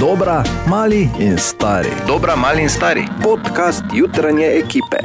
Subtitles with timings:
[0.00, 1.90] Dobra, mali in stari.
[2.06, 3.02] Dobra, mali in stari.
[3.22, 4.96] Podcast jutranje ekipe.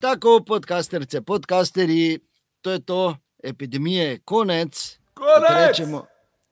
[0.00, 2.18] Tako, podcasterce, podcasteri,
[2.60, 4.98] to je to, epidemije je konec.
[5.14, 5.68] Konec!
[5.68, 6.06] Rečemo,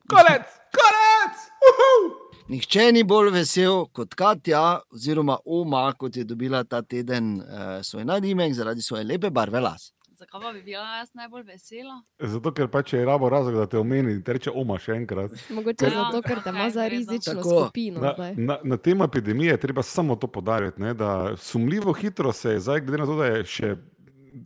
[0.09, 1.35] Konec, konec!
[1.69, 2.23] Uhu!
[2.47, 8.05] nihče ni bolj vesel kot Katja, oziroma Oma, kot je dobila ta teden uh, svoj
[8.05, 9.93] nadimek zaradi svoje lepe barve las.
[10.23, 12.01] Zakaj pa bi bila jaz najbolj vesela?
[12.19, 15.33] Zato, ker pač je rabo razlog, da te omeni in reče oma še enkrat.
[15.51, 17.57] Mogoče Ja, zato, ker te ima za kaj rizično Tako.
[17.65, 17.99] skupino.
[17.99, 18.35] Na, zdaj.
[18.37, 22.63] na, na tem epidemiji je treba samo to podariti, ne, da sumljivo hitro se je
[22.63, 23.73] zdaj, glede na to, da je še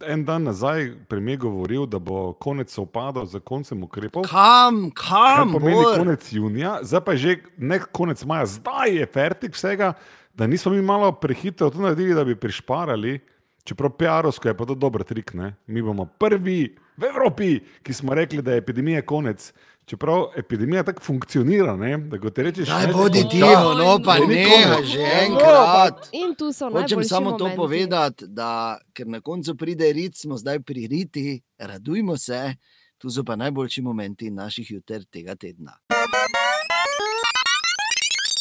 [0.08, 4.26] en dan nazaj premijer govoril, da bo konec sovpadal z koncem ukrepov.
[4.28, 6.02] Kam, kam, pomeni bor?
[6.02, 9.94] konec junija, zdaj pa je že ne konec maja, zdaj je fertik vsega,
[10.34, 13.20] da nismo mi malo prehitro to naredili, da bi prišparali.
[13.68, 15.56] Čeprav PR-ovsko je pa to dober trik, ne?
[15.68, 19.52] mi bomo prvi v Evropi, ki smo rekli, da je epidemija konec.
[19.86, 21.98] Čeprav epidemija tako funkcionira, ne?
[21.98, 24.46] da ko ti rečeš, Daj, ne, bodi konča, tiho, no pa ne,
[24.88, 26.08] že Ja, enkrat.
[26.12, 27.58] In tu so Hočem najboljši samo to momenti.
[27.58, 32.56] povedati, da ker na koncu pride rit, smo zdaj pri riti, radujmo se,
[32.98, 35.76] tu so pa najboljši momenti naših juter tega tedna.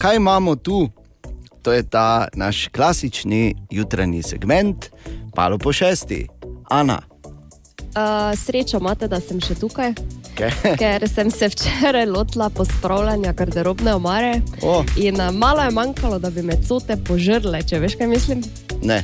[0.03, 0.89] Kaj imamo tu?
[1.63, 4.87] To je ta naš klasični jutranji segment,
[5.37, 6.25] palo po šesti.
[6.73, 6.99] Ana,
[7.97, 9.95] Uh, srečo imate, da sem še tukaj,
[10.37, 10.51] kaj?
[10.81, 14.35] ker sem se včeraj lotila pospravljanja garderobne omare.
[14.61, 18.45] O, In malo je manjkalo, da bi me cote požrle, če veš, kaj mislim.
[18.85, 19.01] ne.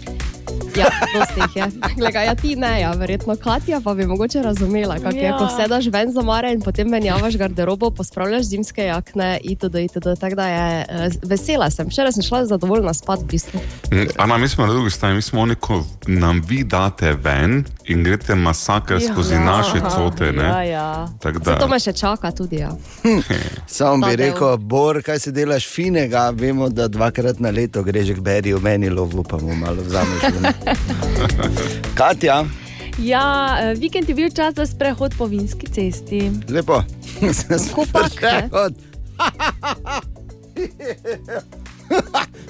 [0.74, 1.66] Ja, dosti jih je.
[1.96, 5.38] Glega, ja, ti ne, ja, verjetno Katja pa bi mogoče razumela, kako je, Ja.
[5.38, 9.74] ko vse daš ven za omare in potem menjavaš garderobo, pospravljaš zimske jakne itd.
[9.76, 10.08] itd.
[10.20, 11.86] Tako da je uh, vesela sem.
[11.86, 13.60] Včeraj sem šla zadovoljna spat v bistvu.
[13.92, 17.64] Mm, Ana, mi smo na drugi strani, mi smo oni, ko nam vi date ven
[17.86, 19.00] in greste masakr Ja.
[19.02, 20.32] skozi naše cote.
[20.32, 20.44] Ne?
[20.44, 21.08] Ja, ja.
[21.20, 22.56] Tako da- Zato me še čaka tudi.
[22.56, 22.70] Ja.
[23.68, 24.26] Samo bi Ta del.
[24.26, 28.90] rekel, Bor, kaj se delaš finega, vemo, da dvakrat na leto greš k Beriju, meni
[28.90, 30.22] lovu, pa mu malo vzameš.
[31.98, 32.44] Katja,
[32.98, 36.30] Ja, eh, vikend je bil čas za sprehod po vinski cesti.
[36.48, 36.82] lepo.
[37.74, 38.48] Kopak, ne?
[38.48, 38.74] Sprehod.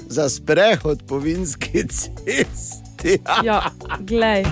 [0.07, 3.19] Za sprehod po vinski cesti.
[3.43, 4.45] Ja, glej,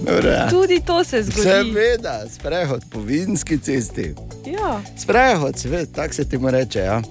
[0.00, 0.48] Dobro, ja.
[0.50, 1.42] tudi to se zgodi.
[1.42, 4.14] Seveda, sprehod po vinski cesti.
[4.46, 4.80] Ja.
[4.96, 5.54] Sprehod,
[5.94, 6.78] tako se ti mu reče.
[6.78, 7.02] Ja.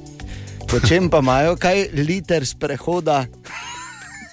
[0.67, 3.25] Po čem pa imajo kaj liter sprehoda?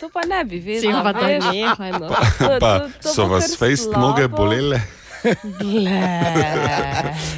[0.00, 1.02] To pa ne bi vedela.
[1.04, 1.44] pa veš.
[1.44, 1.92] nehaj.
[1.92, 2.08] No.
[2.08, 4.80] To- Pa to- to so vas fejst noge bolele.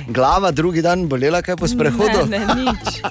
[0.08, 2.26] Glava drugi dan bolela, kaj po sprehodu?
[2.28, 3.02] Ne, ne, nič.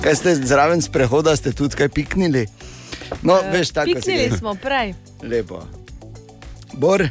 [0.00, 2.46] Kaj ste zraven sprehoda, ste tudi kaj piknili?
[3.22, 4.94] No, veš, tako Piknili smo prej.
[5.20, 5.66] Lepo.
[6.72, 7.02] Bor,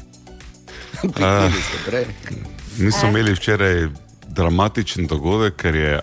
[1.03, 2.05] piknili ste prej.
[2.77, 3.91] Mi smo imeli včeraj
[4.29, 5.99] dramatičen dogodek, ker je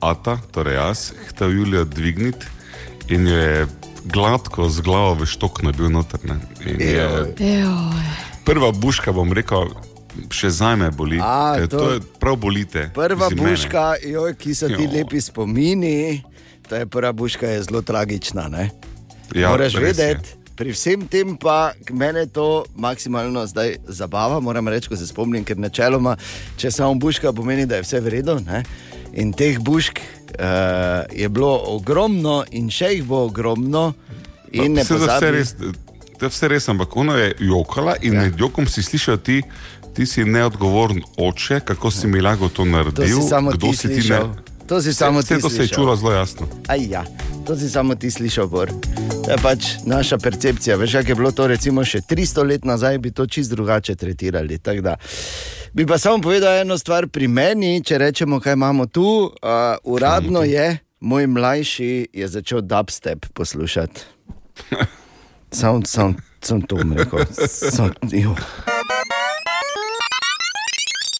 [0.00, 2.46] Ata, torej jaz, hotel Julijo dvigniti
[3.12, 3.66] in jo je
[4.06, 6.18] gladko z glavo v štok nabil noter.
[6.24, 6.40] ne.
[6.64, 7.06] In je
[8.44, 9.70] prva buška, bom rekel,
[10.28, 11.18] še zdaj me boli.
[11.18, 12.90] A, ker to- to je prav bolite.
[12.90, 14.90] Prva buška, joj, ki so ti Jo.
[14.92, 16.22] lepi spomini,
[16.62, 18.48] ta je prva buška, je zelo tragična.
[18.48, 18.70] Ne?
[19.32, 20.40] Ja, Moraš vedeti.
[20.52, 25.56] Pri vsem tem pa mene to maksimalno zdaj zabava, moram reči, ko se spomnim, ker
[25.56, 26.16] načeloma,
[26.56, 28.36] če samo buška, pomeni, da je vse v redu.
[28.40, 28.62] Ne?
[29.12, 33.92] In teh bušk uh, je bilo ogromno, in še jih bo ogromno.
[34.52, 35.54] In ne Vse pozabi, res,
[36.18, 38.24] to je vse res, ampak ona je jokala in ja.
[38.24, 39.42] med jokom si slišal ti,
[39.92, 43.76] ti si neodgovoren oče, kako si mi lahko to to naredil, si samo kdo ti
[43.76, 44.28] si ti slišal.
[44.28, 44.51] ne.
[44.72, 46.46] To si samo ti to se je čulo zelo jasno.
[46.68, 47.04] Aj ja,
[47.46, 48.70] to si samo ti slišal, Bor.
[49.24, 50.76] To je pač naša percepcija.
[50.76, 54.56] Veš, kako je bilo to recimo še 300 let nazaj, bi to čist drugače tretirali.
[55.72, 59.04] Bi pa samo povedal eno stvar pri meni, če rečemo, kaj imamo tu.
[59.04, 64.00] Uh, uradno je, moj mlajši je začel dubstep poslušati.
[65.52, 67.28] Sam, sam, sam to bom rekel.
[67.44, 68.32] Sam, jo.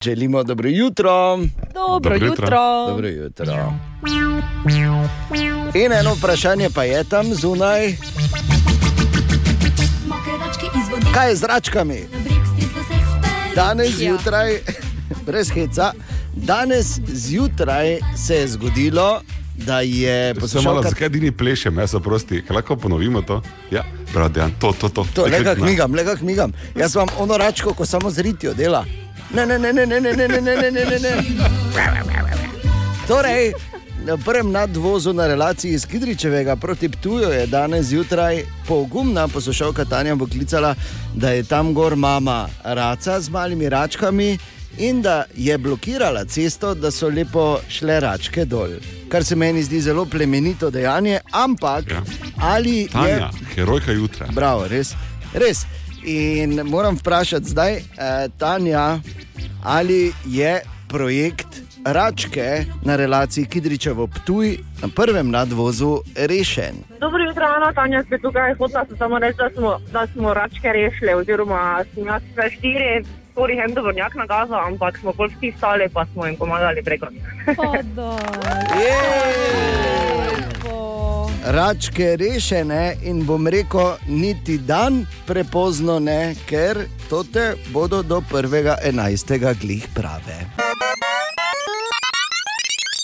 [0.02, 1.36] Želimo dobro jutro.
[1.36, 2.28] Dobro Dobro jutro.
[2.28, 2.86] jutro.
[2.88, 3.72] Dobro jutro.
[5.74, 7.96] In eno vprašanje pa je tam zunaj.
[11.14, 12.00] Kaj je z račkami?
[13.54, 14.58] Danes zjutraj,
[15.26, 15.92] brez heca,
[16.34, 19.20] danes zjutraj se je zgodilo,
[19.56, 23.42] da je Samo poslušal malo, zakaj dini plešem, jaz oprosti, lahko ponovimo to?
[23.70, 23.84] Ja,
[24.14, 25.06] Bradjan, to, to, to.
[25.14, 26.52] To, le na- migam, le kako migam.
[26.76, 28.84] Jaz vam ono račko, ko samo zritijo dela.
[29.34, 31.22] Ne, ne, ne, ne, ne, ne, ne, ne, ne, ne, ne, ne, ne.
[33.08, 33.52] Torej,
[34.04, 40.16] na prvem nadvozu na relaciji iz Kidričevega proti Ptuju je danes zjutraj pogumna poslušalka Tanja
[40.16, 40.74] poklicala,
[41.14, 44.38] da je tam gor mama raca z malimi račkami
[44.78, 48.68] in da je blokirala cesto, da so lepo šle račke dol.
[49.08, 52.02] Kar se meni zdi zelo plemenito dejanje, ampak Ja.
[52.38, 53.30] ali Tanja, je.
[53.54, 54.26] herojka jutra.
[54.32, 54.94] Bravo, res.
[55.34, 55.58] res.
[56.04, 57.82] In moram vprašati zdaj, eh,
[58.38, 58.98] Tanja,
[59.64, 66.74] ali je projekt Račke na relaciji Kidričevo Ptuj na prvem nadvozu rešen.
[67.00, 68.54] Dobro jutro, Ana, Tanja, spet tukaj.
[68.54, 73.04] Hotela sem samo reči, da smo, da smo račke rešili, oziroma sem jaz vse štiri,
[73.32, 77.06] skoraj en dobrnjak na gazo, ampak smo bolj vsi stali, pa smo jim pomagali preko.
[81.44, 86.78] Račke rešene in bom rekel, niti dan prepozno ne, ker
[87.10, 89.54] tote bodo do 1.11.
[89.60, 90.46] glih prave.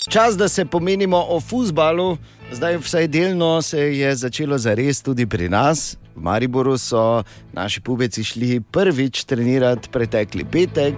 [0.09, 2.17] Čas, da se pomenimo o futbalu,
[2.51, 5.97] zdaj vsaj delno se je začelo zares tudi pri nas.
[6.15, 10.95] V Mariboru so naši pubeci šli prvič trenirati pretekli petek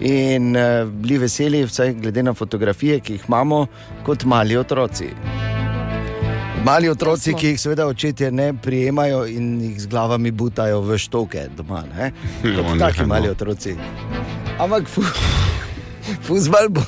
[0.00, 3.66] in eh, bili veseli, vsaj glede na fotografije, ki jih imamo,
[4.04, 5.08] kot mali otroci.
[6.64, 11.48] Mali otroci, ki jih seveda očetje ne prijemajo in jih z glavami butajo v štoke
[11.56, 11.84] doma.
[11.98, 12.10] Ja,
[12.86, 13.06] taki no.
[13.06, 13.76] mali otroci.
[14.58, 15.02] Ampak fu,
[16.22, 16.82] fuzbal bo.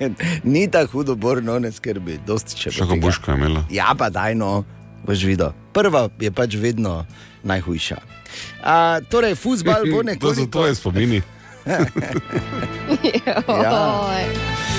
[0.44, 3.64] Ni tako hudo, borno ne skrbi, dosti če Še kot buška je imela.
[3.70, 4.64] Ja, pa daj no,
[5.06, 5.52] boš videl.
[5.76, 7.04] Prva je pač vedno
[7.44, 8.00] najhujša.
[8.64, 11.22] A, torej, fuzbal bo To so tvoje spomini.
[13.46, 14.71] Oj.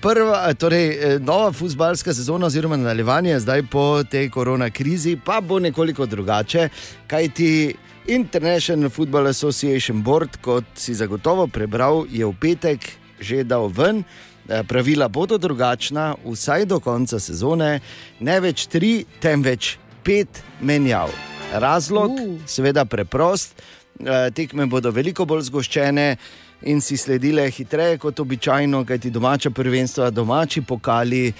[0.00, 5.58] Prva, torej, eh, nova futbalska sezona, oziroma nadaljevanje zdaj po tej korona krizi, pa bo
[5.58, 6.68] nekoliko drugače,
[7.06, 7.74] kajti
[8.06, 12.78] International Football Association Board, kot si zagotovo prebral, je v petek
[13.20, 14.04] že dal ven.
[14.48, 17.80] eh, Pravila bodo drugačna, vsaj do konca sezone,
[18.20, 21.10] ne več tri, temveč pet menjav.
[21.52, 22.40] Razlog, uh.
[22.46, 23.62] seveda, preprost,
[24.00, 26.16] eh, tekme bodo veliko bolj zgoščene
[26.62, 31.32] in si sledile hitreje kot običajno, kajti domača prvenstva, domači pokali,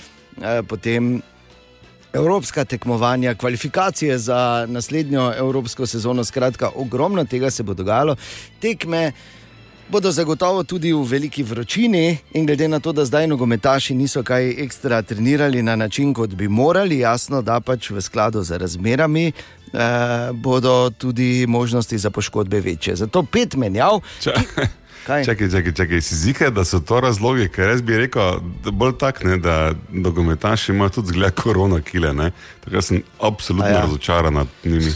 [0.43, 1.22] eh, potem
[2.12, 6.25] evropska tekmovanja, kvalifikacije za naslednjo evropsko sezono.
[6.25, 8.17] Skratka, ogromno tega se bo dogajalo.
[8.61, 9.12] Tekme
[9.88, 14.50] bodo zagotovo tudi v veliki vročini, in glede na to, da zdaj nogometaši niso kaj
[14.50, 19.32] ekstra trenirali na način, kot bi morali, jasno, da pač v skladu z razmerami.
[19.73, 22.96] Eh, bodo tudi možnosti za poškodbe večje.
[22.96, 24.00] Zato pet menjav.
[25.06, 25.25] Kaj?
[25.25, 28.93] Čakaj, čakaj, čakaj, si zika, da so to razlogi, ker jaz bi rekel, da bolj
[28.99, 32.31] tak, ne, da nogometaši imajo tudi zgled korona kile, ne.
[32.61, 33.81] Tako da sem absolutno A ja.
[33.81, 34.93] razočaran nad njimi.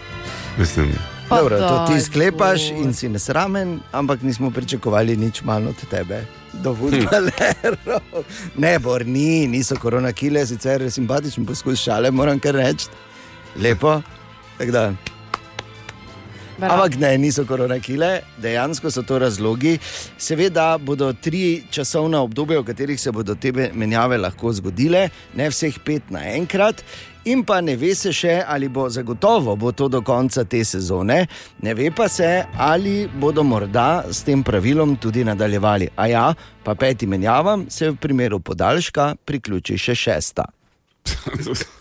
[0.58, 0.92] Mislim,
[1.30, 2.82] Pa Dobro, to ti daj, sklepaš Bor.
[2.82, 6.24] in si nesramen, ampak nismo pričakovali nič manj od tebe.
[6.52, 8.24] Do futbalerov.
[8.56, 12.88] Ne, bor, ni, niso korona kile, sicer simpatičen poskus šale, moram kar reči.
[13.56, 14.00] Lepo.
[14.58, 14.92] Tako Da.
[16.62, 19.78] Ampak ne, niso korona kile, dejansko so to razlogi.
[20.18, 25.78] Seveda bodo tri časovna obdobja, v katerih se bodo te menjave lahko zgodile, ne vseh
[25.84, 26.84] pet naenkrat.
[27.28, 31.26] In pa ne ve se še, ali bo zagotovo bo to do konca te sezone,
[31.60, 35.90] ne ve pa se, ali bodo morda s tem pravilom tudi nadaljevali.
[35.96, 36.24] A ja,
[36.64, 40.48] pa peti menjavam se v primeru podaljška priključi še šesta.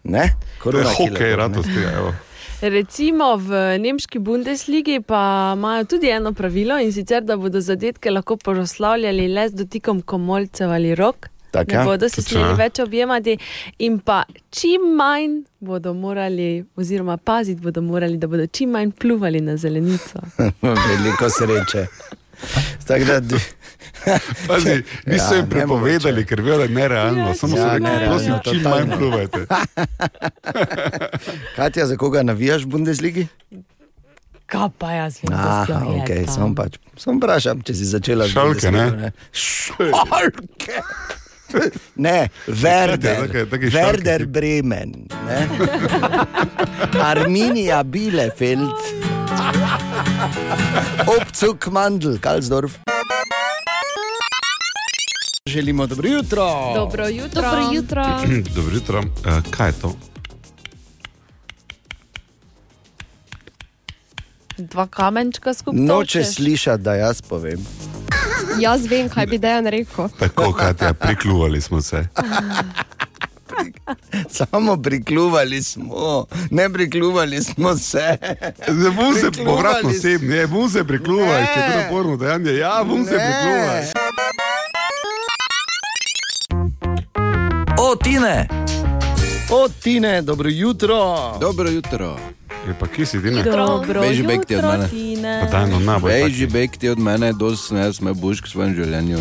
[0.00, 0.22] Ne?
[0.64, 1.36] hokej, ne?
[1.36, 1.82] rato ste.
[1.92, 2.14] evo.
[2.60, 8.36] Recimo v nemški Bundesligi pa imajo tudi eno pravilo in sicer, da bodo zadetke lahko
[8.36, 11.28] proslavljali le z dotikom komolcev ali rok.
[11.50, 11.84] Tako, Ne ja.
[11.84, 13.38] bodo se smeli več objemati,
[13.78, 19.40] in pa čim manj bodo morali, oziroma paziti bodo morali, da bodo čim manj pluvali
[19.40, 20.20] na zelenico.
[20.62, 21.86] Veliko sreče.
[22.86, 23.20] Tako da,
[24.48, 27.28] Pazi, niso Ja, jim prepovedali, ker vejo, da je nerealno.
[27.28, 29.46] Ja, Samo ja, so rekli, nerealno, prosim, čim manj pluvajte.
[31.56, 33.26] Katja, za koga navijaš v Bundesligi?
[34.46, 36.76] Kaj pa jaz vem, da Aha, okay, sem pač.
[36.98, 39.12] Sem vprašal, če si začela z Šalke, Bundesligo, ne?
[39.32, 40.80] Šalke.
[41.98, 44.92] Ne, Werder, Take- take šalke, Werder ki- Bremen,
[45.26, 45.38] ne?
[47.02, 48.70] Arminija Bielefeld,
[51.10, 52.78] Obcuk Mandl, Kalsdorf.
[55.50, 56.72] Želimo dobro jutro.
[56.74, 57.42] Dobro jutro.
[57.42, 58.04] Dobro jutro.
[58.56, 58.98] Dobro jutro.
[58.98, 59.04] Uh,
[59.50, 59.94] kaj je to?
[64.58, 65.80] Dva kamenčka skupaj.
[65.80, 67.66] Noče slišati, da jaz povem.
[68.60, 70.08] Jaz vem, kaj bi dejan rekel.
[70.10, 72.06] Tako, Katja, prikljuvali smo se.
[74.30, 75.94] Samo prikljuvali smo,
[76.50, 78.16] ne prikljuvali smo se.
[78.68, 82.52] Ne bom se povratno s- osebno, ne bom se prikljuvali, če je to naporno dejanje.
[82.52, 83.92] Ja, bom se Ne.
[88.10, 88.48] Tine!
[89.50, 91.38] O, Tine, dobro jutro.
[91.40, 92.16] Dobro jutro.
[92.60, 93.42] Je pa kje si ti ne?
[93.42, 94.88] Dobro Beži bek ti od mene.
[94.88, 95.22] Tine.
[95.22, 95.40] ne.
[95.42, 98.50] Pa daj, no, na, boj že bek ti od mene, dosti ne, sme bušk v
[98.50, 99.18] svojem življenju.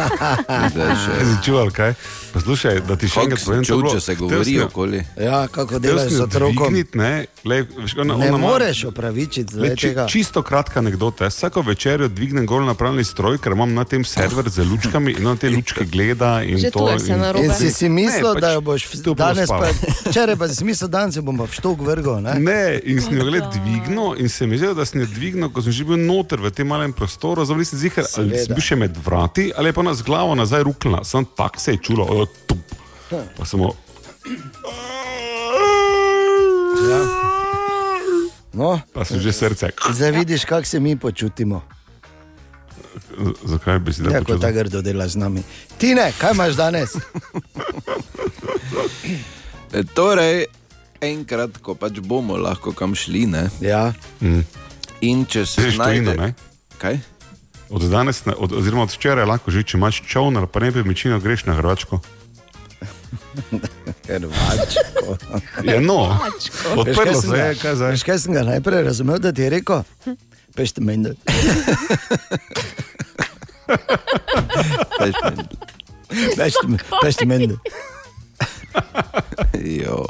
[0.72, 1.12] Zdaj še.
[1.22, 1.92] Si čuval, kaj?
[2.30, 5.00] Poslušaj, da ti še enkrat povem, bilo- če se govori jo- okoli.
[5.18, 6.70] Ja, kako delaš z otrokom.
[6.70, 10.06] dvigniti, Ne, Lej, veš, ona, Ne ona ima- moreš opravičiti Le, či, tega.
[10.06, 11.24] čisto kratka anekdota.
[11.24, 15.26] Jaz vsako večerjo dvignem gor napravni stroj, ker imam na tem server z lučkami in
[15.26, 16.42] on te lučke gleda.
[16.42, 17.44] In Že to, in-.
[17.44, 18.82] In si si mislil, Ne, da pač jo boš
[19.16, 19.68] danes, pa,
[20.06, 22.20] včeraj pa si si mislil, da se bom pa v štok vrgel.
[22.20, 22.34] Ne?
[22.36, 25.62] Ne, in sem jo gled dvignil in se mi zdi, da sem jo dvignil, ko
[25.62, 28.76] sem že bil noter v tem malem prostoru, zdaj nisem zihar, ali sem bil še
[28.76, 32.26] med vrati, ali je pa nas glavo nazaj rukla, sem tak se je čulo, o,
[32.46, 32.62] tup.
[33.10, 33.74] pa samo.
[36.80, 37.00] Ja.
[38.52, 39.70] No, Pa sem že srce.
[39.90, 41.62] zdaj vidiš, kako se mi počutimo.
[43.44, 45.42] Zakaj bi si da Ja, ko ta grdo dela z nami.
[45.78, 46.90] Tine, kaj imaš danes?
[49.72, 50.46] E, torej,
[51.00, 53.46] enkrat, ko pač bomo lahko kam šli, ne?
[53.60, 53.92] Ja.
[54.20, 54.42] Mm.
[55.00, 56.16] In če se Greš tujino, znajde...
[56.16, 56.34] ne?
[56.78, 56.98] Kaj?
[57.70, 60.70] Od danes, ne- od, oziroma od včeraj lahko že, če imaš čovn ali pa ne
[60.70, 62.00] bi mičino, greš na Hrvačko.
[64.10, 65.16] Hrvačko.
[65.64, 67.90] Ja, no, Veš, odprlo kaj sem se ga- je, kaj zdaj.
[67.92, 69.82] Veš, kaj sem ga najprej razumel, da ti je rekel?
[70.52, 71.14] Pešti mendel.
[77.02, 77.56] Pešti mendel.
[79.54, 80.04] Jo.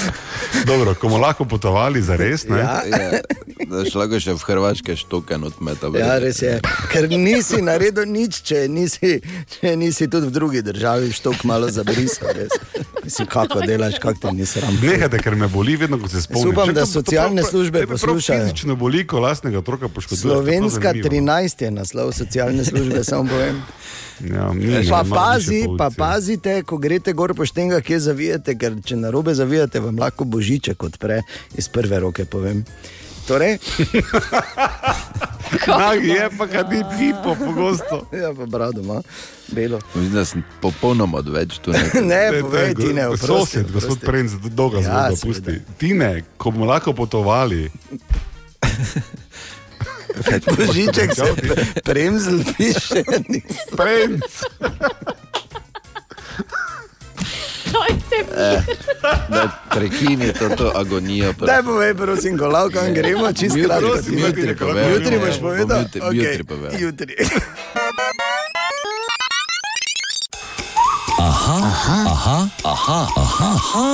[0.66, 2.58] Dobro, ko bomo lahko potovali za res, ne?
[2.58, 2.82] Ja.
[2.86, 3.20] Ja,
[3.66, 5.90] da šla ga še v Hrvaške štoken odmeta.
[5.94, 6.58] Ja, res je.
[6.90, 9.20] Ker nisi naredil nič, če nisi,
[9.52, 12.32] če nisi tudi v drugi državi štok malo zabrisal.
[12.32, 12.52] res.
[13.04, 14.74] Mislim, kako delaš, kako ti ni sram.
[14.76, 16.52] Nehajte, ker me boli, vedno ko se spomnim.
[16.52, 18.44] upam, da socialne prav- službe poslušajo.
[18.44, 20.20] Fizično boli, ko lastnega otroka poškoduje.
[20.22, 23.62] Slovenska 13 je naslov socialne službe, samo povem.
[24.18, 28.96] Ja, ni, Pa, ne, pazi, pa pazite, ko greste gor poštenga, kje zavijate, ker če
[28.96, 31.22] na robe zavijate, vam lahko božiček odpre
[31.54, 32.24] iz prve roke.
[32.26, 32.64] Povem.
[33.24, 33.58] Torej,
[35.68, 38.06] Nag je pa, kad ni pipo pogosto.
[38.12, 39.00] ja, pa brado ima,
[39.48, 39.80] belo.
[39.94, 41.70] Mislim, da sem popolnoma odveč tu.
[41.72, 42.02] nekaj.
[42.12, 43.72] Ne, povej ti ne, Sosed, oprosti.
[43.72, 45.26] gospod Prenc, dolgo Ja, zelo seveda.
[45.28, 45.60] pusti.
[45.76, 47.66] Tine, ko bomo lahko potovali,
[50.58, 51.26] Božiček se
[51.84, 53.02] premzel, piše.
[53.76, 54.22] Prenc.
[58.36, 58.62] Eh,
[59.28, 61.32] da prekini to, to agonijo.
[61.40, 63.88] Daj povej, prosim, ko lahko gremo, čisto Jutri, kratko.
[63.88, 64.92] prosim, jutri povem.
[64.92, 65.78] Jutri boš povedal?
[65.80, 66.70] jutri- Okej, jutri povem.
[66.78, 67.14] Jutri.
[71.18, 71.56] Aha,
[72.04, 73.86] aha, aha, aha, aha,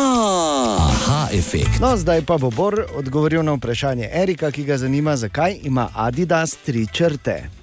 [0.80, 1.78] aha, efekt.
[1.78, 6.56] No, zdaj pa bo Bor odgovoril na vprašanje Erika, ki ga zanima, zakaj ima Adidas
[6.56, 7.61] tri črte.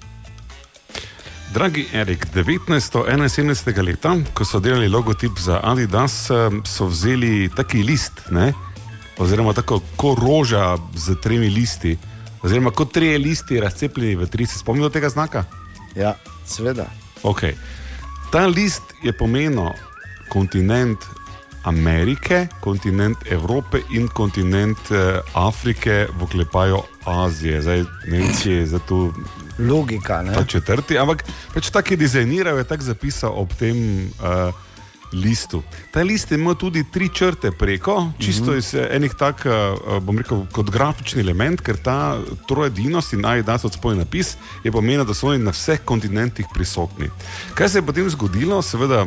[1.50, 3.82] Dragi Erik, 1971.
[3.82, 8.52] leta, ko so delali logotip za Adidas, eh, so vzeli taki list, ne?
[9.18, 11.98] oziroma tako kot roža z tremi listi,
[12.42, 14.46] oziroma kot trije listi razcepljeni v tri.
[14.46, 15.44] Se spomnite tega znaka?
[15.96, 16.14] Ja,
[16.46, 16.86] seveda.
[17.22, 17.52] Okay.
[18.32, 19.74] Ta list je pomenil
[20.28, 20.98] kontinent
[21.64, 27.62] Amerike, kontinent Evrope in kontinent eh, Afrike, v oklepaju Azije.
[27.62, 29.12] Zdaj, Nemčije je za to
[29.60, 30.22] Logika.
[30.22, 30.34] Ne?
[30.34, 31.24] ta četrti, ampak
[31.54, 34.54] pač tako je dizajniral, je tako zapisal ob tem uh,
[35.12, 35.62] listu.
[35.90, 40.44] Ta list imel tudi tri črte preko, čisto iz eh, enih tak, uh, bom rekel,
[40.54, 45.32] kot grafični element, ker ta trojedinost in najdas od spodaj napis je pomenil, da so
[45.32, 47.10] oni na vseh kontinentih prisotni.
[47.58, 48.62] Kaj se je potem zgodilo?
[48.62, 49.04] Seveda,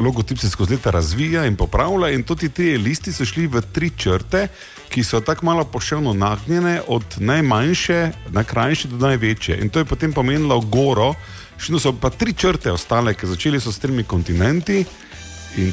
[0.00, 3.90] logotip se skozi leta razvija in popravlja in tudi ti listi so šli v tri
[3.96, 4.48] črte,
[4.88, 9.58] ki so tako malo poševno nagnjene, od najmanjše, najkrajše do največje.
[9.62, 11.14] In to je potem pomenilo goro,
[11.58, 14.84] še so pa tri črte ostale, ki začeli so s tremi kontinenti.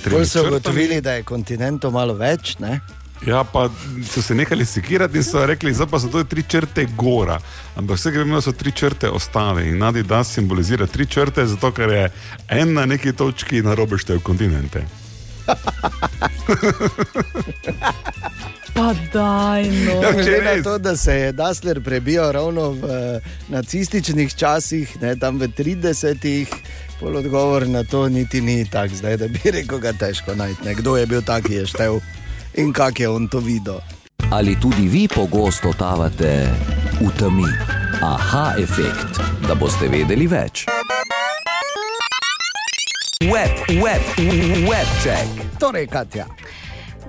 [0.09, 2.55] Bolj so ugotovili, da je kontinentov malo več.
[2.59, 2.79] Ne?
[3.27, 3.69] Ja, pa
[4.11, 7.39] so se nehali sekirati in so rekli, zdaj pa so to tri črte gora.
[7.75, 12.09] Ampak vse gremo, so tri črte ostale in Adidas simbolizira tri črte, zato ker je
[12.49, 14.83] en na neki točki na robe štev kontinente.
[18.73, 20.01] Pa daj, no.
[20.01, 23.19] Ja, Glede na to, da se je Dasler prebijal ravno v eh,
[23.49, 26.49] nacističnih časih, ne, tam v 30-ih,
[26.99, 30.65] pol odgovor na to niti ni tak, zdaj da bi rekel, ga težko najti.
[30.65, 30.73] ne.
[30.75, 31.99] Kdo je bil tak, ki je štev
[32.53, 33.79] in kak je on to videl.
[34.31, 36.49] Ali tudi vi pogosto tavate
[37.01, 37.49] v temi?
[38.01, 40.65] Aha, efekt, da boste vedeli več.
[43.23, 44.01] Web, web,
[44.67, 45.27] web check.
[45.59, 46.25] Torej, Katja.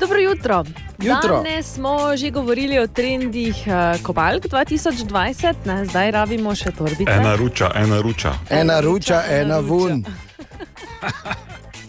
[0.00, 0.64] Dobro jutro.
[0.98, 1.36] Jutro.
[1.36, 5.84] Danes smo že govorili o trendih uh, kopalk 2020, ne?
[5.84, 7.10] zdaj rabimo še torbice.
[7.10, 8.32] Ena ruča, ena ruča.
[8.50, 10.04] Ena ruča, ena vun.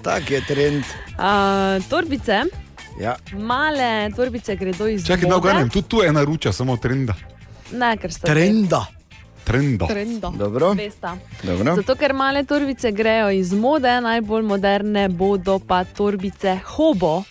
[0.02, 0.84] Tak je trend.
[1.12, 2.44] Uh, torbice,
[2.96, 3.16] Ja.
[3.34, 5.30] male torbice gredo iz Čakaj, mode.
[5.30, 7.14] no, ganem, tudi tu je ena ruča, samo trenda.
[7.72, 8.86] Ne, ker sta Trenda.
[9.46, 9.88] Trendo.
[9.88, 10.30] Trenda.
[10.30, 10.76] Dobro.
[11.44, 11.76] Dobro.
[11.76, 17.24] Zato, ker male torbice grejo iz mode, najbolj moderne bodo pa torbice Hobo.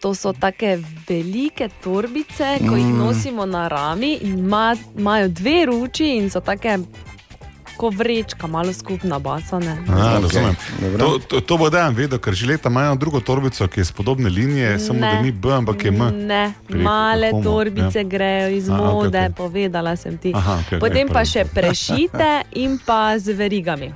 [0.00, 0.66] To so tako
[1.08, 6.78] velike torbice, ko jih nosimo na rami in ima- imajo dve ruči in so tako
[7.82, 9.74] kot vrečka, malo skupna basane.
[9.84, 10.54] A, Ok, razumem.
[10.78, 10.98] dobro.
[10.98, 13.92] To, to, to bo dejan vedel, ker že leta imajo drugo torbico, ki je z
[13.92, 15.22] podobne linije, samo da Ne.
[15.22, 16.02] ni B, ampak je M.
[16.24, 18.06] Ne, Pri male Homo, torbice ja.
[18.06, 19.34] grejo iz A, mode, okej.
[19.34, 20.30] povedala sem ti.
[20.32, 21.26] Aha, okej, Potem pa prav.
[21.26, 23.90] še prešite in pa z verigami.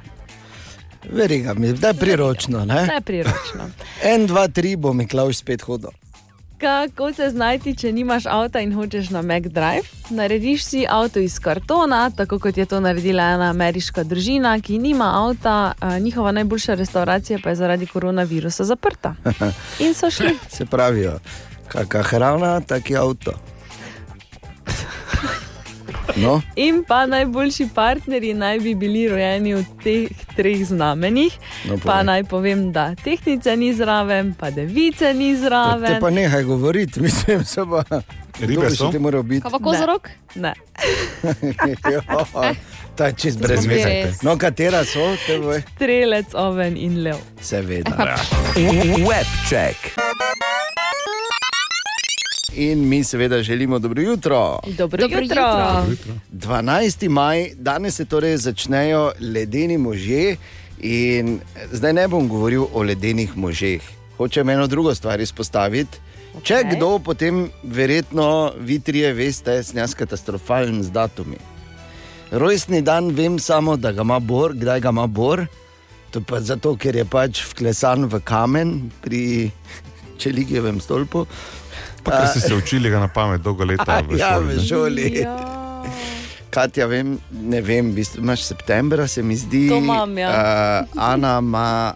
[1.07, 2.65] Veriga mi, da je priročno.
[2.65, 2.83] Ne?
[2.85, 3.71] Ne priročno.
[4.03, 5.95] En, dva, tri bo Miklaš spet hodil.
[6.61, 9.85] Kako se znajti, če nimaš avta in hočeš na McDrive?
[10.11, 15.11] Narediš si avto iz kartona, tako kot je to naredila ena ameriška družina, ki nima
[15.15, 19.15] avta, njihova najboljša restauracija pa je zaradi koronavirusa zaprta.
[19.85, 20.33] In so šli.
[20.49, 21.19] Se pravijo,
[21.69, 23.37] kakšna hrana, tak je avto.
[26.17, 31.39] No, In pa najboljši partnerji naj bi bili rojeni v teh treh znamenjih.
[31.69, 36.01] No, pa naj povem, da tehnice ni zraven, pa device ni te zraven.
[36.01, 38.01] pa nehaj govoriti, mislim, se pa.
[38.41, 38.93] Ribe so?
[38.93, 39.43] Ti morajo biti.
[39.43, 40.11] Kaj pa kozorok?
[40.35, 40.55] Ne.
[42.97, 44.13] Ta je čist To brez veze.
[44.23, 45.63] No, katera so, te boj?
[45.75, 47.17] Strelec, oven in lev.
[47.41, 48.17] Seveda.
[49.05, 49.77] Webček.
[52.57, 54.59] In mi seveda želimo dobro jutro.
[54.67, 55.43] Dobro, Dobro jutro.
[55.91, 56.13] jutro.
[56.33, 57.09] 12.
[57.09, 60.37] maj, danes se torej začnejo ledeni možje.
[60.81, 61.41] In
[61.73, 63.83] zdaj ne bom govoril o ledenih možeh.
[64.17, 65.99] Hočem eno drugo stvar izpostaviti.
[66.35, 66.45] Okay.
[66.45, 71.37] Če kdo, potem verjetno vi trije veste, sem jaz katastrofalen z datumi.
[72.31, 75.47] Rojstni dan vem samo, da ga ima Bor, kdaj ga ima Bor.
[76.11, 79.51] To pa zato, ker je pač vklesan v kamen pri
[80.21, 81.27] Čeligijevem stolpu.
[82.07, 84.01] Pa, ker ste se učili ga na pamet dolgo leta.
[84.01, 84.63] v ja, šoli, v ne?
[84.63, 85.07] šoli.
[85.19, 85.37] Ja.
[86.49, 89.69] Katja, vem, ne vem, v bistvu imaš septembra, se mi zdi.
[89.69, 90.31] To imam, ja.
[90.31, 91.95] Uh, Ana ima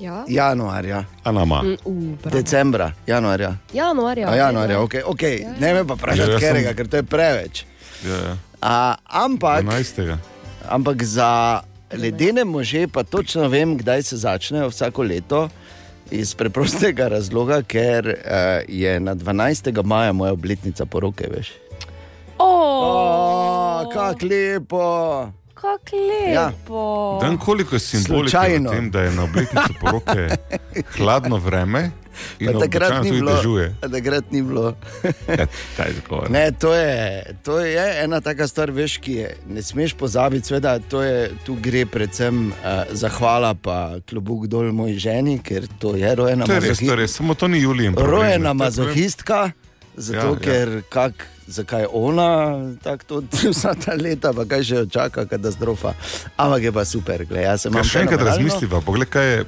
[0.00, 0.24] Ja.
[0.28, 1.62] januarja, Mm, Ana ima.
[1.84, 3.56] uh, decembra, januarja.
[3.72, 4.28] Januarja.
[4.28, 5.42] A, januarja, ok, okay.
[5.56, 7.64] ne me pa Ja, vprašati, jaz sem- katerega, ker to je preveč.
[8.02, 8.32] Ja, ja.
[8.32, 10.16] Uh, ampak, 12.
[10.64, 11.60] ampak za
[11.92, 15.48] ledene može pa točno vem, kdaj se začnejo vsako leto.
[16.10, 18.14] Iz preprostega razloga, ker uh,
[18.68, 19.82] je na 12.
[19.84, 21.52] maja moja obletnica poroke, veš.
[22.38, 22.48] Oh,
[22.80, 25.32] O, kako lepo!
[25.54, 25.96] kako
[26.32, 26.46] Ja.
[26.46, 27.18] lepo.
[27.20, 28.70] Dan koliko je simbolike Slučajno.
[28.70, 30.28] v tem, da je na obletnici poroke
[30.96, 31.90] hladno vreme
[32.60, 33.36] takrat ni bilo.
[33.80, 34.74] Takrat ni bilo.
[35.28, 35.46] Ja.
[36.28, 40.46] Ne, to, je, to je ena taka stvar, veš, ki je ne smeš pozabiti.
[40.48, 45.96] Sveda, to je, tu gre predvsem uh, zahvala, pa klobuk dol moji ženi, ker to
[45.96, 47.00] je rojena To je res, to je mazohistka.
[47.02, 49.50] res, samo to ni problem, Rojena mazohistka,
[49.96, 50.38] zato Ja, ja, ja.
[50.40, 52.30] ker kak, zakaj ona
[52.82, 55.94] tako vsa ta leta, pa kaj že jo čaka, katastrofa.
[56.36, 59.44] Ampak je pa super, gledaj, še enkrat razmisliva, poglej, kaj je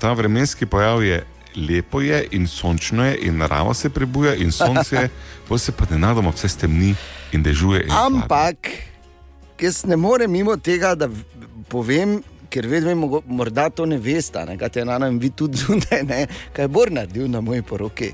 [0.00, 1.02] ta vremenski pojav.
[1.02, 1.22] Je
[1.56, 5.08] lepo je in sončno je, in narava se prebuja, in sonce,
[5.48, 6.94] pa se pa nenadoma vse stemni
[7.32, 7.84] in dežuje.
[7.84, 7.92] In.
[7.92, 8.68] Ampak,
[9.60, 11.08] jaz ne morem mimo tega, da
[11.68, 16.26] povem, ker vedno mogo- morda to ne veste, kaj je na nam, vi tudi zunaj,
[16.52, 18.12] kaj je Bor naredil na moji poroki.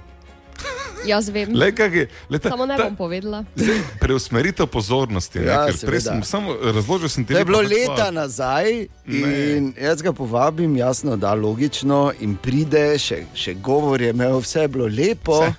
[1.04, 1.52] Jaz vem.
[1.52, 3.44] Le, je, le, ta, Samo ne ta, bom povedala.
[3.56, 5.38] zdaj, preusmeritev pozornosti.
[5.38, 6.00] Ne, Ja, seveda.
[6.02, 10.12] sem samo razložil, sem ti To je bilo pač leta pa- nazaj in jaz ga
[10.12, 15.40] povabim, jasno, da logično in pride, še, še govor je imel, vse je bilo lepo,
[15.40, 15.54] Vse.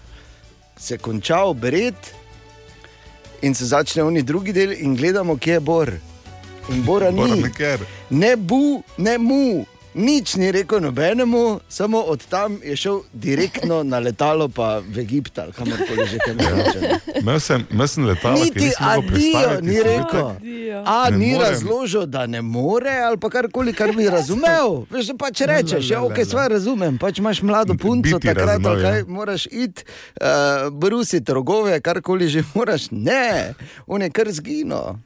[0.78, 1.96] se konča obred
[3.42, 5.92] in se začne oni drugi del in gledamo, kje je Bor.
[6.68, 7.42] In Bora Bora ni.
[7.44, 7.80] Neker.
[8.10, 8.64] ne bu,
[8.98, 9.66] ne mu.
[9.96, 15.40] Nič ni rekel nobenemu, samo od tam je šel direktno na letalo, pa v Egipt
[15.40, 16.80] ali kamorkoli že tam reče.
[17.22, 20.28] Imel sem, sem letalo, ki Niti adijo ni rekel.
[20.36, 20.84] Adijo.
[20.86, 21.48] A Ne ni morem.
[21.50, 24.84] razložil, da ne more, ali pa karkoli, kar bi razumel.
[24.92, 26.98] Veš, pač rečeš, ja, ok, sva razumem.
[26.98, 29.06] Pač imaš mlado punco, Biti takrat razumel, ali kaj, ja.
[29.08, 29.88] moraš iti,
[30.20, 30.28] uh,
[30.76, 32.92] brusiti rogove, karkoli že moraš.
[32.92, 33.54] Ne,
[33.88, 35.00] on je kar zginil.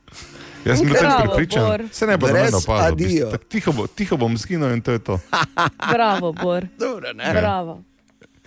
[0.65, 2.93] Jaz sem Bravo, pripričan, se ne bo Brez noben opazil.
[2.93, 3.31] adijo.
[3.31, 5.19] Tako Tiho, bo, tiho bom zginil in to je to.
[5.93, 6.67] Bravo, Bor.
[6.79, 7.33] Dobro, ne?
[7.33, 7.83] Bravo.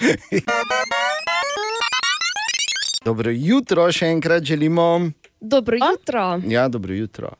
[3.05, 5.11] Dobro jutro, še enkrat želimo.
[5.41, 6.41] Dobro jutro.
[6.47, 7.31] Ja, dobro jutro.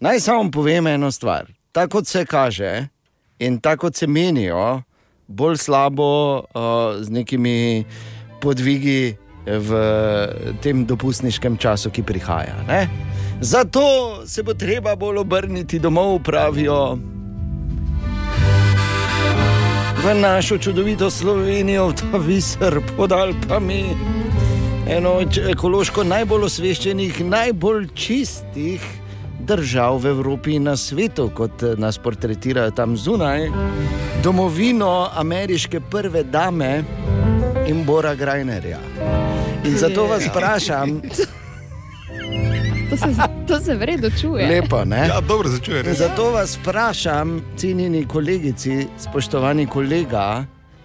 [0.00, 1.50] Naj samo povem eno stvar.
[1.72, 2.86] Tako kot se kaže
[3.38, 4.82] in tako kot se menijo,
[5.26, 6.44] bolj slabo uh,
[7.00, 7.84] z nekimi
[8.40, 9.70] podvigi v
[10.62, 12.56] tem dopustniškem času, ki prihaja.
[12.68, 12.88] Ne?
[13.40, 13.82] Zato
[14.26, 16.98] se bo treba bolj obrniti domov, pravijo.
[20.04, 23.84] V našo čudovito Slovenijo, v ta viser pod Alpami,
[24.88, 28.84] eno od ekološko najbolj osveščenih, najbolj čistih
[29.40, 33.48] držav v Evropi in na svetu, kot eh, nas portretirajo tam zunaj,
[34.22, 36.84] domovino ameriške prve dame
[37.68, 38.80] in Bora Grajnerja.
[39.64, 41.00] In zato vas vprašam,
[42.90, 43.06] To se,
[43.48, 44.48] to se vredno čuje.
[44.48, 45.06] lepo, ne?
[45.08, 45.82] Ja, dobro začuje.
[45.82, 45.98] res.
[45.98, 50.44] Zato vas vprašam, cenjeni kolegici, spoštovani kolega,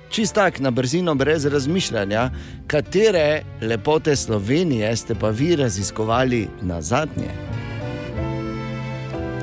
[0.09, 2.29] čistak na brzino, brez razmišljanja,
[2.67, 7.29] katere lepote Slovenije ste pa vi raziskovali na zadnje?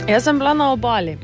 [0.08, 1.18] Jaz sem bila na obali.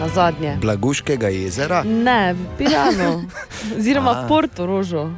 [0.00, 0.56] Na zadnje.
[0.60, 1.82] Blaguškega jezera?
[1.82, 3.24] Ne, v Piranu,
[3.78, 5.08] oziroma v Porto Rožu.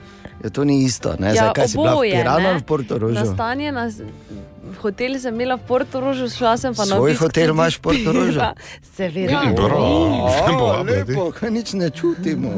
[0.41, 1.29] Ja, to ni isto, ne?
[1.29, 2.49] Ja, Zakaj si bila v oboje, Piranu ne.
[2.49, 3.15] ali v Portorožu?
[3.15, 3.85] Nastanje na
[4.79, 7.75] hotelu sem imela v Porto Rožu, šla sem pa na Svoj obisk hotel tudi- imaš
[7.75, 8.39] v Portorožu?
[8.39, 8.51] Ja,
[8.91, 9.33] Seveda.
[9.33, 9.77] Ja, dobro.
[10.31, 11.13] Sem O, povabila, ti.
[11.13, 12.49] lepo, kaj nič ne čutimo.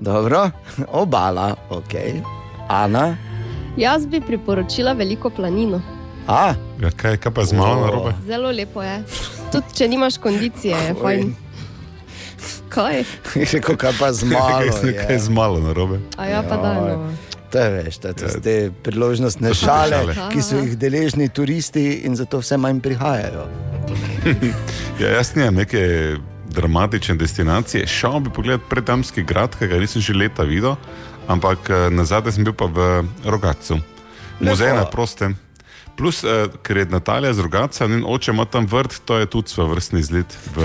[0.00, 0.50] Dobro,
[0.88, 1.94] obala, ok.
[2.68, 3.16] Ana,
[3.76, 5.78] Jaz bi priporočila veliko planino.
[6.26, 8.12] a, Ja, kaj, kaj pa z malo na robe?
[8.24, 9.02] Zelo lepo je.
[9.48, 11.34] Tudi če nimaš kondicije, je fajn.
[12.68, 13.04] Kaj?
[13.52, 14.72] rekel, kaj pa z malo.
[14.72, 15.18] Kaj, kaj je.
[15.18, 15.98] z malo na robe?
[16.16, 16.74] A ja, pa da.
[16.74, 17.10] No.
[17.48, 20.32] To je veš, to so te priložnostne To so te šale, šale.
[20.34, 23.48] ki so jih deležni turisti in zato vse manj prihajajo.
[25.00, 26.16] Ja, jaz nimam neke
[26.50, 27.86] dramatične destinacije.
[27.86, 30.74] Šel bi pogledat predamski grad, ki ga nisem že leta videl,
[31.30, 33.78] ampak eh, na zadnje sem bil pa v Rogacu,
[34.40, 35.36] muzej na prostem.
[35.98, 39.50] Plus, eh, ker je Natalija z Rogaca in oče ima tam vrt, to je tudi
[39.50, 40.38] svoj vrstni izlet.
[40.54, 40.62] V...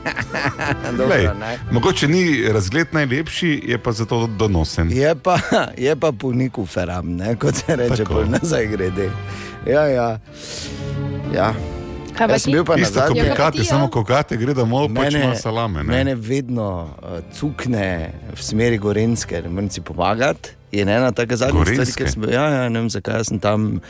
[0.98, 1.58] Dobro, ne?
[1.70, 4.92] mogoče ni razgled najlepši, je pa zato donosen.
[4.92, 5.38] Je pa,
[5.76, 7.36] je pa punik v feram, ne?
[7.36, 9.10] kot se reče, pol nazaj grede.
[9.66, 10.18] Ja, ja.
[11.34, 11.54] ja.
[12.18, 13.16] Jaz sem bil pa na Isto kot.
[13.16, 13.68] Ja, pikati, ti, ja.
[13.68, 15.84] samo kokate gre domov, pač ima salame.
[15.84, 15.92] Ne?
[15.92, 20.57] mene vedno uh, cukne v smeri Gorenske, ne morem si pomagati.
[20.72, 23.80] Je ena taka zadnja stvar, ki sem ja, ja, ne vem zakaj sem tam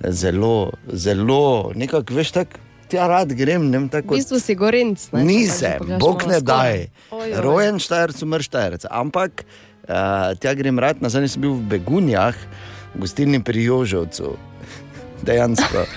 [0.00, 4.14] zelo, zelo, nekako veš tako, tja rad grem, ne vem V tako.
[4.18, 4.98] bistvu si gorenc.
[5.12, 6.88] ne, Nisem, bog ne daj.
[7.40, 8.84] Rojen štajerc, umr štajerc.
[8.90, 12.34] Ampak uh, tja grem rad, nazaj sem bil v Begunjah,
[12.94, 14.36] v gostilni pri Jožovcu.
[15.26, 15.84] Dejansko.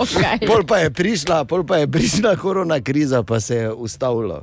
[0.00, 0.42] Okay.
[0.46, 4.42] Pol pa je prišla, pol pa je prišla korona kriza, pa se je ustavilo.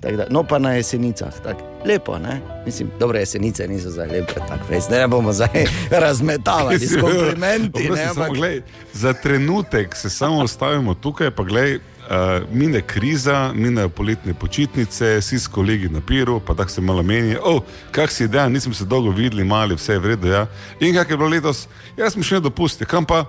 [0.00, 2.40] Da, no, pa na jesenicah, tako lepo, ne?
[2.66, 4.88] Mislim, dobre jesenice niso zdaj lepe, tako res.
[4.88, 5.66] Ne bomo zdaj
[6.04, 7.90] razmetavali s komplimenti.
[7.90, 11.74] Ne, samo, ampak, glej, za trenutek se samo ustavimo tukaj, pa glej,
[12.08, 17.02] uh, mine kriza, minejo poletne počitnice, vsi s kolegi na piru, pa tako se malo
[17.02, 20.30] meni, oh, kak si dan, nismo se dolgo videli, mali, vse je vredno.
[20.30, 20.46] Ja.
[20.80, 23.24] In kak je bilo letos, jaz sem še ne dopustil, kam pa?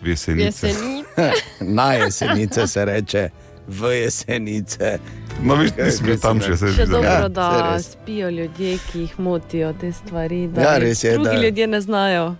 [0.00, 0.66] V jesenice.
[0.66, 1.32] Jesenice.
[1.78, 3.28] na jesenice se reče,
[3.68, 4.98] v jesenice.
[5.40, 7.86] No, viš, nisem bil kaj tam si še, ne- se Še dobro, Ja, da res.
[7.88, 10.46] spijo ljudje, ki jih motijo te stvari.
[10.48, 12.36] Da Ja, res je, Drugi da- ljudje ne znajo.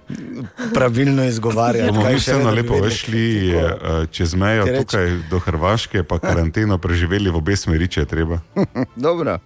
[0.73, 1.23] Pravilno.
[1.43, 2.91] Bomo kaj mi vseeno da bi lepo vedeli.
[2.93, 3.63] šli uh,
[4.07, 8.39] čez mejo Ti tukaj do Hrvaške, pa karanteno preživeli v obe smeri, če je treba.
[8.97, 9.39] Dobro,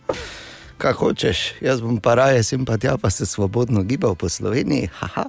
[0.77, 4.91] kaj hočeš, jaz bom pa raje sem pa tja, pa se svobodno gibal po Sloveniji.
[4.93, 5.25] Haha.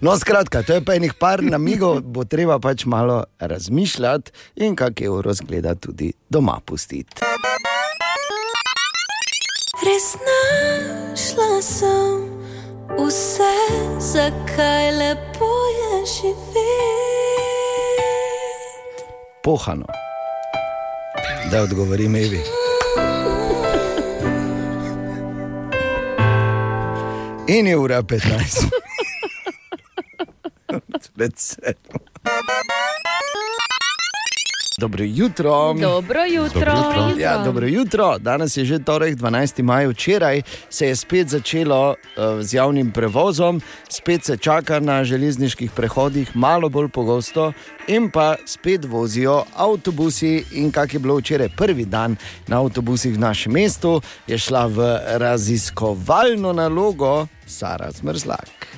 [0.00, 5.00] No, skratka, to je pa enih par namigov, bo treba pač malo razmišljati in kak
[5.00, 7.22] je uro zgleda tudi doma pustiti.
[9.86, 12.24] Res našla sem
[12.98, 13.54] vse,
[13.98, 16.56] zakaj lepo je živeti.
[19.42, 19.86] Pohano.
[21.50, 22.40] Da odgovorim Evi.
[27.48, 28.70] In je ura 15.
[31.36, 32.00] Sedmo.
[34.78, 35.74] Dobro jutro.
[35.74, 36.74] Dobro jutro.
[36.74, 37.22] Dobro jutro.
[37.22, 38.18] Ja, dobro jutro.
[38.18, 39.62] Danes je že torek, 12.
[39.62, 39.86] maj.
[39.86, 41.96] Včeraj se je spet začelo uh,
[42.40, 47.52] z javnim prevozom, spet se čaka na železniških prehodih, malo bolj pogosto,
[47.88, 50.44] in pa spet vozijo avtobusi.
[50.52, 54.98] In kak je bilo včeraj prvi dan na avtobusih v našem mestu, je šla v
[55.16, 58.75] raziskovalno nalogo Sara Zmrzlak.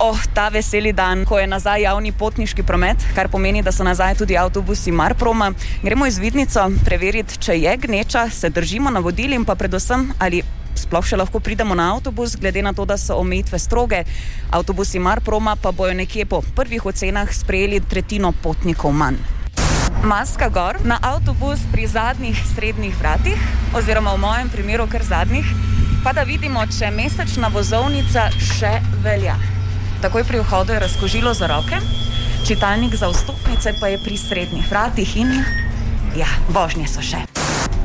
[0.00, 4.14] Oh, ta veseli dan, ko je nazaj javni potniški promet, kar pomeni, da so nazaj
[4.20, 5.50] tudi avtobusi Marproma.
[5.82, 10.44] Gremo iz vidnico preveriti, če je gneča, se držimo navodil in pa predvsem, ali
[10.78, 14.04] sploh še lahko pridemo na avtobus, glede na to, da so omejitve stroge.
[14.54, 19.18] Avtobusi Marproma pa bojo nekje po prvih ocenah sprejeli tretjino potnikov manj.
[20.06, 25.54] Maska gor na avtobus pri zadnjih srednjih vratih, oziroma v mojem primeru kar zadnjih,
[26.06, 29.57] pa da vidimo, če mesečna vozovnica še velja.
[29.98, 31.74] Takoj pri vhodu je razkožilo za roke,
[32.46, 35.42] čitalnik za vstopnice pa je pri srednjih vratih in
[36.14, 37.24] ja, vožnje so še.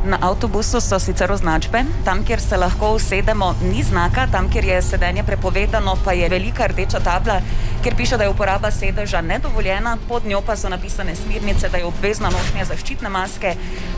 [0.06, 4.82] Na avtobusu so sicer označbe, tam, kjer se lahko usedemo, ni znaka, tam, kjer je
[4.82, 7.41] sedenje prepovedano, pa je velika rdeča tabla,
[7.82, 11.89] kjer piše, da je uporaba sedeža nedovoljena, pod njo pa so napisane smernice, da je
[11.89, 13.56] obvezna nošnja zaščitne maske,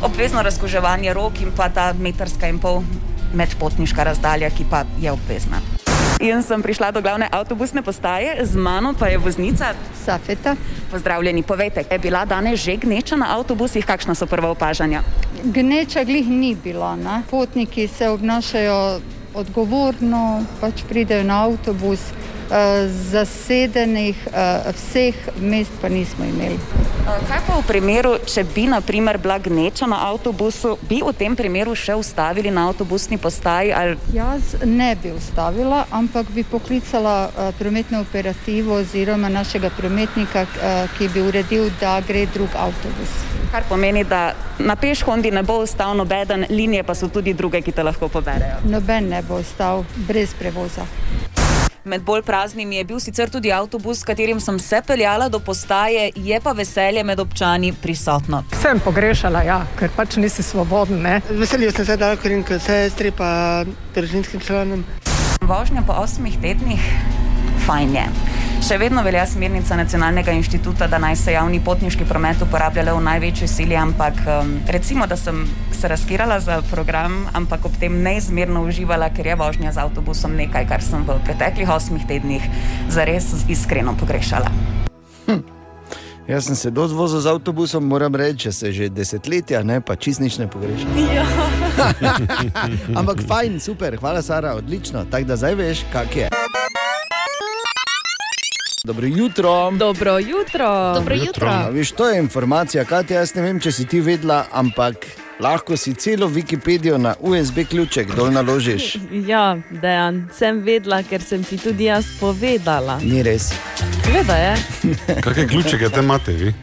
[0.07, 2.83] obvezno razkoževanje rok in pa ta metrska in pol
[3.35, 5.74] medpotniška razdalja, ki pa je obvezna.
[6.23, 9.75] In sem prišla do glavne avtobusne postaje, z mano pa je voznica
[10.05, 10.55] Safeta.
[10.91, 15.03] Pozdravljeni, povejte, je bila danes že gneča na avtobusih, kakšna so prva opažanja?
[15.43, 16.95] Gneča glih ni bila.
[16.95, 17.27] Ne?
[17.27, 19.01] Potniki se obnašajo
[19.35, 21.99] odgovorno, pač pridejo na avtobus,
[23.11, 26.59] zasedenih eh, vseh mest pa nismo imeli.
[27.05, 31.75] Kaj pa v primeru, če bi naprimer bila gneča na avtobusu, bi v tem primeru
[31.77, 33.73] še ustavili na avtobusni postaji?
[33.73, 33.97] Ali...
[34.13, 37.29] Jaz ne bi ustavila, ampak bi poklicala
[37.59, 40.47] prometno operativo oziroma našega prometnika,
[40.97, 43.13] ki bi uredil, da gre drug avtobus.
[43.53, 47.71] Kar pomeni, da na pešhondi ne bo ostal nobeden, linije pa so tudi druge, ki
[47.71, 48.65] te lahko poberejo.
[48.65, 50.89] Noben ne bo ostal brez prevoza.
[51.85, 56.07] Med bolj praznimi je bil sicer tudi avtobus, s katerim sem se peljala do postaje,
[56.15, 58.41] je pa veselje med občani prisotno.
[58.61, 61.03] Sem pogrešala, ja, ker pač nisi svoboden.
[61.05, 61.19] Ne?
[61.29, 63.29] Veselil sem se, da lahko kot sestri pa
[63.93, 64.81] družinskim članom.
[65.45, 66.89] Vožnja po osmih tednih,
[67.67, 68.09] fajn je.
[68.65, 73.01] Še vedno velja smernica Nacionalnega inštituta, da naj se javni potniški promet uporablja le v
[73.05, 78.63] največji sili, ampak um, recimo, da sem se razkirala za program, ampak ob tem neizmerno
[78.65, 82.41] uživala, ker je vožnja z avtobusom nekaj, kar sem v preteklih osmih tednih
[82.89, 84.49] zares iskreno pogrešala.
[85.27, 85.45] Hm.
[86.25, 90.41] Jaz sem se dozvozil z avtobusom, moram reči, se že desetletja, ne pa čist nič
[90.41, 90.89] ne pogrešam.
[91.05, 91.27] Ja.
[92.99, 95.05] Ampak fajn, super, hvala Sara, odlično.
[95.05, 96.29] Tako da zdaj veš, kak je.
[98.85, 99.71] Dobro jutro.
[99.71, 100.93] Dobro jutro.
[100.93, 101.47] Dobro jutro.
[101.47, 105.05] A, viš, to je informacija, kaj jaz ne vem, če si ti vedela, ampak
[105.39, 108.97] lahko si celo Wikipedijo na USB ključek dol naložiš.
[109.27, 112.99] Ja, dejan, sem vedela, ker sem ti tudi jaz povedala.
[113.01, 113.49] Ni res.
[114.03, 114.53] Seveda je.
[115.25, 116.53] Kakšne ključke te imate vi?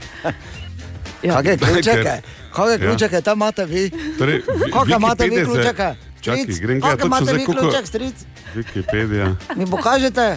[1.22, 1.34] Ja.
[1.34, 2.22] Kakšne ključke?
[2.52, 2.78] Kakšne Ja.
[2.78, 3.90] ključke tam imate vi?
[4.18, 5.94] Torej, vi- Kakšne imate vi ključke?
[6.22, 8.14] Čakaj, grem gledat kakšne imate vi ključek, stric?
[8.54, 9.34] Wikipedija.
[9.56, 10.36] Mi pokažete?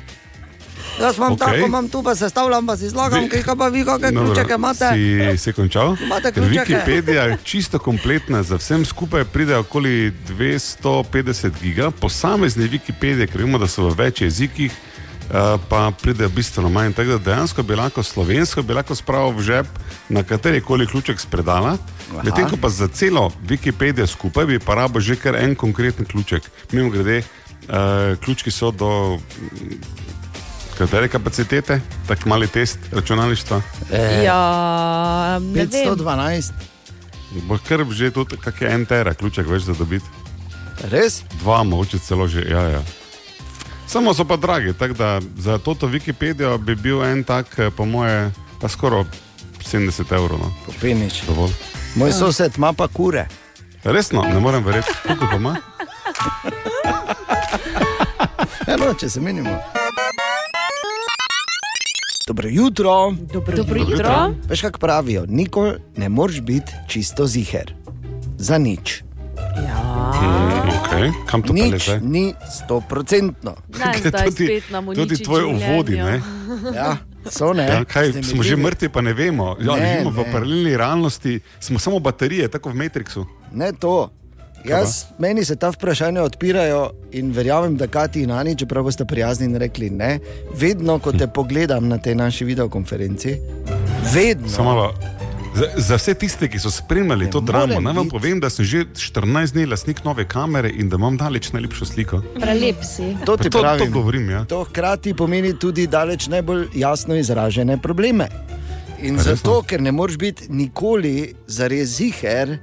[1.00, 1.40] Jaz imam okay.
[1.40, 4.90] tako, imam tu pa sestavljam, pa si zlagam, kaj pa vi, kakšne ključke imate?
[4.94, 5.96] Si, si končal?
[6.04, 6.60] Imate ključke?
[6.60, 13.60] Wikipedija je čisto kompletna, za vsem skupaj pride okoli 250 giga, posamezne Wikipedije, ker vemo,
[13.60, 16.94] da so v več jezikih, eh, pa pride bistveno manj.
[16.94, 19.68] Tako da dejansko bi lahko slovensko bi lahko spravil v žep
[20.10, 21.78] na kateri koli ključek spredala.
[22.24, 26.44] Medtem ko pa za celo Wikipedijo skupaj bi pa rabo že kar en konkreten ključek.
[26.72, 27.24] Mimo grede,
[27.68, 29.20] uh, ključki so do
[30.78, 33.62] katere kapacitete, tako mali test računalništva.
[34.24, 35.70] Ja, ne vem.
[35.70, 36.52] 512.
[37.48, 40.06] Bo kar že tudi, kak je en tera, ključek več za dobiti.
[40.92, 41.24] Res?
[41.40, 42.82] Dva, mogoče celo že, ja, ja.
[43.88, 47.86] Samo so pa dragi, tako da za toto Wikipedijo bi bil en tak, eh, po
[47.86, 49.04] moje, pa skoraj
[49.64, 50.40] 70 evrov.
[50.40, 50.54] No.
[50.66, 51.24] Popenič.
[51.28, 51.52] Dovolj.
[51.96, 53.28] Moj sosed ima pa kure.
[53.84, 55.56] Resno, ne morem verjeti, koliko pa ima.
[58.68, 59.60] Eno, če se menimo.
[62.28, 63.12] Dobro jutro.
[63.34, 63.92] Dobro Dobro jutro.
[63.92, 64.34] jutro.
[64.50, 67.74] Veš, kako pravijo, nikoli ne moreš biti čisto ziger.
[68.38, 69.04] Za nič.
[69.58, 71.12] Mm, okay.
[71.26, 72.00] Kam to Nič zdaj?
[72.02, 73.56] ni stoprocentno.
[74.86, 76.22] Tudi uniči tvoj uvodi, ne?
[76.76, 76.98] Ja,
[77.30, 77.64] so ne.
[77.64, 79.56] Ja, kaj, Ste smo že mrtvi, pa ne vemo.
[79.62, 80.32] Ja, Ne, živimo v ne.
[80.32, 83.26] paralelni realnosti, smo samo baterije, tako v Matrixu.
[83.52, 84.10] Ne to.
[84.70, 89.46] Jaz, meni se ta vprašanja odpirajo in verjamem, da Kati in Ani, čeprav boste prijazni
[89.46, 90.20] in rekli ne,
[90.58, 93.38] vedno, ko te pogledam na tej naši videokonferenci,
[94.14, 94.50] vedno.
[94.50, 94.94] Samo malo.
[95.56, 98.86] Za, za vse tiste, ki so spremljali to dramo, naj vam povem, da sem že
[98.92, 102.20] 14 dni lastnik nove kamere in da imam daleč najlepšo sliko.
[102.42, 103.16] Prelep si.
[103.26, 103.86] To ti to, pravim.
[103.86, 104.30] to govorim.
[104.30, 104.46] Ja.
[104.46, 108.28] To hkrati pomeni tudi daleč najbolj jasno izražene probleme.
[109.02, 109.36] In A resno?
[109.36, 112.58] zato, ker ne moreš biti nikoli zares ziger,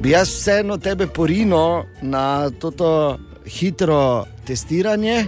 [0.00, 5.26] bi jaz vseeno tebe porino na to hitro testiranje,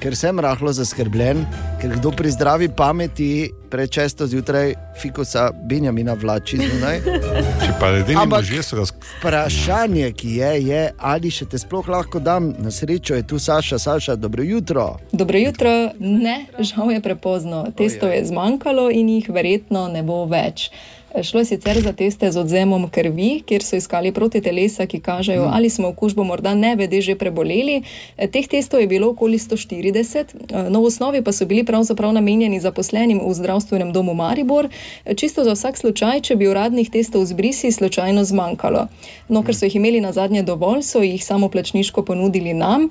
[0.00, 1.40] ker sem rahlo zaskrbljen,
[1.80, 7.00] ker kdo pri zdravi pameti prečesto zjutraj fikusa Benjamina vlači zunaj.
[7.64, 8.84] Če pa edini Ampak- možje so ga
[9.18, 13.78] Vprašanje, ki je, je, ali še te sploh lahko dam na srečo, je tu Saša,
[13.78, 14.98] Saša, dobro jutro.
[15.12, 17.64] Dobro jutro, ne, žal je prepozno.
[17.76, 20.68] Testov je zmanjkalo in jih verjetno ne bo več.
[21.22, 25.50] Šlo je sicer za teste z odzemom krvi, kjer so iskali protitelesa, ki kažejo, Mm.
[25.52, 27.82] ali smo okužbo morda ne vede že preboleli.
[28.32, 32.60] Teh testov je bilo okoli 140, e, no v osnovi pa so bili pravzaprav namenjeni
[32.60, 34.68] zaposlenim v zdravstvenem domu Maribor,
[35.16, 38.86] čisto za vsak slučaj, če bi uradnih testov z brisi slučajno zmanjkalo.
[39.28, 42.90] No, ker so jih imeli na zadnje dovolj, so jih samoplačniško ponudili nam,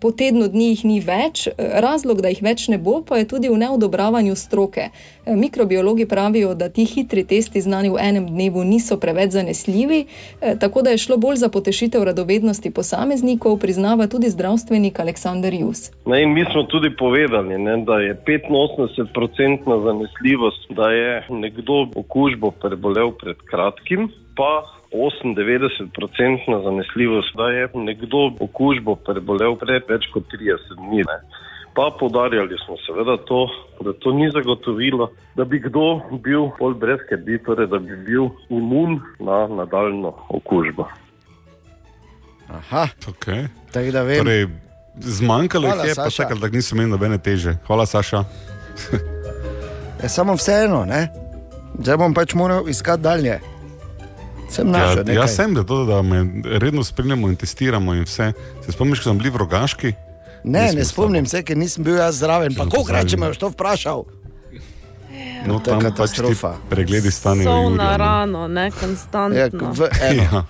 [0.00, 3.48] po tednu dni jih ni več, razlog, da jih več ne bo, pa je tudi
[3.48, 4.88] v neodobravanju stroke.
[5.26, 10.06] Mikrobiologi pravijo, da ti hitri testi znani v enem dnevu niso preveč zanesljivi,
[10.40, 15.90] e, tako da je šlo bolj za potešitev radovednosti posameznikov, priznava tudi zdravstvenik Aleksandar Jus.
[16.06, 23.10] Ne, mi smo tudi povedali, ne, da je 85-odstotna zanesljivost, da je nekdo okužbo prebolel
[23.18, 31.02] pred kratkim, pa 98-odstotna zanesljivost, da je nekdo okužbo prebolel pred več kot 30 dni.
[31.10, 31.18] Ne.
[31.80, 33.48] Pa podarjali smo seveda to,
[33.80, 38.28] da to ni zagotovilo, da bi kdo bil bolj brez skrbi, torej da bi bil
[38.48, 40.84] imun na nadaljno okužbo.
[42.48, 42.88] Aha.
[43.06, 43.46] Okay.
[43.72, 44.18] Tako da vem.
[44.18, 44.46] Torej,
[44.98, 46.22] zmanjkalo Hvala, je, pa Saša.
[46.22, 47.56] čakali, da niso imeli nobene teže.
[47.66, 48.24] Hvala, Saša.
[50.02, 51.08] Je samo vseeno, ne?
[51.78, 53.40] Zdaj bom pač moral iskati dalje.
[54.50, 58.32] Sem našel Ja, jaz sem, da, to, da me redno spremljamo in testiramo in vse.
[58.66, 59.94] Se spomniš, ko smo bili v rogaški?
[60.44, 62.54] Ne, ne s spomnim se, ker nisem bil jaz zraven.
[62.54, 64.04] Pa Ja, koliko če me boš to vprašal?
[65.46, 66.54] No, to je tam pač katastrofa.
[66.68, 67.48] pregledi stanejo.
[67.50, 67.96] So Jurija, na no.
[67.96, 69.38] rano, ne konstantno.
[69.38, 70.22] Ja, v eno.
[70.22, 70.44] Ja.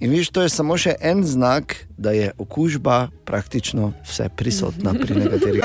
[0.00, 5.14] In viš, to je samo še en znak, da je okužba praktično vse prisotna pri
[5.14, 5.62] nekaterih.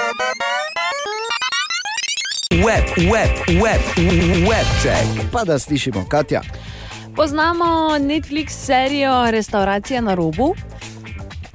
[2.65, 3.81] Web, web, web,
[4.49, 5.31] web check.
[5.31, 6.41] Pa da slišimo, Katja.
[7.15, 10.55] Poznamo Netflix serijo Restauracija na robu.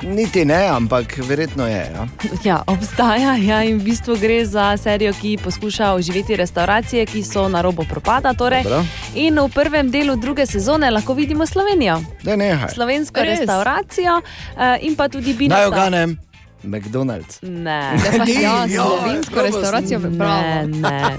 [0.05, 1.91] Niti ne, ampak verjetno je.
[1.95, 2.07] Ja.
[2.45, 7.49] Ja, obstaja ja, in v bistvu gre za serijo, ki poskuša oživeti restauracije, ki so
[7.49, 8.35] na robu propada.
[8.35, 8.63] Torej.
[8.63, 8.85] Dobro.
[9.15, 12.01] In v prvem delu druge sezone lahko vidimo Slovenijo.
[12.23, 12.75] Da nehaj.
[12.75, 13.39] Slovensko Res?
[13.39, 15.57] restauracijo uh, in pa tudi Bina.
[15.57, 16.19] Naj oganem.
[16.65, 17.39] McDonald's.
[17.43, 17.93] Ne,
[18.27, 20.77] Ne, ja, ja, slovensko dobro restauracijo Ne, pripravljamo.
[20.77, 21.17] ne.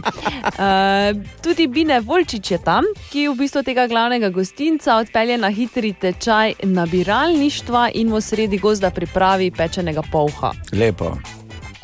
[1.15, 5.93] Uh, tudi Bine Volčič je tam, ki v bistvu tega glavnega gostinca odpelje na hitri
[5.93, 10.51] tečaj nabiralništva in v sredi gozda pripravi pečenega polha.
[10.71, 11.17] Lepo,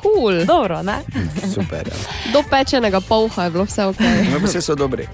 [0.01, 0.45] Cool.
[0.45, 0.99] Dobro, ne?
[1.55, 1.87] super.
[1.87, 2.33] Ja.
[2.33, 4.01] Do pečenega polha je bilo vse ok.
[4.31, 5.07] No, vse so dobri.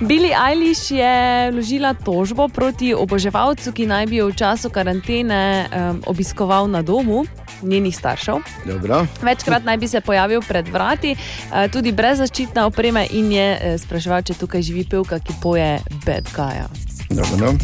[0.00, 6.02] Billie Eilish je vložila tožbo proti oboževalcu, ki naj bi jo v času karantene um,
[6.06, 7.24] obiskoval na domu
[7.62, 8.34] njenih staršev.
[8.66, 9.06] Dobro.
[9.22, 11.16] Večkrat naj bi se pojavil pred vrati,
[11.52, 15.78] eh, tudi brez zaščitne opreme, in je eh, spraševal, če tukaj živi pevka, ki poje
[16.06, 16.66] Bad Guy.
[17.10, 17.54] Dobro,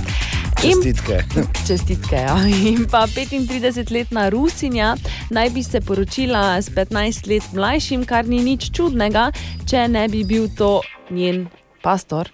[0.59, 1.23] Čestitke.
[1.67, 2.17] Čestitke.
[2.17, 2.35] Ja.
[2.47, 4.97] In pa 35-letna Rusinja
[5.31, 9.31] naj bi se poročila s 15 let mlajšim, kar ni nič čudnega,
[9.71, 10.81] če ne bi bil to
[11.15, 11.47] njen
[11.83, 12.33] pastor.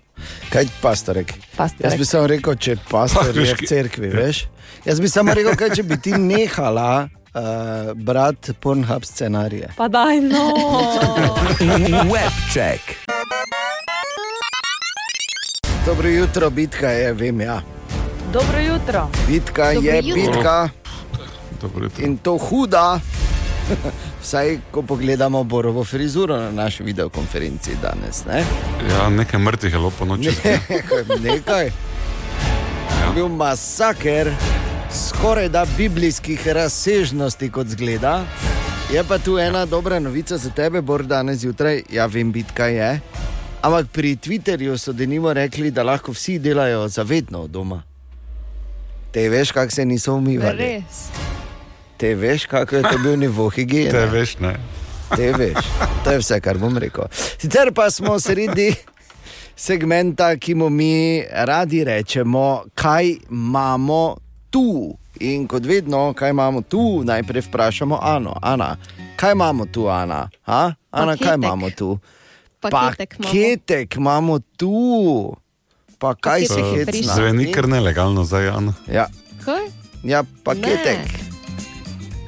[0.49, 1.35] Kaj pastorek?
[1.57, 1.85] Pastorek.
[1.91, 4.47] Jaz bi samo rekel, če pastor je v cerkvi, veš?
[4.89, 9.75] Jaz bi samo rekel, kaj če bi ti nehala uh, brati Pornhub scenarije.
[9.77, 10.49] Pa daj no.
[12.15, 12.97] Web check.
[15.85, 17.61] Dobro jutro, bitka je, vem ja.
[18.35, 19.09] Dobro jutro.
[19.29, 20.33] Bitka Dobro je jutro.
[20.33, 20.69] bitka
[21.61, 22.07] Dobro jutro.
[22.07, 23.01] in to huda.
[24.23, 28.25] Vsaj, ko pogledamo Borovo frizuro na naši videokonferenci danes.
[28.25, 28.45] Ne?
[28.91, 30.31] Ja, nekaj mrtvih je bilo po noči.
[31.31, 31.67] Nekaj.
[31.67, 33.13] Ja.
[33.15, 34.33] Bil masaker,
[34.91, 38.25] skoraj da biblijskih razsežnosti, kot zgleda.
[38.93, 41.83] Je pa tu ena dobra novica za tebe, Bor, danes zjutraj.
[41.91, 43.01] Ja, vem, bitka je.
[43.63, 47.94] Ampak pri Twitterju so denimo rekli, da lahko vsi delajo zavedno od doma.
[49.15, 50.59] Te veš, kako se niso umivali.
[50.59, 51.07] Res.
[51.97, 53.91] Te veš, kako je to bil nivo higiene.
[53.91, 54.57] Te veš, ne.
[55.17, 55.61] Te veš,
[56.05, 57.07] to je vse, kar bom rekel.
[57.39, 58.73] Sicer pa smo sredi
[59.57, 64.17] segmenta, ki mu mi radi rečemo, kaj imamo
[64.51, 64.97] tu.
[65.21, 68.35] In kot vedno, kaj imamo tu, najprej vprašamo Ano.
[68.43, 68.77] Ana,
[69.17, 70.29] kaj imamo tu, Ana?
[70.43, 70.75] Ha?
[70.91, 71.45] Ana, kaj Paketek.
[71.45, 71.99] imamo tu?
[72.61, 73.31] Paketek imamo.
[73.31, 75.37] Paketek imamo tu.
[75.99, 77.15] Pa kaj si je hecna?
[77.15, 78.73] Zveni kar nelegalno zdaj, Jan.
[78.89, 79.07] Ja,
[79.45, 79.65] Kaj?
[80.03, 80.99] ja paketek.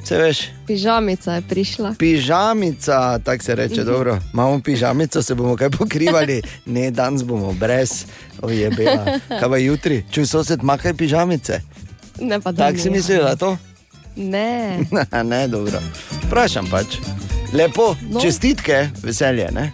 [0.03, 0.39] Se veš.
[0.63, 1.93] Pižamica je prišla.
[1.99, 3.85] Pižamica, tako se reče, Mhm.
[3.85, 4.19] dobro.
[4.33, 8.05] Imamo pižamico, se bomo kaj pokrivali, ne danes bomo brez,
[8.41, 9.05] ojebela.
[9.29, 11.61] Kaj pa jutri, čuj sosed, ima kaj pižamice?
[12.21, 12.53] Ne pa.
[12.53, 13.57] Tako si mislila to?
[14.15, 14.79] Ne.
[15.23, 15.79] ne, dobro.
[16.23, 16.85] Vprašam pač.
[17.53, 18.19] Lepo, no.
[18.21, 19.71] čestitke, veselje, ne?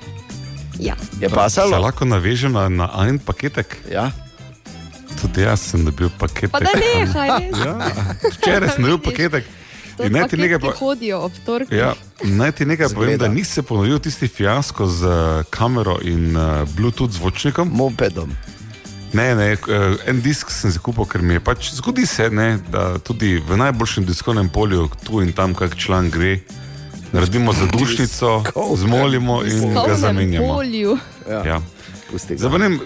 [0.79, 0.95] Ja.
[1.21, 1.77] Je Se pasalo?
[1.79, 3.77] lahko navežem na, na en paketek.
[3.91, 4.11] Ja.
[5.21, 6.51] Tudi jaz sem dobil paketek.
[6.51, 7.29] Pa da nehaj.
[7.53, 7.73] Ja,
[8.31, 9.45] včeraj sem dobil paketek.
[10.01, 11.69] In naj ti nekaj pa- hodijo ob torku.
[11.69, 11.93] Ja,
[12.23, 13.27] naj ti nekaj povem, Zgleda.
[13.27, 15.13] da nisi se ponovil tisti fiasko z uh,
[15.49, 17.69] kamero in uh, Bluetooth zvočnikom.
[17.69, 18.33] Mopedom.
[19.13, 19.59] Ne, ne, eh,
[20.09, 23.57] en disk sem si kupil, ker mi je pač zgodi se, ne, da tudi v
[23.57, 26.39] najboljšem diskovnem polju, tu in tam, kak član gre,
[27.13, 28.43] naredimo zadušnico,
[28.75, 30.57] zmolimo in ga zamenjamo.
[31.45, 31.61] Ja.
[32.31, 32.79] Ne vem, eh,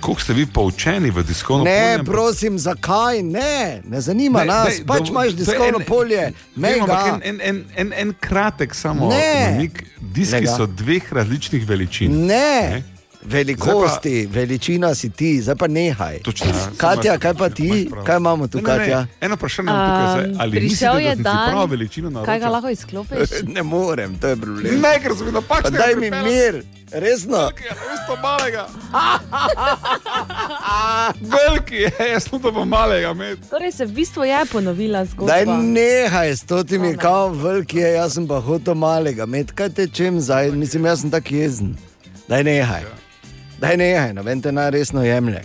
[0.00, 1.98] koliko ste vi poučeni v diskovnem polju?
[1.98, 3.82] Ne, prosim, zakaj ne?
[3.84, 7.02] Ne zanima Ne, nas, ne, pač do- imaš diskovno en- polje, mega.
[7.14, 9.46] En, en, en, en, en kratek samo Ne.
[9.46, 9.82] namig.
[10.00, 10.56] Diski Lega.
[10.56, 12.26] so dveh različnih veličin.
[12.26, 12.82] Ne,
[13.22, 16.18] velikosti, veličina si ti, zdaj pa nehaj.
[16.18, 18.78] Točno, ja, Katja, kaj pa ti, kaj imamo tu, Ne, ne, ne.
[18.78, 19.06] Katja?
[19.20, 20.36] Eno vprašanje imam tukaj zdaj.
[20.40, 22.26] Ali mislite, prišel da je si dan, prav veličino naročil?
[22.32, 23.30] kaj ga lahko izklopiš?
[23.56, 24.80] Ne morem, to je problem.
[24.80, 25.72] Ne, ker sem bil napačen.
[25.72, 26.62] Pa Daj mi mir,
[26.92, 27.50] resno.
[27.94, 28.66] Isto malega.
[31.20, 33.38] Veliki je, jaz sem to pa malega med.
[33.50, 35.32] Torej se v bistvu je ponovila zgodba.
[35.32, 39.68] Daj nehaj s to timi, kao veliki je, jaz sem pa hotel malega, med kaj
[39.68, 41.76] te čem zdaj, mislim, jaz sem tak jezen.
[42.28, 42.99] Daj nehaj.
[43.60, 45.42] Daj nehaj, noben te najresno jemlje.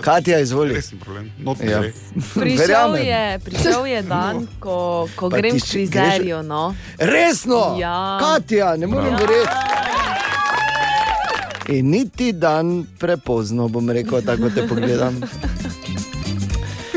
[0.00, 0.74] Katja, izvoli.
[0.74, 1.30] Resen problem.
[1.38, 1.80] Not Ja.
[2.34, 3.02] Prišel Verjamem.
[3.02, 4.76] je, prišel je dan, ko,
[5.16, 6.42] ko Pa grem k frizerju.
[6.42, 6.74] No.
[6.98, 7.76] Resno?
[7.78, 8.18] Ja.
[8.20, 9.18] Katja, ne morem Ja.
[9.18, 9.50] verjeti.
[11.68, 15.20] In niti dan prepozno bom rekel, tako te pogledam.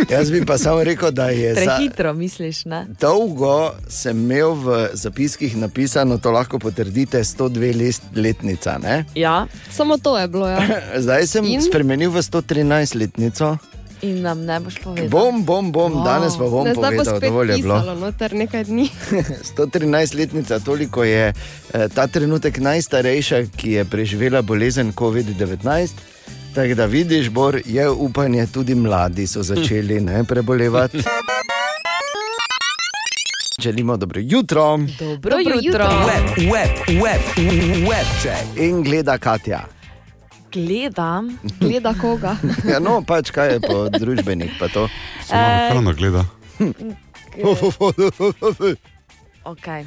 [0.06, 2.86] Jaz bi pa samo rekel, da je za, Prehitro misliš, ne?
[2.96, 8.78] dolgo sem imel v zapiskih napisano, to lahko potrdite, 102 lest, letnica.
[8.78, 9.06] Ne?
[9.16, 9.48] Ja.
[9.70, 10.48] Samo to je bilo.
[10.48, 10.62] Ja.
[11.04, 11.62] Zdaj sem In?
[11.62, 13.58] Spremenil v 113 letnico.
[14.00, 15.10] In nam ne boš povedal.
[15.10, 16.06] Bom, bom, bom, Wow.
[16.06, 17.76] danes pa bom povedal, dovolj je bilo.
[17.76, 18.88] pisalo noter nekaj dni.
[19.52, 25.92] 113 letnica, toliko je eh, ta trenutek najstarejša, ki je preživela bolezen COVID-19.
[26.56, 30.98] Tako da vidiš, Bor, je upanje, tudi mladi so začeli ne, prebolevati.
[33.62, 34.78] Želimo dobro jutro.
[34.78, 34.88] Dobro,
[35.18, 35.60] Dobro jutro.
[35.62, 35.86] jutro.
[35.86, 37.22] Web, web, web,
[37.90, 38.58] web check.
[38.58, 39.60] In gleda Katja.
[40.54, 41.38] Gledam.
[41.60, 42.36] Gleda koga.
[42.70, 44.88] Ja, no, pač kaj je po družbenih, pa to.
[45.28, 46.26] Se malo hrano gleda.
[49.46, 49.86] Okay.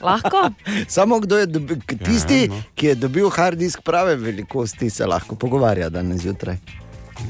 [0.00, 0.50] Lahko?
[0.96, 2.62] Samo kdo je dobil, k- tisti, no.
[2.74, 6.58] ki je dobil hard disk prave velikosti, se lahko pogovarja danes zjutraj.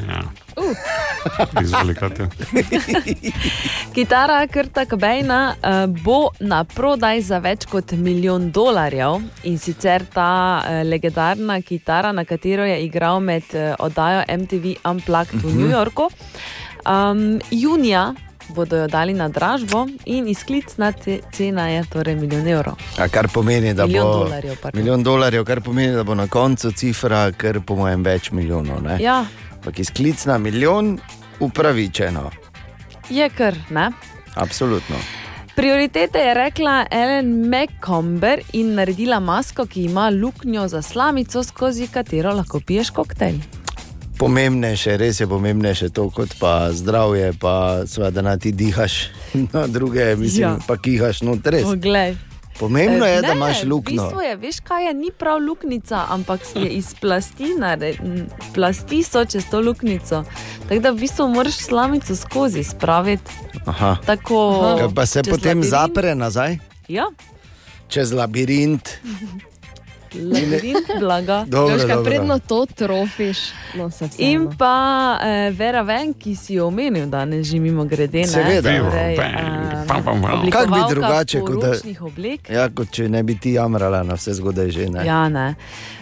[0.08, 0.22] Ja.
[1.62, 2.28] Izvoli, Katja.
[3.94, 10.28] Kitara Krta Kobejna uh, bo na prodaj za več kot milijon dolarjev in sicer ta
[10.60, 16.10] uh, legendarna kitara, na katero je igral med uh, oddajo MTV Unplugged v New Yorku.
[16.84, 18.12] Um, junija
[18.48, 22.74] bodo jo dali na dražbo in izklicna te- cena je torej milijon evrov.
[22.98, 24.80] A kar pomeni, da Milijon bo dolarjev, pardon.
[24.80, 28.82] milijon dolarjev, kar pomeni, da bo na koncu cifra, kar po mojem več milijonov.
[28.82, 28.96] Ne?
[29.00, 29.24] Ja,
[29.54, 30.98] Ampak izklicna milijon,
[31.40, 32.30] upravičeno.
[33.10, 33.90] je kar, ne?
[34.34, 34.96] Absolutno.
[35.54, 42.32] Prioritete je rekla Ellen McComber in naredila masko, ki ima luknjo za slamico, skozi katero
[42.32, 43.38] lahko piješ koktejl.
[44.18, 47.54] Pomembnejše, res je pomembnejše to, kot pa zdravje, pa
[47.86, 49.10] seveda da ti dihaš
[49.52, 50.58] na druge, mislim, Ja.
[50.60, 51.62] pa kihaš noter.
[51.62, 52.16] Poglej.
[52.58, 54.02] Pomembno je, Eh, da ne, imaš V luknjo.
[54.02, 57.94] bistvu je, veš kaj je, ni prav luknjica, ampak je iz plasti, nare,
[58.50, 60.24] plasti so čez to luknjico.
[60.66, 63.30] Tako da v bistvu moraš slamico skozi spraviti.
[63.66, 63.96] Aha.
[64.02, 64.38] Tako,
[64.76, 65.70] Kaj pa se potem labirint.
[65.70, 66.58] zapre nazaj,
[66.88, 67.06] Ja,
[67.88, 68.88] čez labirint.
[70.14, 71.44] labirint blaga.
[71.48, 72.10] Dobro, Veš, kaj dobro.
[72.10, 73.38] predno to trofiš.
[73.74, 73.90] No.
[74.18, 78.24] In pa eh, Vera Ven, ki si jo omenil danes, že mimo grede.
[78.26, 78.62] Seveda.
[78.62, 82.50] Torej, Vera eh, Kak bi drugače, kot da, oblek.
[82.50, 84.88] ja, kot če ne bi ti jamrala na vse zgodaj že.
[84.88, 85.06] Ne?
[85.06, 85.54] Ja, ne.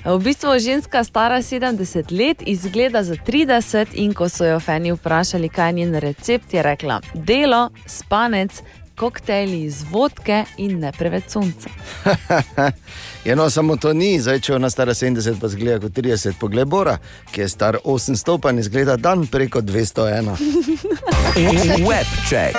[0.05, 5.49] V bistvu ženska stara 70 let, izgleda za 30, in ko so jo fani vprašali,
[5.49, 8.63] kaj je njen recept, je rekla: delo, spanec,
[8.97, 11.71] koktejli iz vodke in ne preveč sonca.
[13.27, 16.65] Ja, no, samo to ni, zdaj če ona stara 70, pa zgleda kot 30, poglej
[16.71, 16.95] Bora,
[17.35, 20.31] ki je star 800, pa ne zgleda dan preko 201.
[21.83, 22.55] Web check.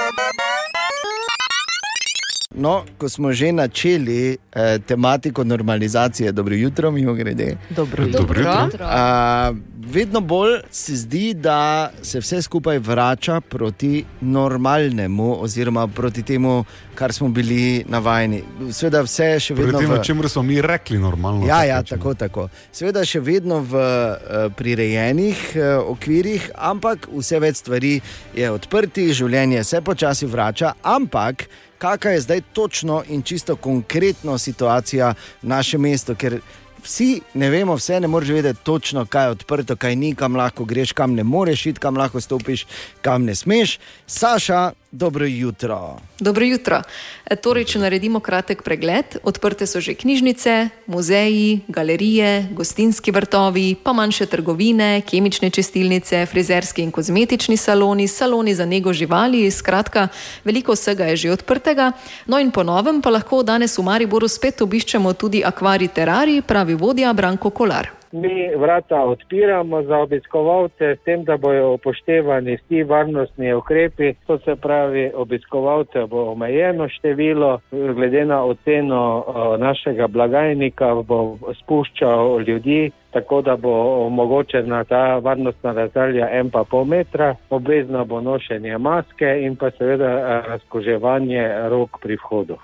[2.57, 7.57] No, ko smo že načeli eh, tematiko normalizacije, dobro jutro, mimo grede.
[7.69, 8.63] Dobro Dobro jutro.
[8.65, 8.85] jutro.
[8.89, 9.53] A,
[9.91, 16.65] vedno bolj se zdi, da se vse skupaj vrača proti normalnemu, oziroma proti temu,
[16.97, 18.43] kar smo bili navajeni.
[18.71, 20.03] Sveda, vse je še vedno Proti temu, v...
[20.03, 21.45] čemu smo mi rekli normalno.
[21.45, 22.47] Ja, tako ja, tako, tako.
[22.73, 27.93] Seveda še vedno v uh, prirejenih uh, okvirih, ampak vse več stvari
[28.35, 30.73] je odprtih, življenje se počasi vrača.
[30.81, 31.45] Ampak
[31.77, 36.17] kakšna je zdaj točno in čisto konkretno situacija v našem mestu?
[36.17, 36.41] Ker
[36.87, 40.65] vsi ne vemo, vse ne moreš vedeti točno, kaj je odprto, kaj ni, kam lahko
[40.65, 42.65] greš, kam ne moreš iti, kam lahko stopiš,
[43.01, 43.77] kam ne smeš.
[44.07, 45.97] Saša, dobro jutro.
[46.19, 46.81] Dobro jutro.
[47.25, 53.93] E, Torej, če naredimo kratek pregled, odprte so že knjižnice, muzeji, galerije, gostinski vrtovi, pa
[53.93, 60.07] manjše trgovine, kemične čistilnice, frizerski in kozmetični saloni, saloni za nego živali, skratka,
[60.43, 61.91] veliko vsega je že odprtega.
[62.25, 66.73] No in po novem pa lahko danes v Mariboru spet obiščemo tudi akvarij terarij, pravi
[66.73, 67.93] vodja Branko Kolar.
[68.21, 74.13] Mi vrata odpiramo za obiskovalce, s tem, da bojo upoštevani vsi varnostni ukrepi.
[74.27, 82.41] To se pravi, obiskovalcev bo omejeno število, glede na oceno eh, našega blagajnika bo spuščal
[82.47, 89.55] ljudi, tako da bo omogočena ta varnostna razdalja 1,5 metra, obvezno bo nošenje maske in
[89.55, 92.57] pa seveda eh, razkoževanje rok pri vhodu.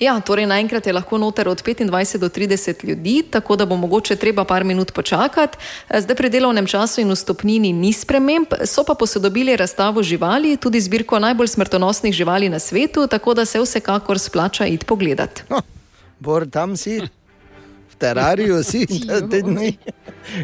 [0.00, 4.16] Ja, torej naenkrat je lahko noter od 25 do 30 ljudi, tako da bo mogoče
[4.16, 5.58] treba par minut počakati.
[5.98, 11.18] Zdaj pri delovnem času in vstopnini ni sprememb, so pa posodobili razstavo živali, tudi zbirko
[11.18, 15.42] najbolj smrtonosnih živali na svetu, tako da se vsekakor splača iti pogledat.
[16.20, 17.08] Bor, tam si, v
[17.98, 18.86] terariju si,
[19.30, 19.76] te dni.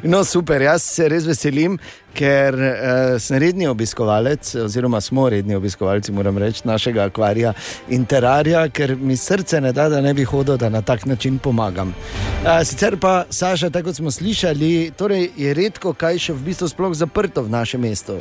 [0.04, 1.78] No, super, jaz se res veselim,
[2.14, 7.52] ker uh, sem redni obiskovalec, oziroma smo redni obiskovalci, moram reči, našega akvarija
[7.88, 11.38] in terarija, ker mi srce ne da, da ne bi hodil, da na tak način
[11.38, 11.94] pomagam.
[12.44, 16.68] Uh, sicer pa, Saša, tako kot smo slišali, torej je redko kaj še v bistvu
[16.68, 18.20] sploh zaprto v našem mestu.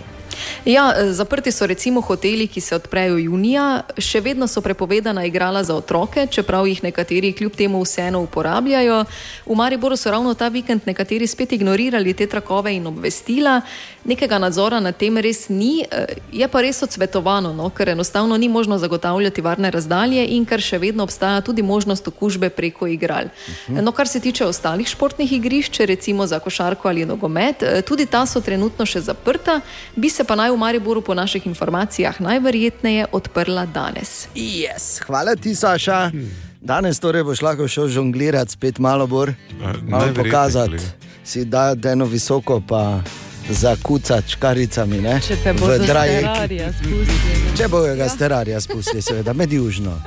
[0.66, 5.64] Ja, eh, zaprti so recimo hoteli, ki se odprejo junija, še vedno so prepovedana igrala
[5.64, 9.04] za otroke, čeprav jih nekateri kljub temu vseeno uporabljajo.
[9.46, 13.62] V Mariboru so ravno ta vikend nekateri spet ignorirali te trakove in obvestila.
[14.06, 18.50] Nekega nadzora nad tem res ni, eh, je pa res odsvetovano, no, ker enostavno ni
[18.50, 23.30] možno zagotavljati varne razdalje in ker še vedno obstaja tudi možnost okužbe preko igral.
[23.68, 28.26] No, kar se tiče ostalih športnih igrišč, recimo za košarko ali nogomet, eh, tudi ta
[28.26, 29.62] so trenutno še zaprta,
[29.96, 34.28] bi se pa naj v Mariboru po naših informacijah najverjetneje odprla danes.
[34.36, 35.04] Yes.
[35.06, 36.12] Hvala ti, Saša.
[36.62, 39.34] Danes torej boš lahko šel žonglirati spet malo bolj,
[39.82, 40.78] malo pokazati.
[41.24, 43.02] Si da eno visoko, pa
[43.54, 44.98] zakucati škaricami.
[45.00, 45.20] Ne?
[45.20, 46.24] Če te V bodo drajeki.
[46.24, 47.58] stararija spustili.
[47.58, 50.02] Če bojo ga stararja spustili, seveda, med južno.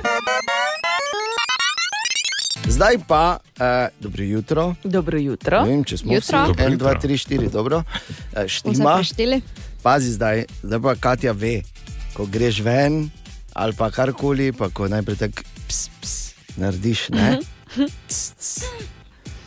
[2.67, 3.63] Zdaj pa, uh,
[3.99, 4.75] dobro jutro.
[4.83, 5.61] Dobro jutro.
[5.63, 6.37] Ne vem, če smo Jutro.
[6.37, 6.87] vsi, Dobro en, jutro.
[6.87, 7.77] dva, tri, štiri, dobro.
[7.77, 9.01] Uh, Vse štima.
[9.81, 11.61] Pazi zdaj, zdaj pa Katja ve,
[12.13, 13.09] ko greš ven
[13.53, 16.13] ali pa karkoli, pa ko najprej tako ps, ps,
[16.57, 17.37] narediš, ne?
[18.09, 18.65] Cs, cs,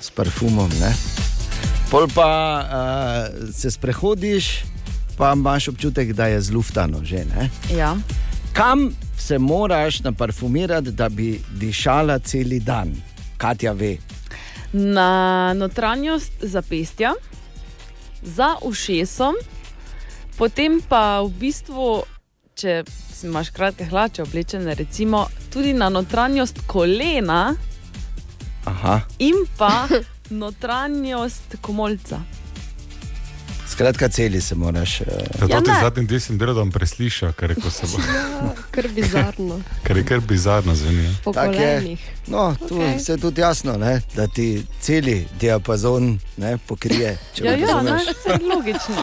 [0.01, 0.95] s parfumom, ne?
[1.91, 4.65] Pol pa uh, se sprehodiš,
[5.17, 7.51] pa imaš občutek, da je zluftano že, ne?
[7.77, 7.97] Ja.
[8.53, 12.93] Kam se moraš naparfumirati, da bi dišala cel dan?
[13.37, 13.97] Katja ve.
[14.73, 17.15] Na notranjost zapestja,
[18.23, 19.35] za ušesom,
[20.37, 22.03] potem pa v bistvu,
[22.55, 22.83] če
[23.25, 27.55] imaš kratke hlače oblečene, recimo tudi na notranjost kolena
[28.65, 29.01] Aha.
[29.19, 29.89] in pa
[30.31, 32.21] notranjost komolca.
[33.69, 35.01] Skratka, celi se moraš.
[35.01, 35.07] Uh,
[35.41, 35.81] Zato Ja, ti ne.
[35.83, 39.61] zadnji del sem delal, da bom preslišal, ker je, ko se bo, Ja, kar bizarno.
[39.85, 41.15] ker je kar bizarno zveni.
[41.25, 41.53] Po Tak je.
[41.55, 42.01] kolenih.
[42.27, 43.11] No, tu okay.
[43.11, 44.49] je tudi jasno, ne, da ti
[44.81, 47.19] celi diapazon ne, pokrije.
[47.37, 48.03] Ja, me ja, ne, razumeš.
[48.03, 49.03] vse je logično.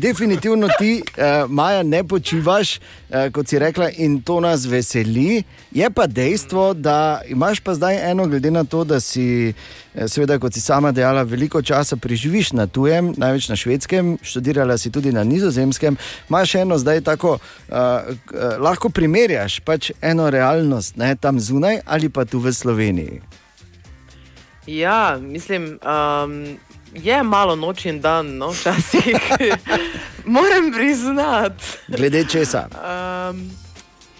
[0.00, 5.42] Definitivno ti, uh, Maja, ne počivaš, uh, kot si rekla, in to nas veseli.
[5.70, 9.52] Je pa dejstvo, da imaš pa zdaj eno, glede na to, da si,
[9.94, 14.78] eh, seveda, kot si sama dejala, veliko časa preživiš na tujem, največ na švedskem, študirala
[14.78, 15.96] si tudi na nizozemskem.
[16.28, 22.08] Imaš eno zdaj tako, uh, uh, lahko primerjaš pač eno realnost, ne, tam zunaj ali
[22.08, 23.20] pa tu v Sloveniji.
[24.66, 26.58] Ja, mislim, um,
[26.94, 29.16] je malo noč in dan, no, včasih.
[30.24, 31.64] Moram priznati.
[31.88, 32.68] Glede česa?
[32.70, 33.50] Um,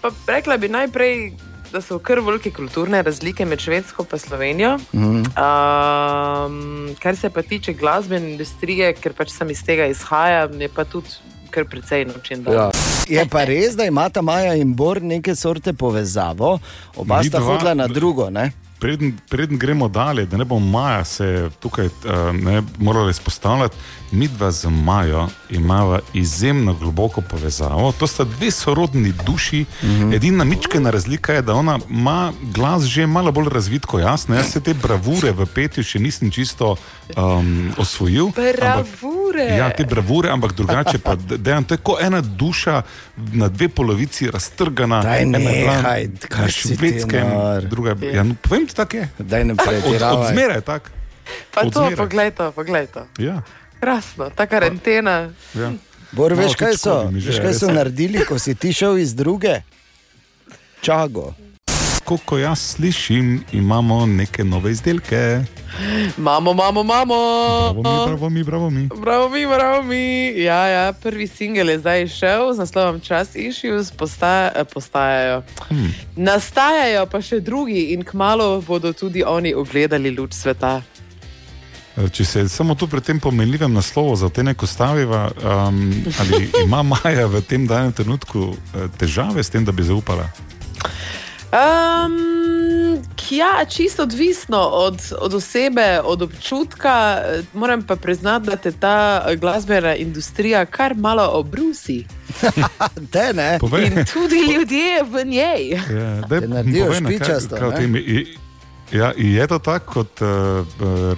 [0.01, 1.31] pa rekla bi najprej,
[1.71, 4.77] da so kar velike kulturne razlike med Švedsko in Slovenijo.
[4.93, 5.17] Mhm.
[5.17, 10.83] Um, kar se pa tiče glasbene industrije, ker pač sem iz tega izhajam, je pa
[10.83, 11.09] tudi
[11.51, 12.53] kar precej noč in dan.
[12.53, 12.71] Ja.
[13.09, 16.59] Je pa res, da imata Maja in Bor neke sorte povezavo,
[16.95, 18.29] oba sta hodila na drugo.
[18.29, 18.51] Ne?
[18.81, 21.91] Preden, preden gremo dalje, da ne bo Maja se tukaj uh,
[22.33, 23.77] ne, morala izpostavljati,
[24.11, 27.91] mi dva z Majo imamo izjemno globoko povezavo.
[27.91, 29.65] To sta dve sorodni duši.
[29.83, 29.87] Mm.
[29.87, 30.15] -hmm.
[30.15, 34.27] Edina mičkena razlika je, da ona ima glas že malo bolj razvit kot jaz.
[34.27, 34.35] Ne?
[34.35, 36.75] Jaz se te bravure v petju še nisem čisto
[37.17, 38.31] um, osvojil.
[38.77, 38.85] ampak-
[39.31, 39.57] Bravure.
[39.57, 41.15] Ja, te bravure, ampak drugače pa
[41.45, 42.81] dejansko to je kot ena duša
[43.33, 45.01] na dve polovici raztrgana.
[45.01, 47.63] Daj bila nehaj, na kaj si ti švedskem, nor.
[47.63, 48.13] druga je.
[48.15, 49.09] Ja, no, povem ti tako je.
[49.19, 50.17] Daj ne Od, pretiravaj.
[50.17, 50.89] od zmeraj je tako.
[51.53, 51.95] Pa Od to, zmeraj.
[51.95, 53.05] poglej to, poglej to.
[53.17, 53.41] Ja.
[53.79, 55.29] Krasno, ta karantena.
[55.53, 55.71] Ja.
[56.11, 59.15] Bor, veš, kaj tudi so, škodi veš, kaj so naredili, ko si ti šel iz
[59.15, 59.61] druge?
[60.81, 61.33] Čago.
[62.05, 65.43] Ko jaz slišim, imamo neke nove izdelke.
[66.17, 67.15] Mamo, mamo, mamo.
[67.83, 68.89] Bravo mi, bravo mi, bravo mi.
[69.01, 70.33] Bravo mi, bravo mi.
[70.43, 75.43] Ja, ja, prvi singel je zdaj šel z naslovom Čas Issues, postaja, eh, postajajo.
[75.69, 75.93] Hmm.
[76.15, 80.81] Nastajajo pa še drugi in kmalo bodo tudi oni ogledali luč sveta.
[82.11, 86.83] Če se samo tu pri tem pomenljivem naslovu za te neko staviva, um, ali ima
[86.83, 90.29] Maja v tem danem trenutku eh, težave s tem, da bi zaupala?
[91.51, 92.97] Um,
[93.29, 96.91] ja, čisto odvisno od, od osebe, od občutka.
[97.17, 102.05] Eh, Moram pa priznati, da te ta eh, glasbena industrija kar malo obrusi.
[103.11, 103.57] Te ne.
[103.59, 103.85] Povej.
[103.85, 105.69] In tudi ljudje v njej.
[105.69, 108.25] Ja, daj, naredijo povej, kaj- špičasto, kaj je-
[108.91, 111.17] Ja, je to tako, kot uh, uh,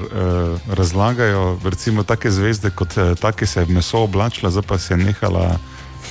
[0.69, 4.93] razlagajo, recimo, take zvezde, kot uh, ta, ki se je meso oblačila, zdaj pa se
[4.93, 5.57] je nehala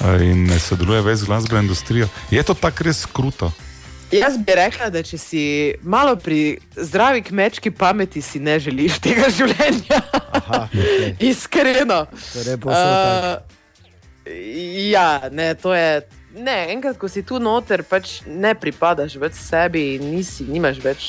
[0.00, 2.08] uh, in sodeluje več z glasbeno industrijo.
[2.30, 3.52] Je to tako res kruto?
[4.12, 5.42] Jaz bi rekla, da če si
[5.82, 10.00] malo pri zdravi kmečki pameti, si ne želiš tega življenja.
[10.12, 11.14] Aha, okay.
[11.30, 12.04] Iskreno.
[12.32, 13.62] Torej, tako.
[14.92, 16.02] ja, ne, to je.
[16.32, 21.08] Ne, enkrat, ko si tu noter, pač ne pripadaš več sebi in nisi, nimaš več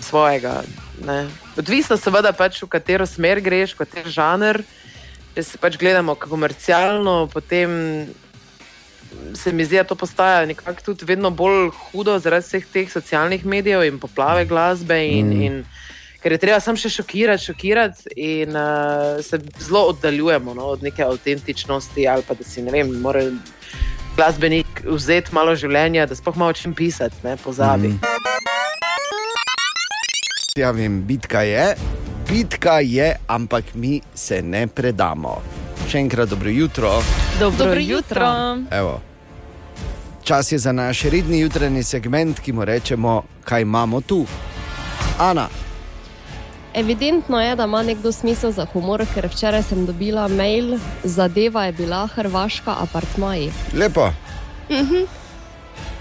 [0.00, 0.62] svojega.
[1.04, 1.26] Ne.
[1.60, 4.62] Odvisno seveda, pač, v katero smer greš, v kateri žanr.
[5.32, 7.70] Če se pač gledamo komercialno, potem
[9.34, 13.46] se mi zdi, da to postaja nekako tudi vedno bolj hudo zaradi vseh teh socialnih
[13.46, 14.98] medijev in poplave glasbe.
[15.06, 15.42] In, Mm.
[15.42, 15.64] in,
[16.22, 21.02] ker je treba samo še šokirati, šokirati in uh, se zelo oddaljujemo no, od neke
[21.02, 23.24] avtentičnosti ali pa da si ne vem, mora
[24.16, 27.88] glasbenik vzeti malo življenja, da sploh malo o čem pisati, ne pozabi.
[27.88, 28.00] Mm.
[30.60, 31.74] Ja, vem, bitka je,
[32.28, 35.61] bitka je, ampak mi se ne predamo.
[35.88, 37.02] Še enkrat dobro jutro.
[37.40, 38.28] Dobro, Dobro jutro.
[38.70, 39.00] Evo.
[40.22, 44.26] Čas je za naš redni jutranji segment, ki mu rečemo, kaj imamo tu.
[45.18, 45.48] Ana,
[46.74, 51.72] Evidentno je, da ima nekdo smisel za humor, ker včeraj sem dobila mail, zadeva je
[51.72, 53.52] bila Hrvaška apartmaji.
[53.74, 54.08] lepo.
[54.70, 55.04] Mhm.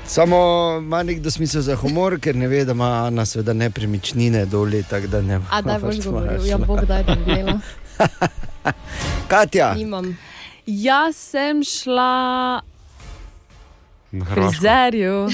[0.06, 0.38] Samo
[0.80, 5.08] ima nekdo smisel za humor, ker ne ve, da ima Ana seveda nepremičnine dolje, tako
[5.08, 7.60] da ne A da boš pač govoril, ja, bog da bi imela.
[9.32, 10.18] Katja, Nimam.
[10.66, 12.62] Jaz sem šla
[14.12, 15.30] Na frizerju.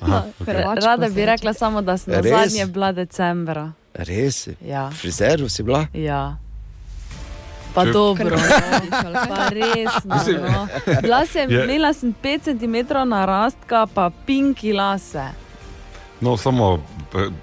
[0.00, 0.54] Aha, okej.
[0.76, 2.30] Rada bi rekla samo, da sem na Res?
[2.32, 3.72] zadnje bila decembra.
[3.94, 4.54] res si.
[4.62, 4.88] Ja.
[4.88, 5.86] V frizeru si bila?
[5.92, 6.36] Ja.
[7.74, 9.12] Pa Če- dobro, no.
[9.28, 9.90] pa res.
[10.04, 10.68] Mislim- No.
[11.02, 15.24] Bila sem, imela sem 5 cm narastka, pa pinki lase.
[16.22, 16.78] No, samo,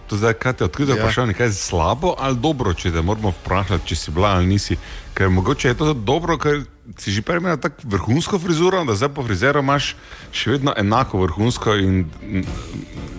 [0.08, 0.98] to zdaj, kaj te odkrito Ja.
[0.98, 1.04] ja.
[1.04, 4.78] vprašanje, kaj je slabo ali dobro, če te moramo vprašati, če si bila ali nisi.
[5.14, 6.64] Ker mogoče je to dobro, ker
[6.98, 9.96] si že prej imela tako vrhunsko frizuro, da zdaj po frizeru imaš
[10.32, 12.06] še vedno enako vrhunsko in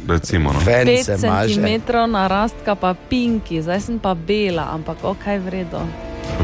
[0.08, 0.52] recimo.
[0.52, 0.60] No.
[0.66, 1.54] Ven 5 se maže.
[1.54, 5.84] cm narastka, pa pinki, zdaj sem pa bela, ampak ok, vredno.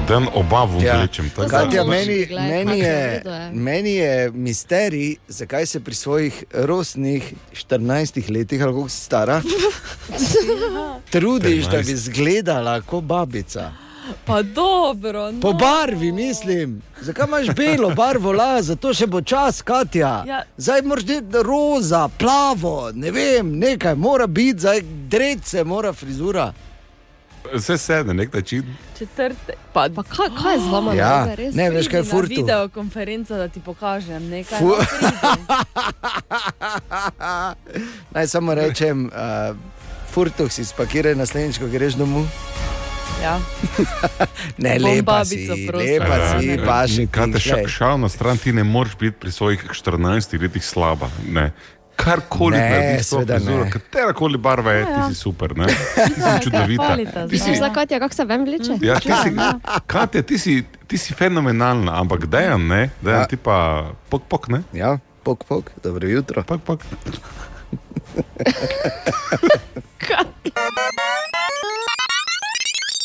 [0.08, 0.96] Dan oba Ja.
[0.96, 1.30] vlečem.
[1.36, 3.22] da- Katja, meni, meni, je,
[3.52, 7.78] meni je misterij, zakaj se pri svojih rosnih 14
[8.30, 9.42] letih, ali kako si stara,
[11.10, 11.92] trudiš, da bi 14.
[11.92, 13.72] izgledala kot babica.
[14.24, 15.40] Pa dobro, no.
[15.40, 16.82] Po barvi, mislim.
[17.00, 20.24] Zakaj imaš belo barvo las, zato še bo čas, Katja.
[20.24, 20.42] Ja.
[20.56, 26.52] Zdaj moraš biti roza, plavo, ne vem, nekaj mora biti, zdaj drece, mora frizura.
[27.55, 28.64] Vse sedne, nek način.
[28.99, 29.53] Četrte.
[29.72, 30.94] Pa, Pa kaj, kaj je z vama?
[30.94, 31.55] Ja, narobe, res?
[31.55, 32.28] ne veš, kaj je na furtu.
[32.28, 34.59] videokonferenco, da ti pokažem nekaj.
[34.59, 34.76] Fu-.
[38.14, 39.57] Naj samo rečem, uh,
[40.11, 42.26] furtuh si spakiraj naslednjič, ko greš domov.
[43.22, 43.40] Ja.
[44.59, 48.97] Ne, lepa si, lepa si, pa še Kaj te šal na stran, ti ne moreš
[49.01, 51.09] biti pri svojih 14 letih slaba.
[51.28, 51.53] Ne.
[51.97, 53.09] Karkoli narediš,
[53.70, 55.09] katera koli barva je, Ja, ti ja.
[55.09, 55.66] si super, ne?
[56.07, 56.86] ti si čudovita.
[56.86, 57.57] hvalita Ti si, zdaj.
[57.59, 58.72] Za Katja, kako se ven vleče?
[58.80, 59.30] ja, ti si,
[59.86, 60.55] Katja, ti si,
[60.86, 63.26] ti si fenomenalna, ampak dejan, ne, dejan Ja.
[63.26, 63.57] ti pa
[64.09, 64.62] pok, pok, ne?
[64.72, 66.42] Ja, pok, pok, dobro jutro.
[66.42, 66.80] Pok, pok.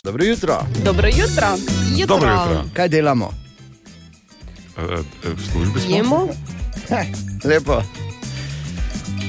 [0.04, 0.58] Dobro jutro.
[0.84, 1.48] Dobro jutro.
[2.08, 2.64] Dobro jutro.
[2.74, 3.32] Kaj delamo?
[4.78, 4.98] E, e,
[5.30, 5.96] V službi smo.
[5.96, 6.28] Jemo?
[7.46, 7.82] Lepo.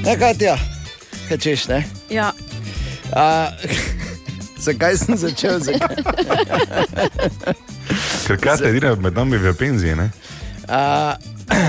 [0.05, 0.57] Ne, Katja,
[1.27, 1.83] kaj češ, ne?
[2.09, 2.31] Ja.
[3.15, 3.51] A,
[4.65, 5.59] zakaj sem začel?
[5.59, 5.95] Zakaj?
[8.27, 10.09] Ker Katja je edina med nami v penziji, ne?
[10.67, 11.15] A,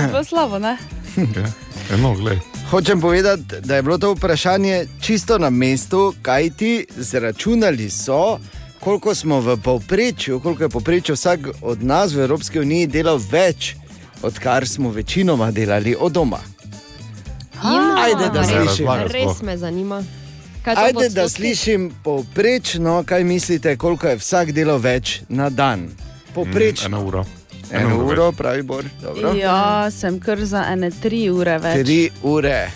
[0.07, 0.77] Bilo slabo, ne?
[1.37, 1.47] Ja.
[1.95, 2.39] Eno, gled.
[2.69, 8.39] Hočem povedati, da je bilo to vprašanje čisto na mestu, kaj ti zračunali so,
[8.79, 13.75] koliko smo v povprečju, koliko je povprečju vsak od nas v Evropski uniji delal več
[14.25, 16.39] odkar smo večinoma delali od doma.
[17.73, 18.87] In, Ajde, da res, slišim.
[19.11, 20.03] Res me zanima.
[20.65, 25.89] Ajde, da slišim povprečno, kaj mislite, koliko je vsak delal več na dan.
[26.33, 26.89] Povprečno.
[26.89, 27.25] Mm, eno uro.
[27.71, 28.85] Eno Eno uro uro, pravi Bor.
[29.01, 29.33] Dobro.
[29.33, 31.85] Ja, sem kar za ene tri ure več.
[31.85, 32.71] Tri ure.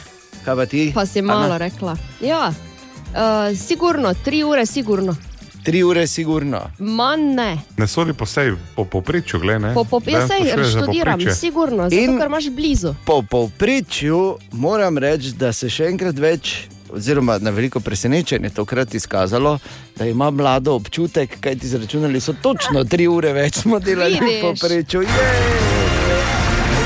[0.46, 0.92] Kaj pa ti?
[0.96, 1.58] Pa si malo Ana?
[1.58, 1.98] rekla.
[2.22, 5.16] Ja, uh, sigurno, tri ure, sigurno.
[5.64, 6.62] Tri ure, sigurno.
[6.80, 7.58] Manj ne.
[7.78, 9.74] Ne sodi po sebi, po povprečju, gledaj.
[9.74, 12.94] Po, po, jaz sej študiram, sigurno, zato ker imaš blizu.
[13.06, 19.58] Po povprečju moram reči, da se še enkrat več, oziroma na veliko presenečenje, tokrat izkazalo,
[19.98, 24.40] da ima mlado občutek, kaj ti zračunali so točno tri ure več smo delali v
[24.42, 25.04] povprečju.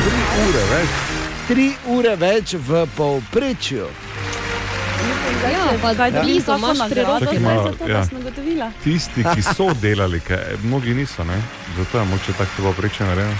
[0.04, 0.90] Tri ure več.
[1.48, 3.88] Tri ure več v povprečju.
[5.52, 6.24] Ja, pa ja.
[6.24, 7.26] blizu imaš nagrado roki.
[7.26, 8.04] zdaj malo, za to, ja.
[8.54, 8.72] Ugotovila?
[8.84, 11.42] Tisti, ki so delali, kaj, mnogi niso, ne?
[11.78, 13.38] zato je moče tako povprečje narejeno.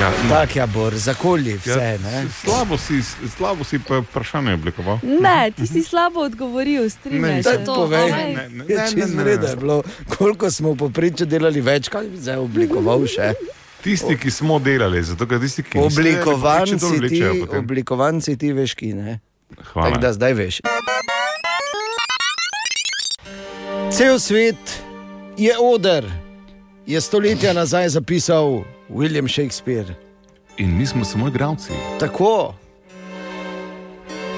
[0.00, 1.70] Ja, no, Tak je bor, zakoli vse.
[1.70, 3.02] ja, slabo, si,
[3.36, 4.98] slabo si pa vprašanje oblikoval.
[5.02, 7.50] Ne, ti si slabo odgovoril, strinjaj se.
[7.50, 11.60] Daj povej, Ampak- ne, ne, ne, čez vrede je bilo, koliko smo v povprečju delali
[11.60, 13.34] več, kaj bi zdaj oblikoval še.
[13.82, 17.58] Tisti, ki smo delali, zato ker tisti, ki niso delali, ti, vlečejo potem.
[17.58, 19.20] oblikovan si ti, veš, ki ne.
[19.66, 19.88] Hvala.
[19.88, 20.60] Tako da zdaj veš.
[23.90, 24.82] Cel svet
[25.36, 26.04] je oder,
[26.86, 29.94] je stoletja nazaj zapisal William Shakespeare.
[30.56, 31.72] In mi smo samo igravci.
[32.00, 32.54] Tako.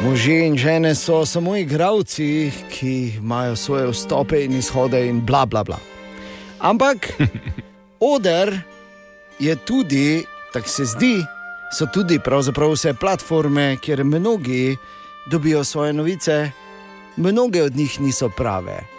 [0.05, 5.65] Možje in žene so samo igravci, ki imajo svoje vstope in izhode in bla bla
[5.65, 5.79] bla.
[6.59, 7.13] Ampak
[8.15, 8.61] oder
[9.39, 11.25] je tudi, tako se zdi,
[11.79, 14.77] so tudi pravzaprav vse platforme, kjer mnogi
[15.27, 16.51] dobijo svoje novice,
[17.17, 18.92] mnoge od njih niso prave.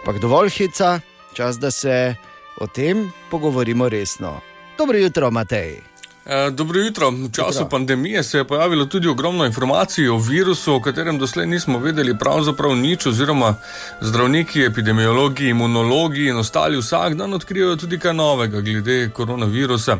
[0.00, 1.00] Ampak dovolj hica,
[1.32, 2.14] čas, da se
[2.56, 4.40] o tem pogovorimo resno.
[4.78, 5.80] Dobro jutro, Matej.
[6.26, 7.10] Eh, Dobro jutro.
[7.10, 7.68] V času Jutro.
[7.68, 12.76] pandemije se je pojavilo tudi ogromno informacij o virusu, o katerem doslej nismo vedeli pravzaprav
[12.76, 13.54] nič, oziroma
[14.00, 19.98] zdravniki, epidemiologi, imunologi in ostali vsak dan odkrijajo tudi kaj novega glede koronavirusa.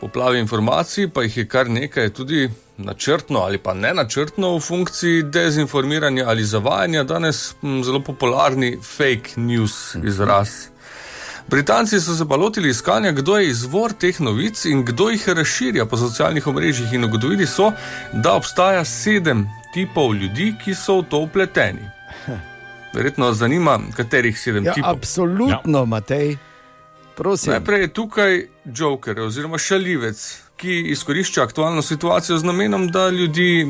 [0.00, 5.22] Poplave informacij pa jih je kar nekaj tudi načrtno ali pa ne načrtno v funkciji
[5.22, 10.48] dezinformiranja ali zavajanja, danes hm, zelo popularni fake news izraz.
[11.48, 15.86] Britanci so se pa lotili iskanja, kdo je izvor teh novic in kdo jih razširja
[15.86, 17.72] po socialnih omrežjih, in ugotovili so,
[18.12, 21.86] da obstaja sedem tipov ljudi, ki so v to upleteni.
[22.94, 24.90] Verjetno zanima, katerih sedem Ja, tipov.
[24.90, 25.84] absolutno, ja.
[25.84, 26.36] Matej.
[27.16, 27.50] Prosim.
[27.50, 33.66] Najprej je tukaj Joker oziroma šalivec, ki izkorišča aktualno situacijo z namenom, da ljudi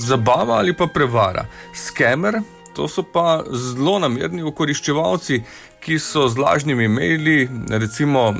[0.00, 1.46] zabava ali pa prevara.
[1.74, 2.40] Skemer,
[2.76, 5.42] to so pa zelo namerni okoriščevalci,
[5.80, 8.34] ki so z lažnimi maili, recimo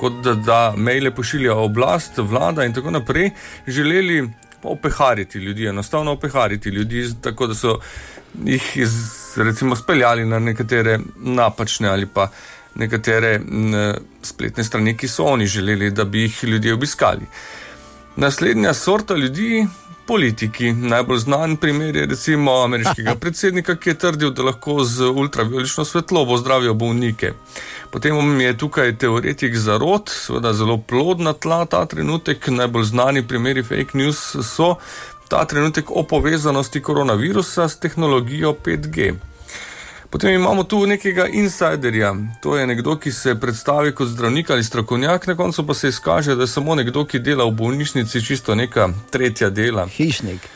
[0.00, 3.30] kot da, da maile pošilja oblast, vlada in tako naprej,
[3.66, 4.24] želeli
[4.62, 7.78] opehariti ljudi, enostavno opehariti ljudi, tako da so
[8.44, 8.94] jih iz,
[9.36, 12.28] recimo speljali na nekatere napačne ali pa
[12.74, 13.40] nekatere
[14.22, 17.26] spletne strani, ki so oni želeli, da bi jih ljudje obiskali.
[18.16, 19.66] Naslednja sorta ljudi,
[20.10, 20.72] politiki.
[20.72, 26.36] Najbolj znan primer je recimo ameriškega predsednika, ki je trdil, da lahko z ultraviolično svetlobo
[26.36, 27.32] zdravijo bolnike.
[27.90, 32.48] Potem je tukaj teoretik zarod, seveda zelo plodna tla ta trenutek.
[32.48, 34.74] Najbolj znani primeri fake news so
[35.28, 39.14] ta trenutek o povezanosti koronavirusa s tehnologijo 5G.
[40.10, 45.26] Potem imamo tu nekega insiderja, to je nekdo, ki se predstavi kot zdravnik ali strokovnjak,
[45.26, 48.88] na koncu pa se izkaže, da je samo nekdo, ki dela v bolnišnici, čisto neka
[49.10, 49.86] tretja dela.
[49.86, 50.48] Hišnik.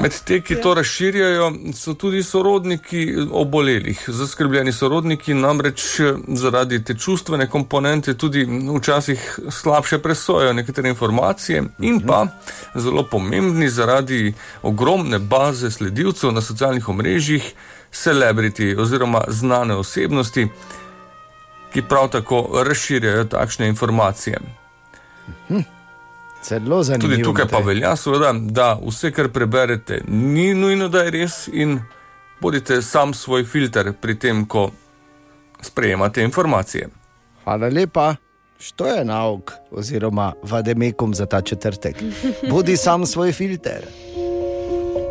[0.00, 4.00] Med te, ki to razširjajo, so tudi sorodniki obolelih.
[4.08, 5.84] Zaskrbljeni sorodniki namreč
[6.28, 8.46] zaradi te čustvene komponente tudi
[8.78, 12.26] včasih slabše presojajo nekatere informacije, in pa
[12.74, 17.52] zelo pomembni zaradi ogromne baze sledilcev na socialnih omrežjih,
[17.94, 20.48] celebrity oziroma znane osebnosti,
[21.72, 24.38] ki prav tako razširjajo takšne informacije.
[26.48, 27.10] Zelo zanimivo.
[27.10, 31.80] Tudi tukaj pa velja, seveda, da vse, kar preberete, ni nujno, da je res, in
[32.40, 34.70] bodite sam svoj filter pri tem, ko
[35.60, 36.88] sprejemate informacije.
[37.44, 38.14] Hvala lepa.
[38.58, 41.96] Što je nauk, oziroma vademekom za ta četrtek?
[42.50, 43.84] Bodi sam svoj filter.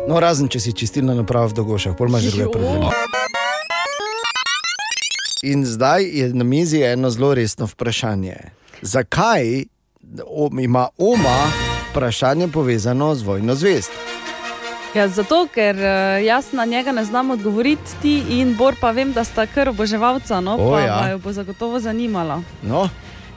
[0.08, 2.90] No, razen če si čistilna naprava v dogošah, pol imaš druge probleme.
[5.42, 8.36] In zdaj je na mizi eno zelo resno vprašanje.
[8.82, 9.64] Zakaj
[10.60, 11.38] ima Oma
[11.90, 13.90] vprašanje povezano z vojno zvest?
[14.94, 15.88] Ja, zato, ker eh,
[16.24, 20.40] jaz na njega ne znam odgovoriti, ti in Bor pa vem, da sta kar oboževalca,
[20.40, 21.08] no, O, pa ja.
[21.10, 22.42] jo bo zagotovo zanimalo.
[22.62, 22.88] No,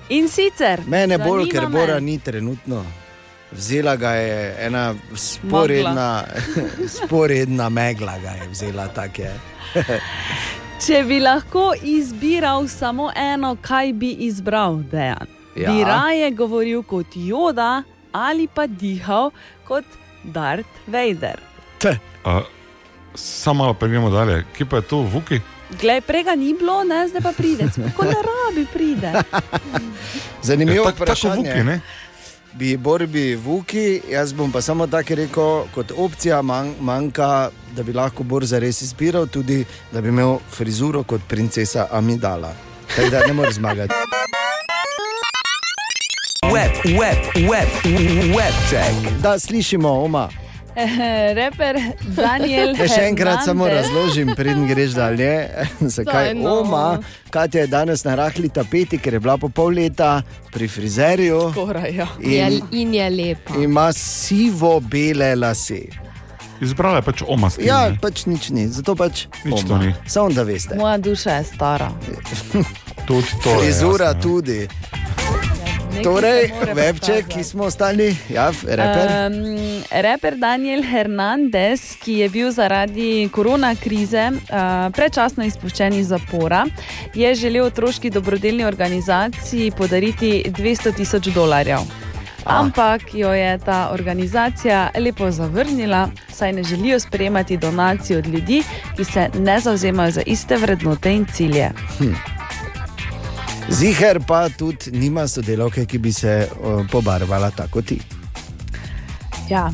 [0.09, 0.81] In sicer.
[0.87, 2.85] Mene bolj, ker me- Bora ni trenutno.
[3.51, 6.23] Vzela ga je ena sporedna,
[6.87, 9.33] sporedna megla, ga je vzela tako je.
[10.85, 15.27] Če bi lahko izbiral samo eno, kaj bi izbral, Dejan?
[15.55, 15.71] Ja.
[15.71, 19.31] Bi raje govoril kot Joda ali pa dihal
[19.63, 19.85] kot
[20.23, 21.39] Darth Vader.
[22.23, 22.41] A,
[23.15, 25.39] Samo malo pregremo dalje, kje pa je to Vuki?
[25.71, 27.65] Glej, prega ni bilo, ne, zdaj pa pride.
[27.95, 29.11] Kot da rabi pride.
[30.41, 31.35] Zanimivo Ja, tak- tako vprašanje.
[31.37, 31.79] Vuki, ne?
[32.53, 37.93] Bi borbi Vuki, jaz bom pa samo tako rekel, kot opcija man, manjka, da bi
[37.93, 42.53] lahko Bor zares izbiral, tudi da bi imel frizuro kot princesa Amidala.
[42.95, 43.93] Tako da ne moreš zmagati.
[46.53, 47.69] Web, web, web,
[48.35, 49.21] web check.
[49.21, 50.46] Da slišimo, oma.
[51.39, 51.79] Reper
[52.15, 52.73] Daniel.
[52.77, 53.89] Ne, še enkrat samo Hernandez.
[53.89, 55.31] razložim, preden greš dalje.
[55.97, 56.59] Zakaj no.
[56.61, 56.99] oma,
[57.33, 60.21] Katja je danes na rahli tapeti, ker je bila po pol leta
[60.53, 61.39] pri frizerju.
[61.51, 62.07] Skoraj, ja.
[62.21, 63.57] Je, in je lepa.
[63.61, 65.87] Ima sivo-bele lase.
[66.61, 67.67] Izbrala je pač oma stil.
[67.69, 69.83] Ja, pač nič ni, zato pač Nič to oma.
[69.85, 69.93] ni.
[70.09, 70.77] Samo da veste.
[70.77, 71.91] Moja duša je stara.
[73.07, 74.21] Tudi to je Frizura jasno, ja.
[74.21, 74.59] tudi.
[75.89, 77.23] Nekaj Torej, pokazati.
[77.29, 79.31] ki smo ostali, ja, reper.
[79.31, 86.65] Um, reper Daniel Hernandez, ki je bil zaradi korona krize uh, predčasno izpuščen iz zapora,
[87.15, 91.79] je želel otroški dobrodelni organizaciji podariti 200 tisoč dolarjev.
[92.47, 98.63] Ampak jo je ta organizacija lepo zavrnila, saj ne želijo sprejemati donacij od ljudi,
[98.95, 101.71] ki se ne zauzemajo za iste vrednote in cilje.
[101.97, 102.36] Hm.
[103.69, 107.99] Ziher pa tudi nima sodelavke, ki bi se o, pobarvala tako ti.
[109.49, 109.71] Ja.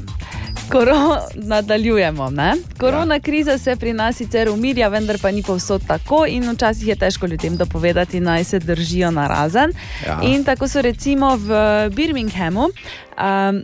[0.71, 2.29] Koro, nadaljujemo.
[2.29, 2.53] Ne?
[2.79, 3.19] Korona ja.
[3.19, 7.27] kriza se pri nas sicer umirja, vendar pa ni povsod tako, in včasih je težko
[7.27, 9.71] ljudem dopovedati, naj se držijo na razen.
[10.07, 10.19] Ja.
[10.23, 11.49] In tako so recimo v
[11.89, 12.63] Birminghamu.
[12.63, 13.63] Um,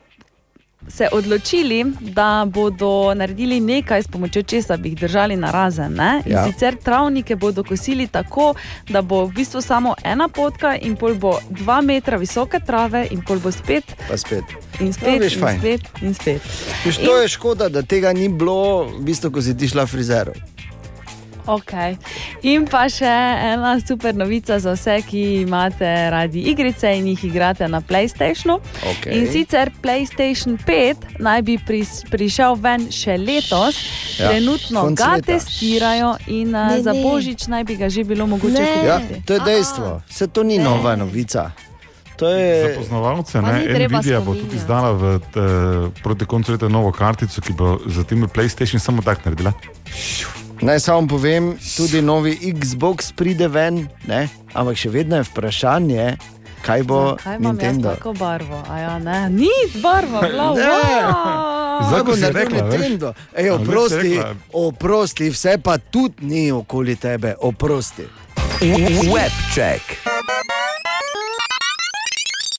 [0.90, 5.94] Se odločili, da bodo naredili nekaj, s pomočjo česa bi jih držali na razen.
[5.94, 6.22] Ne?
[6.26, 6.46] In Ja.
[6.46, 8.54] sicer travnike bodo kosili tako,
[8.90, 13.22] da bo v bistvu samo ena potka, in pol bo dva metra visoke trave, in
[13.22, 14.44] pol bo spet Pa spet.
[14.80, 15.60] in spet, No, veš, in fajn.
[15.60, 16.42] spet, in spet.
[16.86, 20.32] Viš, to je škoda, da tega ni bilo, v bistvu, ko si ti šla frizeru.
[21.50, 21.98] Okay.
[22.44, 23.10] In pa še
[23.46, 28.60] ena super novica za vse, ki imate radi igrice in jih igrate na PlayStationu.
[28.86, 29.12] Okej.
[29.12, 33.76] In sicer PlayStation 5 naj bi pris, prišel ven še letos,
[34.16, 34.30] Ja, ja.
[34.32, 35.26] trenutno konec ga leta.
[35.30, 37.02] testirajo in ne, Ne, za ne.
[37.02, 38.74] božič naj bi ga že bilo mogoče Ne.
[38.84, 39.22] Ja, kupiti.
[39.24, 41.52] to je dejstvo, vse to ni nova novica.
[42.18, 42.48] To je...
[42.66, 45.40] Za poznavalce, ne, Nvidia bo tudi izdala v, t,
[46.04, 49.54] proti koncu leta novo kartico, ki bo za tem PlayStation samo tako naredila.
[50.62, 54.28] Naj samo povem, tudi novi Xbox pride ven, ne?
[54.54, 56.18] ampak še vedno je vprašanje,
[56.62, 57.90] kaj bo Kaj imam jaz Nintendo.
[57.90, 58.64] tako barvo?
[58.68, 60.62] A Ja, ne, ni barva, bila Ne.
[60.62, 61.88] wow.
[61.88, 62.62] Zdaj bo rekla?
[62.62, 63.14] Nintendo.
[63.34, 64.20] Ej, A, oprosti,
[64.54, 68.04] oprosti, vse pa tudi ni okoli tebe, oprosti.
[69.08, 70.09] Web check.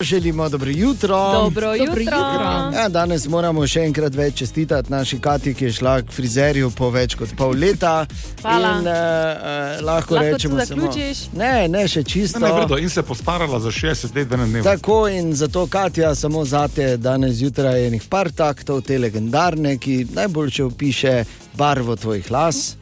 [0.01, 1.32] Želimo dobro jutro.
[1.32, 2.01] Dobro Dobro jutro.
[2.01, 2.70] jutro.
[2.74, 6.88] Ja, danes moramo še enkrat več čestitati naši Kati, ki je šla k frizerju po
[6.90, 8.07] več kot pol leta.
[8.40, 8.70] Hvala.
[8.78, 11.18] In, uh, uh, lahko, Lahko rečemo tu samo, zaključiš?
[11.36, 12.40] ne, ne, še čisto.
[12.40, 14.64] Ne, ne, vredo, in se postarala za 60 let v enem dnevu.
[14.64, 20.07] Tako in zato, Katja, samo zate danes zjutraj je enih par taktov, te legendarne, ki
[20.16, 21.24] najboljše opiše
[21.55, 22.76] barvo tvojih las.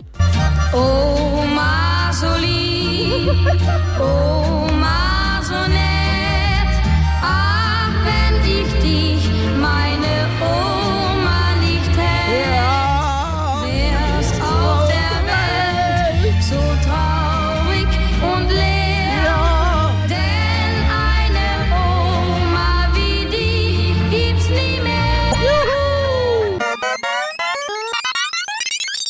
[0.75, 2.63] Oh, Masoli,
[4.01, 4.38] oh,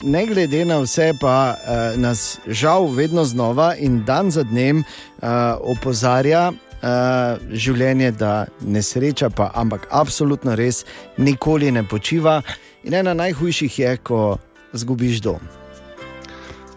[0.03, 5.29] Ne glede na vse, pa uh, nas žal vedno znova in dan za dnem uh,
[5.61, 10.85] opozarja uh, življenje, da nesreča, pa ampak absolutno res
[11.19, 12.43] nikoli ne počiva.
[12.87, 14.39] In ena najhujših je, ko
[14.73, 15.43] zgubiš dom.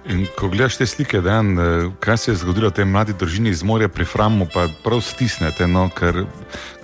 [0.09, 3.63] In ko gledaš te slike, dan, eh, kaj se je zgodilo tej mladi družini iz
[3.63, 5.67] morja pri Framu, pa prav stisnete.
[5.67, 6.25] No, ker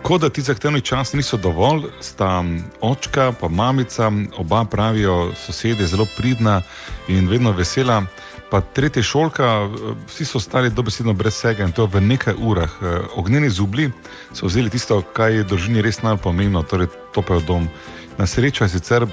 [0.02, 2.44] kot da ti zahtevni časi niso dovolj, sta
[2.82, 6.62] očka in mamica, oba pravijo, sosedje zelo pridna
[7.08, 8.06] in vedno vesela.
[8.52, 12.70] Pa tretja šolka, eh, vsi so ostali dobesedno brez vsega in to v nekaj urah.
[12.82, 13.92] Eh, Ognjeni zubli
[14.34, 17.68] so vzeli tisto, kar je družini res najpomembno, torej topel dom.
[18.18, 19.08] Na srečo je sicer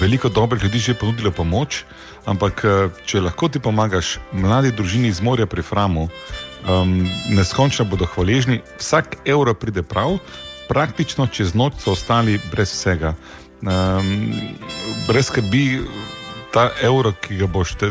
[0.00, 1.84] veliko dobrih ljudi že ponudilo pomoč,
[2.26, 6.08] ampak eh, če lahko ti pomagaš mladi družini iz morja pri Framu,
[6.68, 6.96] um,
[7.34, 10.18] neskončno bodo hvaležni, vsak evro pride prav,
[10.68, 13.14] praktično čez noč so ostali brez vsega.
[13.62, 14.32] Um,
[15.06, 15.82] brez skrbi,
[16.52, 17.90] ta evro, ki ga boš te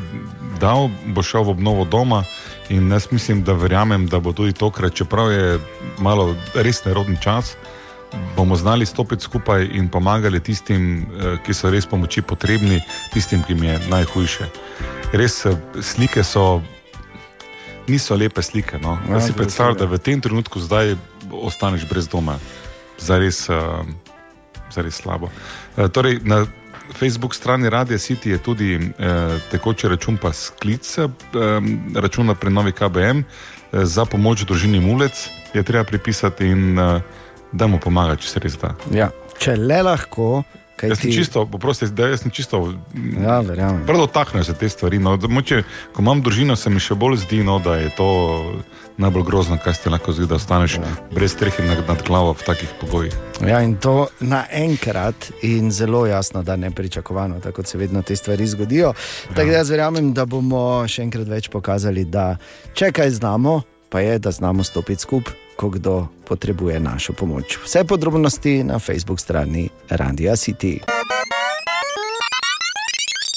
[0.62, 2.24] dal, bo šel v obnovo doma.
[2.70, 5.60] In jaz mislim, da verjamem, da bo tudi tokrat, čeprav je
[6.00, 7.56] malo res nerodni čas,
[8.36, 12.82] bomo znali stopiti skupaj in pomagali tistim, eh, ki so res pomoči potrebni,
[13.14, 14.46] tistim, ki jim je najhujše.
[15.14, 16.62] Res eh, slike so,
[17.88, 18.80] niso lepe slike.
[18.82, 19.00] No?
[19.10, 20.96] Ja, si predstavljam, da v tem trenutku zdaj
[21.32, 22.40] ostaneš brez doma.
[23.02, 23.82] Zares, uh,
[24.70, 25.32] zares slabo.
[25.74, 26.46] Torej, na
[26.94, 28.78] Facebook strani Radia City je tudi
[29.52, 30.86] tekoči račun, pa sklic
[31.96, 33.24] računa pri novi KBM
[33.74, 37.02] za pomoč družini Mulec, je treba pripisati in uh,
[37.52, 38.76] da mu pomaga, če se res da.
[38.96, 39.12] Ja.
[39.42, 40.44] Če le lahko,
[40.82, 42.74] Jaz sem ti čisto, prosti, da jaz sem čisto.
[43.22, 43.84] Ja, verjamem.
[43.86, 45.00] Prav dotaknejo se te stvari.
[45.00, 45.14] No.
[45.30, 48.08] Moče, ko imam družino, se mi še bolj zdi, no, da je to
[49.02, 50.94] najbolj grozno, kaj se ti lahko zgodi, da ostaneš ja.
[51.14, 53.16] brez strehe nad, nad glavo v takih pogojih.
[53.46, 58.16] Ja, in to naenkrat in zelo jasno, da ne pričakovano, tako kot se vedno te
[58.16, 58.94] stvari zgodijo.
[58.94, 59.36] Ja.
[59.36, 62.36] Tako da jaz verjamem, da bomo še enkrat več pokazali, da
[62.74, 65.96] če kaj znamo, pa je, da znamo stopiti skupaj, ko kdo
[66.26, 67.58] potrebuje našo pomoč.
[67.60, 70.82] Vse podrobnosti na Facebook strani Radia City.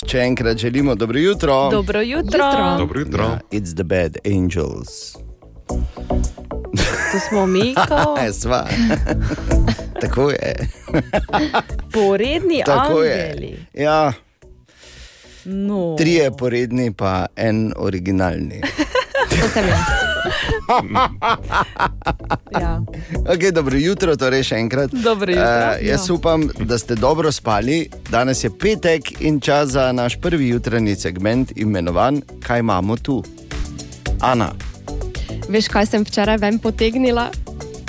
[0.06, 1.68] Če enkrat želimo dobro jutro.
[1.68, 2.48] Dobro jutro.
[2.78, 3.24] Dobro jutro.
[3.24, 5.16] Ja, it's the bad angels.
[7.12, 8.64] Tu smo mi, ko Ja, sva.
[10.00, 10.68] Tako je.
[11.94, 13.52] poredni Tako angeli.
[13.72, 13.84] je.
[13.84, 14.12] Ja,
[15.44, 15.94] No.
[15.98, 18.60] trije poredni, pa en originalni.
[19.30, 20.03] To sem jaz.
[22.60, 22.80] Ja.
[23.24, 24.90] Okay, dobro jutro, torej še enkrat.
[24.92, 25.44] Dobro jutro.
[25.44, 26.14] Eh, jaz Ja.
[26.14, 27.90] upam, da ste dobro spali.
[28.10, 33.24] Danes je petek in čas za naš prvi jutranji segment, imenovan Kaj imamo tu?
[34.20, 34.52] Ana.
[35.48, 37.30] Veš, kaj sem včeraj ven potegnila?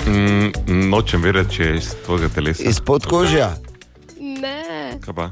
[0.06, 0.50] Mm,
[0.90, 2.62] nočem vedeti, če je iz tvojega telesa.
[2.62, 3.56] Iz podkožja.
[4.20, 5.30] Ne, Kaj pa?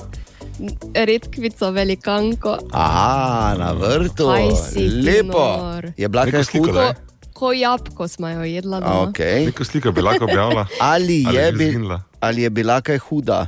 [0.95, 2.59] Redkvico, velikanko.
[2.73, 4.29] Aha, na vrtu.
[5.05, 5.57] Lepo.
[5.57, 5.93] nor?
[5.97, 6.43] Je bila kaj
[6.73, 6.95] daj.
[7.33, 8.77] Ko jabko smo jo jedla.
[8.77, 9.11] A, doma.
[9.11, 9.47] Okay.
[9.47, 10.67] Neko sliko bi lahko objavila.
[10.81, 11.79] Ali, Ali je bi,
[12.21, 13.47] ali je bila kaj huda?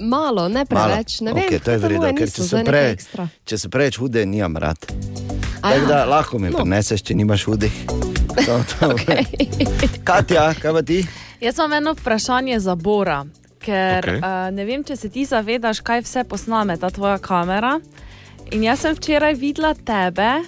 [0.00, 1.20] Malo, ne preveč.
[1.20, 3.28] Ne vem, okay, to je vredno, ker če nekaj pre, ekstra.
[3.44, 4.78] če so preveč hude, nimam rad.
[5.60, 6.58] Tako da lahko mi No.
[6.58, 7.72] prineseš, če nimaš hudih.
[8.30, 8.88] To, to.
[8.94, 9.26] Okay.
[10.04, 11.02] Katja, kaj pa ti?
[11.40, 13.24] Jaz imam eno vprašanje za Bora,
[13.60, 14.18] ker okay.
[14.18, 17.76] uh, ne vem, če se ti zavedaš, kaj vse posname ta tvoja kamera.
[18.50, 20.40] In jaz sem včeraj videla tebe,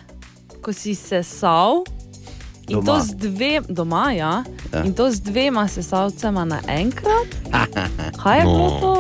[0.65, 1.85] ko si sesal.
[2.71, 2.87] In Doma.
[2.87, 4.35] to z dvema, doma, ja.
[4.73, 4.85] Ja.
[4.87, 7.35] In to z dvema sesalcema naenkrat.
[8.23, 8.95] Kaj je bilo to?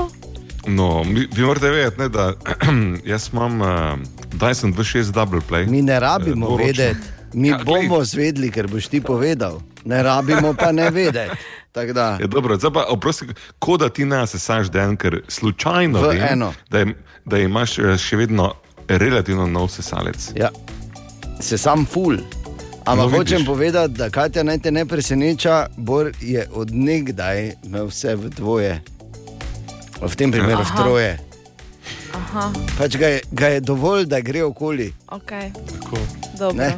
[0.66, 2.32] No, mi- vi morate vedeti, ne, da
[3.12, 3.68] jaz imam uh,
[4.34, 5.66] Dyson 26 Double Play.
[5.70, 7.00] Mi ne rabimo eh, vedeti,
[7.32, 7.88] mi Ja, ja, glej.
[7.88, 9.60] bomo zvedli, ker boš ti povedal.
[9.84, 11.36] Ne rabimo pa ne vedeti.
[11.72, 11.80] Da,
[12.14, 13.26] Je dobro, zdaj pa oprosti,
[13.58, 16.52] kot da ti ne sesaš den, ker slučajno V vem, eno.
[16.70, 18.52] da, je, da imaš eh, še vedno
[18.86, 20.30] relativno nov sesalec.
[20.36, 20.50] ja,
[21.40, 22.18] se sam ful.
[22.82, 23.18] Ampak No, no, vidiš.
[23.32, 28.82] hočem povedati, da Katja naj te ne preseneča, Bor je odnegdaj imel vse v dvoje,
[30.02, 30.76] v tem primeru v Aha.
[30.76, 31.12] troje.
[32.12, 34.92] Aha, Pač ga je, ga je dovolj, da gre okoli.
[35.08, 35.30] ok.
[35.72, 35.96] Tako.
[36.34, 36.68] Dobro.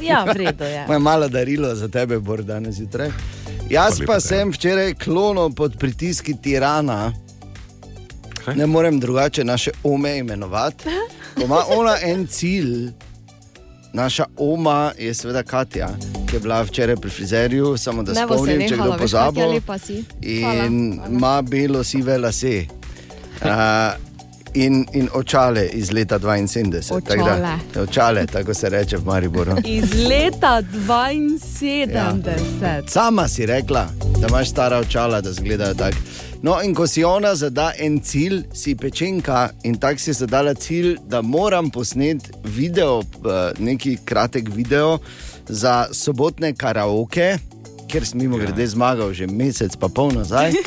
[0.00, 0.84] Ja, v redu je.
[0.86, 3.10] Moje malo darilo za tebe, Bor, danes zjutraj.
[3.70, 7.12] Jaz Hvala pa lepa, sem včeraj klonil pod pritiski tirana.
[8.54, 10.84] Ne morem drugače naše ome imenovati.
[11.34, 12.90] Ko ima ona en cilj,
[13.92, 15.88] naša oma je seveda Katja,
[16.30, 18.90] ki je bila včeraj pri frizerju, samo da Ne bo se spomnim, če kdo veš,
[18.90, 19.78] Katja, pozabo.
[19.78, 20.04] si.
[20.40, 20.64] Hvala.
[20.64, 22.64] In ima belo sive lase.
[23.40, 24.09] Uh,
[24.54, 27.00] in, in očale iz leta 72.
[27.00, 27.58] tako da- Očale.
[27.82, 29.56] Očale, tako se reče v Mariboru.
[29.66, 31.94] Iz leta 72.
[32.62, 32.82] Ja.
[32.86, 33.86] Sama si rekla,
[34.20, 35.96] da imaš stara očala, da zgledajo tako.
[36.42, 40.96] No, in ko si ona zada en cilj, si pečenka in tako si zadala cilj,
[41.02, 43.04] da moram posneti video, eh,
[43.58, 44.98] neki kratek video
[45.48, 47.38] za sobotne karaoke,
[47.90, 50.54] ker sem mimo grede zmagal že mesec, pa pol nazaj.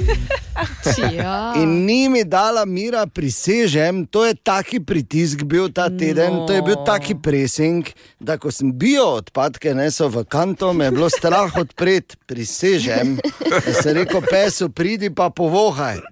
[1.13, 1.53] Ja.
[1.57, 6.45] In ni mi dala mira, prisežem, to je taki pritisk bil ta teden, no.
[6.45, 7.87] to je bil taki presing,
[8.21, 13.17] da ko sem bio odpadke nesel v kanto, me je bilo strah odpreti, prisežem.
[13.41, 16.03] Da sem rekel, pesu, pridi pa povohaj,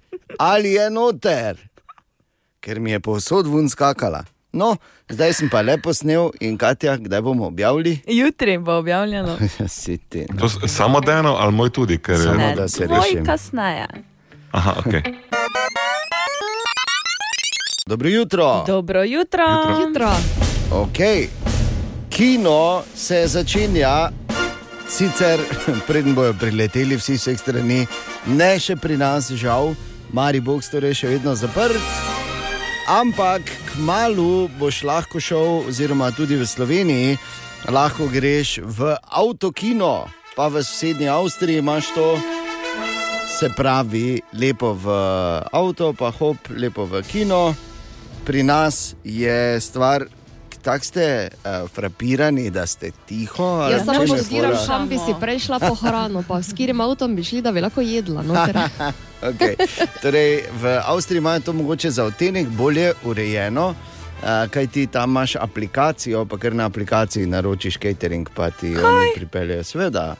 [0.42, 1.62] ali je noter,
[2.58, 4.24] ker mi je povsod vun skakala.
[4.52, 4.76] No,
[5.08, 8.00] zdaj sem pa lepo snel in Katja, kdaj bomo objavili?
[8.06, 9.38] Jutri bo objavljeno.
[9.68, 10.26] Si ti.
[10.30, 13.24] To s- samo deno ali moj tudi, ker Samo Ne, da se tvoj rešim.
[13.24, 13.86] kasneje.
[14.50, 14.92] Aha, ok.
[17.86, 18.64] Dobro jutro.
[18.66, 19.44] Dobro jutro.
[19.80, 20.10] Jutro.
[20.72, 21.26] Okay.
[22.10, 24.10] Kino se začenja,
[24.88, 25.40] sicer
[25.86, 27.86] preden bojo prileteli vsi z vseh strani,
[28.26, 29.74] ne še pri nas, žal,
[30.12, 31.80] Maribor torej še vedno zaprt.
[32.86, 37.18] Ampak kmalu boš lahko šel, oziroma tudi v Sloveniji,
[37.70, 42.18] lahko greš v avtokino, pa v sosednji Avstriji imaš to.
[43.38, 44.86] Se pravi, lepo v
[45.52, 47.54] avto, pa hop, lepo v kino.
[48.26, 50.06] Pri nas je stvar,
[50.62, 53.68] tako ste uh, frapirani, da ste tiho.
[53.70, 54.58] Jaz samo fora?
[54.66, 57.60] kam bi si prej šla po hrano, pa s katerim avtom bi šli, da bi
[57.60, 58.22] lahko jedla.
[58.22, 58.34] No,
[59.30, 59.54] okay.
[60.02, 63.74] torej, v Avstriji imajo to mogoče za odtenek bolje urejeno.
[64.22, 69.12] Uh, kaj ti tam imaš aplikacijo, pa ker na aplikaciji naročiš catering, pa ti oni
[69.16, 70.14] pripeljejo, seveda.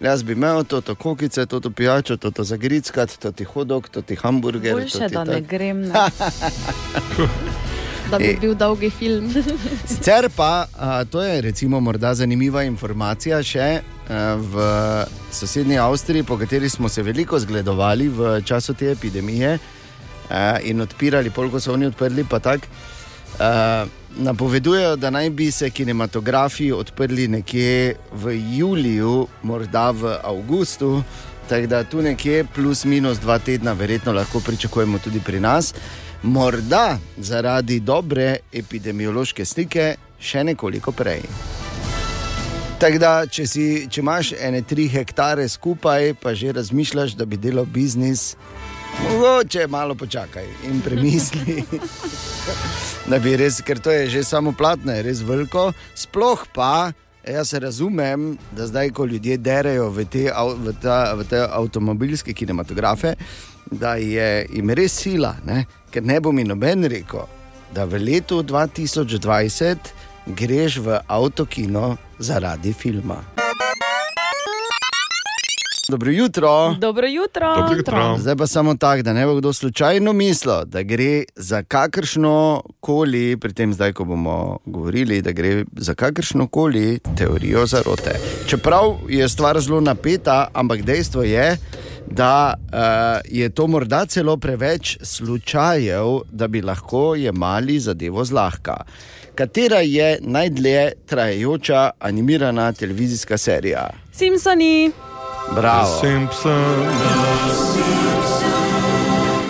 [0.00, 3.88] Jaz bi imel to, to kokice, to, to pijačo, to, to zagrickati, to ti hodok,
[3.88, 4.72] to ti hamburger.
[4.74, 5.46] Boljše, to ti da ne tak.
[5.46, 5.84] grem.
[8.10, 8.36] Da bi E.
[8.40, 9.30] bil dolgi film.
[9.90, 14.66] Sicer pa, a, to je recimo morda zanimiva informacija še a, v
[15.32, 19.58] sosednji Avstriji, po kateri smo se veliko zgledovali v času te epidemije
[20.30, 22.68] a, in odpirali, pol ko so oni odprli, pa tako.
[24.14, 31.02] Napovedujejo, da naj bi se kinematografi odprli nekje v juliju, morda v avgustu,
[31.48, 35.74] tako da tu nekje plus minus dva tedna, verjetno lahko pričakujemo tudi pri nas.
[36.24, 41.20] Morda zaradi dobre epidemiološke slike še nekoliko prej.
[42.80, 47.36] Tako da, če, si, če imaš ene tri hektare skupaj, pa že razmišljaš, da bi
[47.36, 48.38] delal biznis,
[49.02, 51.60] mogoče malo počakaj in premisli.
[53.10, 55.74] da bi res, ker to je že samo platno, je res veliko.
[55.92, 56.94] Sploh pa,
[57.32, 63.14] jaz razumem, da zdaj, ko ljudje derajo v te, v ta, v te avtomobilske kinematografe,
[63.70, 65.64] da je jim res sila, ne?
[65.90, 67.26] ker ne bo mi noben rekel,
[67.74, 69.94] da v letu 2020
[70.26, 73.33] greš v avtokino zaradi filma.
[75.96, 76.74] Dobro jutro.
[76.74, 78.16] Dobro jutro.
[78.18, 83.36] Zdaj pa samo tako, da ne bo kdo slučajno mislil, da gre za kakršno koli,
[83.36, 88.18] pri tem zdaj, ko bomo govorili, da gre za kakršno koli teorijo zarote.
[88.46, 91.56] Čeprav je stvar zelo napeta, ampak dejstvo je,
[92.10, 92.80] da uh,
[93.24, 98.76] je to morda celo preveč slučajev, da bi lahko jemali zadevo zlahka.
[99.34, 103.90] Katera je najdlje trajajoča animirana televizijska serija?
[104.12, 104.92] Simpsoni.
[105.54, 106.00] Bravo.
[106.00, 106.86] Simpson.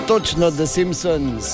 [0.08, 1.44] Točno The Simpsons,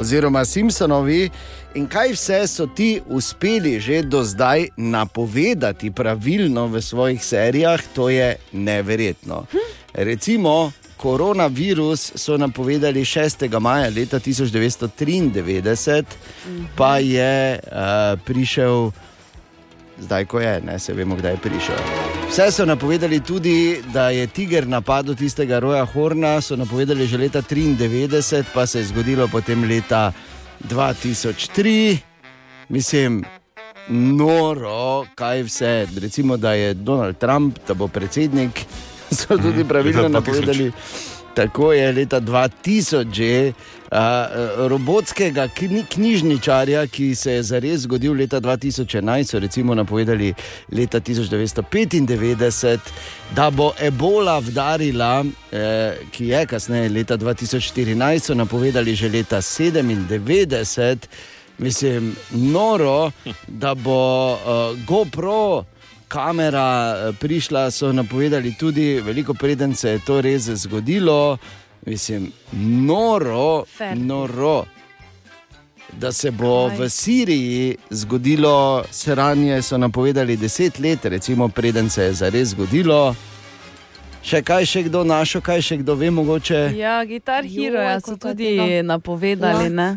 [0.00, 1.30] oziroma Simpsonovi.
[1.74, 8.08] In kaj vse so ti uspeli že do zdaj napovedati pravilno v svojih serijah, to
[8.08, 9.46] je neverjetno.
[9.94, 13.60] Recimo, koronavirus so napovedali 6.
[13.60, 16.04] maja leta 1993,
[16.76, 18.90] pa je uh, prišel
[19.98, 22.13] zdaj, ko je, ne se vemo, kdaj je prišel.
[22.34, 27.38] Vse so napovedali tudi, da je tiger napadel tistega roja Horna, so napovedali že leta
[27.38, 30.12] 1993, pa se je zgodilo potem leta
[30.60, 31.96] 2003.
[32.68, 33.22] Mislim,
[33.88, 35.86] noro, kaj vse.
[35.96, 38.66] Recimo, da je Donald Trump, da bo predsednik,
[39.12, 40.08] so tudi Mhm, pravilno 2000.
[40.08, 40.72] napovedali.
[41.34, 43.52] Tako je leta 2000 že
[43.94, 45.48] uh, robotskega
[45.88, 50.34] knjižničarja, ki se je zares zgodil leta 2011, so recimo napovedali
[50.72, 52.78] leta 1995,
[53.34, 60.98] da bo ebola vdarila, eh, ki je kasneje leta 2014, so napovedali že leta 97.
[61.58, 63.10] Mislim, noro,
[63.48, 64.38] da bo uh,
[64.86, 65.64] GoPro
[66.08, 71.38] kamera eh, prišla, so napovedali tudi, veliko preden se je to res zgodilo.
[71.86, 73.64] Mislim, noro,
[73.96, 74.64] noro.
[75.92, 82.12] Da se bo v Siriji zgodilo sranje, so napovedali deset let, recimo, preden se je
[82.12, 83.14] zares zgodilo.
[84.24, 86.72] Še kaj, še kdo našel, kaj še kdo ve, mogoče.
[86.78, 88.82] Ja, Gitar Hero Joj, so koliko je tudi tega.
[88.82, 89.66] napovedali.
[89.68, 89.88] Ja.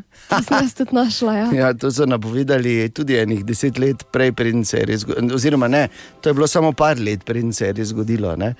[0.51, 1.35] Jaz tudi našla.
[1.37, 1.45] Ja.
[1.55, 5.39] Ja, to so napovedali tudi enih deset let prej, preden se je res zgodilo.
[5.39, 5.87] Oziroma, ne,
[6.21, 8.35] to je bilo samo par let, preden se je res zgodilo.
[8.35, 8.51] Ne?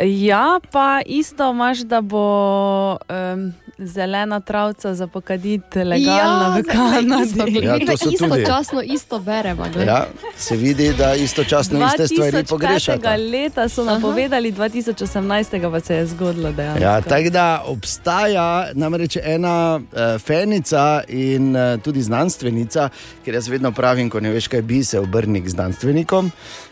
[0.00, 7.66] Ja, pa isto imaš, da bo um, zelena travca za pokaditi legalna Ja, v Kanadi.
[7.66, 8.42] Ja, to so tudi.
[8.42, 9.64] Istočasno isto beremo.
[9.72, 9.86] glej.
[9.86, 10.06] Ja,
[10.36, 12.48] se vidi, da istočasno iste stvari 2005.
[12.48, 13.16] pogrešate.
[13.16, 15.70] leta so napovedali, 2018.
[15.70, 16.84] pa se je zgodilo dejansko.
[16.84, 22.88] Ja, tako da obstaja namreč ena uh, fenica in uh, tudi znanstvenica,
[23.24, 26.30] ker jaz vedno pravim, ko ne veš, kaj bi se obrnil k znanstvenikom.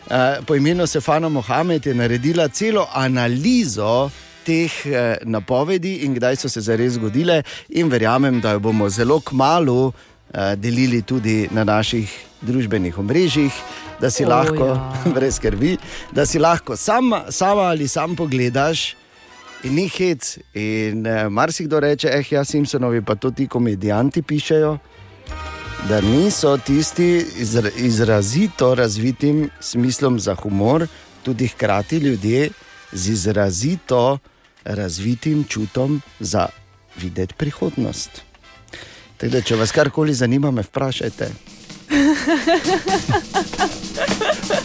[0.09, 4.09] Uh, po imenu Sefana Mohamed je naredila celo analizo
[4.45, 9.19] teh uh, napovedi in kdaj so se zares zgodile, in verjamem, da jo bomo zelo
[9.19, 9.91] kmalo.
[10.33, 12.11] uh, delili tudi na naših
[12.41, 13.53] družbenih omrežjih,
[14.01, 15.11] da si O, oh, lahko, ja.
[15.15, 15.77] brez skrbi,
[16.11, 18.95] da si lahko sama, sama ali sam pogledaš.
[19.63, 20.39] In ni hec.
[20.57, 24.77] In uh, marsikdo reče, eh, ja, Simpsonovi, pa to ti komedijanti pišejo,
[25.89, 30.87] da niso tisti izra, izrazito razvitim smislom za humor,
[31.23, 32.49] tudi hkrati ljudje
[32.91, 34.17] z izrazito
[34.63, 36.47] razvitim čutom za
[37.01, 38.21] videti prihodnost.
[39.17, 41.29] Tako da, če vas karkoli zanima, me vprašajte.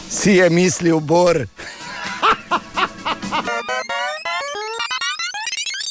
[0.08, 1.46] Si je mislil, Bor.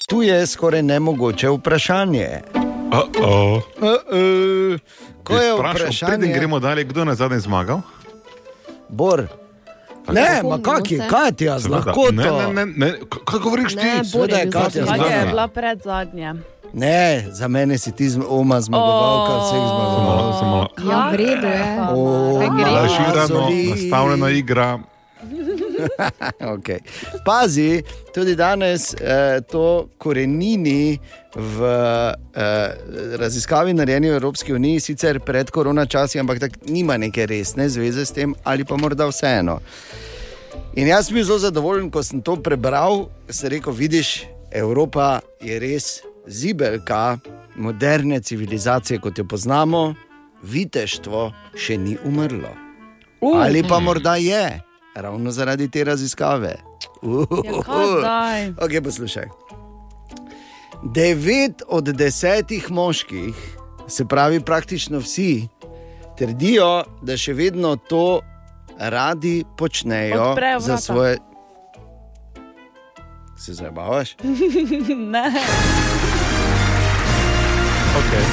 [0.07, 2.41] Tu je skoraj nemogoče vprašanje.
[2.53, 2.61] Uh
[2.91, 3.61] -oh.
[3.77, 4.80] Uh -uh.
[5.26, 7.81] Ko je vprašanje, Preden gremo dalje, kdo je na zadnje zmagal?
[8.89, 9.27] Bor.
[10.07, 11.76] Ne, ma kak je, Katja, z Seveda.
[11.77, 12.11] lahkoto.
[12.14, 12.89] Ne, ne, ne, ne.
[13.26, 13.89] Kaj govoriš ti?
[14.06, 15.26] Seveda je Katja Katja je zmagala.
[15.26, 16.35] bila pred zadnja.
[16.73, 19.39] Ne, za mene si ti oma zmagovalka O.
[19.39, 20.39] vseh zmagovalcev.
[20.39, 21.61] Samo, Ja, v redu je.
[21.89, 21.99] O,
[22.38, 22.72] Kaj gre?
[22.72, 23.68] Lažirano, Zoli.
[23.68, 24.80] nastavljena igra.
[26.55, 26.79] okay.
[27.25, 27.83] Pazi,
[28.13, 30.99] tudi danes eh, to korenini
[31.35, 31.69] v
[32.35, 37.69] eh, raziskavi narejeni v Evropski uniji, sicer pred korona časi, ampak tak nima neke resne
[37.69, 39.59] zveze s tem, ali pa morda vseeno.
[40.75, 44.25] In jaz sem bil zelo zadovoljen, ko sem to prebral, sem rekel, vidiš,
[44.55, 47.17] Evropa je res zibelka
[47.55, 49.93] moderne civilizacije, kot jo poznamo,
[50.43, 52.51] viteštvo še ni umrlo.
[53.21, 53.39] Uh.
[53.43, 54.61] Ali pa morda je,
[54.95, 56.55] ravno zaradi te raziskave.
[57.01, 57.27] Uh,
[57.67, 58.51] Ja?
[58.57, 59.26] Okay, poslušaj.
[60.84, 63.35] Devet od desetih moških,
[63.88, 65.47] se pravi praktično vsi,
[66.17, 68.22] trdijo, da še vedno to
[68.80, 71.17] radi počnejo za svoje.
[73.38, 74.15] Se zabavaš?
[75.13, 75.31] ne.
[77.95, 78.26] Okay.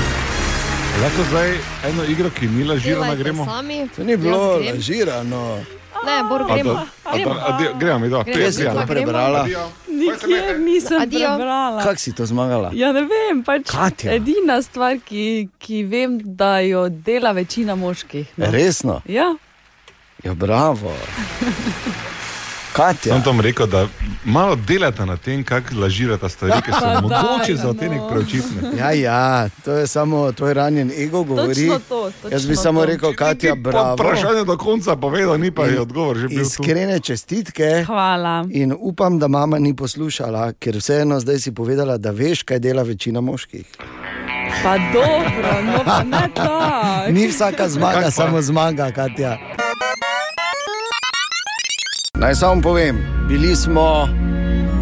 [1.03, 1.51] Lahko zdaj
[1.89, 3.45] eno igro, ki ni lažirana, gremo.
[3.45, 3.89] Sami.
[3.97, 5.59] To ni bilo lažirano.
[6.05, 6.73] Ne, Bor, A gremo.
[6.73, 8.25] da- a da- a di- Gremo, mi do.
[8.25, 9.47] Kje si to prebrala?
[9.89, 11.29] Nikjer nisem Adijo.
[11.29, 11.83] prebrala.
[11.83, 12.71] Kako si to zmagala?
[12.75, 14.13] Ja, ne vem, pač Katja.
[14.13, 15.25] edina stvar, ki,
[15.59, 18.27] ki vem, da jo dela večina moških.
[18.37, 18.47] no.
[18.49, 19.01] Resno?
[19.07, 19.35] Ja,
[20.25, 20.93] Ja, bravo.
[22.73, 23.15] Katja.
[23.15, 23.87] Sem tam rekel, da
[24.25, 28.09] malo delate na tem, kako lažirate stvari, ki so Pa mogoče za otenek no.
[28.09, 28.71] preučitne.
[28.79, 31.69] Ja, ja, to je samo tvoj ranjen ego govori.
[31.69, 32.87] Točno to, Jaz bi točno samo to.
[32.87, 33.95] rekel, Katja, bravo.
[33.95, 36.43] Vprašanje do konca povedal, ni pa je odgovor že bil tu.
[36.43, 37.85] Iskrene čestitke.
[37.87, 38.45] Hvala.
[38.51, 42.83] In upam, da mama ni poslušala, ker vseeno zdaj si povedala, da veš, kaj dela
[42.83, 43.67] večina moških.
[44.63, 47.13] Pa dobro, no pa ne tako.
[47.13, 49.39] Ni vsaka zmaga, samo zmaga, Katja.
[52.19, 52.97] Naj samo povem,
[53.29, 54.09] bili smo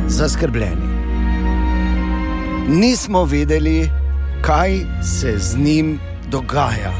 [0.08, 0.88] zaskrbljeni.
[2.68, 3.90] Nismo vedeli,
[4.42, 6.00] kaj se z njim
[6.30, 6.92] dogaja.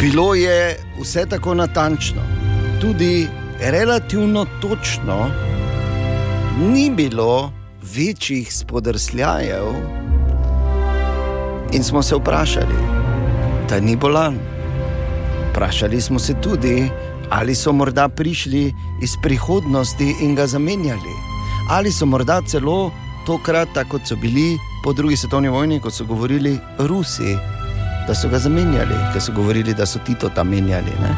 [0.00, 2.22] Bilo je vse tako natančno,
[2.80, 3.26] tudi
[3.60, 5.30] relativno točno,
[6.60, 7.52] ni bilo
[7.96, 9.64] večjih spodrsljajev,
[11.72, 12.78] in smo se vprašali,
[13.68, 14.38] da ni bolan.
[15.50, 16.90] Vprašali smo se tudi,
[17.34, 21.14] ali so morda prišli iz prihodnosti in ga zamenjali,
[21.70, 22.92] ali so morda celo
[23.26, 27.34] tokrat, tako kot so bili po drugi svetovni vojni, ko so govorili Rusi,
[28.06, 30.94] da so ga zamenjali, ker so govorili, da so Tito tam menjali.
[31.02, 31.10] Ne?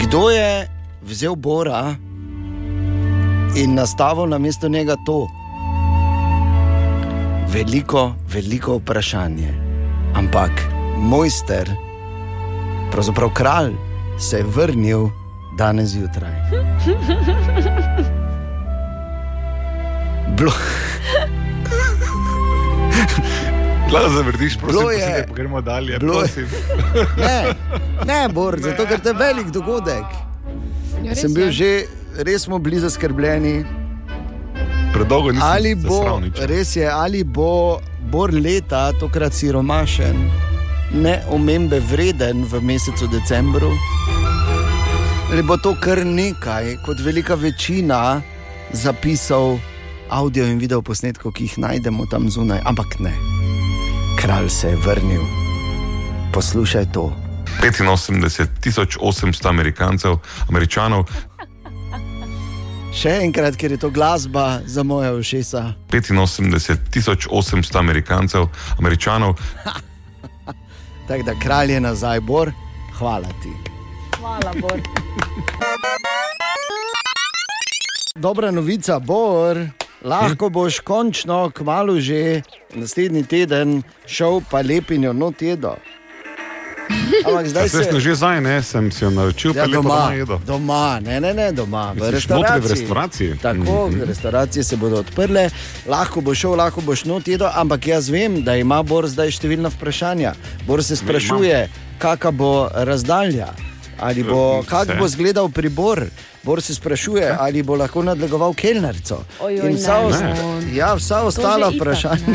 [0.00, 0.68] Kdo je
[1.02, 1.94] vzel Bora
[3.56, 5.26] in nastavil na mesto njega to?
[7.50, 9.54] Veliko, veliko vprašanje.
[10.14, 10.50] Ampak
[10.98, 11.70] mojster,
[12.92, 13.74] pravzaprav kralj,
[14.18, 15.08] se je vrnil
[15.56, 16.32] danes zjutraj.
[20.28, 20.52] Bilo,
[24.10, 25.26] zavrtiš, prosim, Bilo je.
[25.34, 25.98] gremo dalje.
[25.98, 26.18] Bilo je.
[26.18, 26.46] prosim.
[27.26, 27.54] ne,
[28.06, 30.04] ne, Bor, zato ker to je velik dogodek.
[31.02, 31.52] Ja, res Sem bil je.
[31.52, 31.70] že,
[32.18, 33.64] res smo bili zaskrbljeni.
[34.92, 36.38] Predolgo nisem Ali bo, zasral nič.
[36.40, 40.16] res je, ali bo Bor leta, tokrat siromašen,
[40.94, 43.70] ne omembe vreden v mesecu decembru,
[45.32, 48.20] ali bo to kar nekaj, kot velika večina
[48.72, 49.58] zapisov,
[50.10, 53.12] audio in video posnetkov, ki jih najdemo tam zunaj, ampak ne.
[54.20, 55.22] Kralj se je vrnil.
[56.32, 57.12] Poslušaj to.
[57.62, 60.16] 85 800 Amerikancev,
[60.48, 61.04] američanov,
[62.92, 65.62] Še enkrat, ker je to glasba za moje ušesa.
[65.88, 69.40] 85 800 Amerikancev, američanov,
[71.08, 72.52] Tako da kralj je nazaj, Bor,
[72.98, 73.52] hvala ti.
[74.20, 74.80] Hvala, Bor.
[78.14, 79.58] Dobra novica, Bor.
[80.04, 82.42] lahko boš končno, kmalo že
[82.74, 85.76] naslednji teden šel pa lepinjo not jedo.
[87.22, 89.88] Ampak zdaj Zdaj se sem že zdaj, ne, sem si jo naročil, Ja, pa doma,
[90.00, 90.36] doma jedo.
[90.40, 92.60] doma, ne, ne, ne, doma, v restavraciji.
[92.60, 93.30] v restavraciji?
[93.38, 94.02] Tako, Mhm.
[94.02, 95.50] restauracije se bodo odprle,
[95.86, 99.70] lahko bo šel, lahko boš not jedel, ampak jaz vem, da ima Bor zdaj številna
[99.70, 100.34] vprašanja.
[100.66, 101.68] Bor se sprašuje,
[101.98, 103.48] kakšna bo razdalja,
[103.98, 104.96] ali bo, kak vse.
[104.96, 106.06] bo izgledal pribor.
[106.42, 109.22] Bor se sprašuje, ali bo lahko nadlegoval kelnerico.
[109.38, 110.34] Ojoj, In vsa, ne, ost ne.
[110.74, 112.34] ja, vsa ostala vprašanja.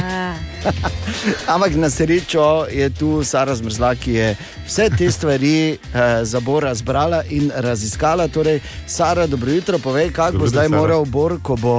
[1.54, 4.28] Ampak na srečo je tu Sara Zmrzla, ki je
[4.68, 5.78] vse te stvari eh,
[6.26, 8.28] za Bora zbrala in raziskala.
[8.28, 10.78] Torej, Sara, dobro jutro, povej, kako bo zdaj Sara.
[10.78, 11.78] moral Bor, ko bo,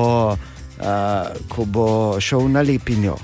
[0.81, 3.17] eh, ko bo šel na lepinjo.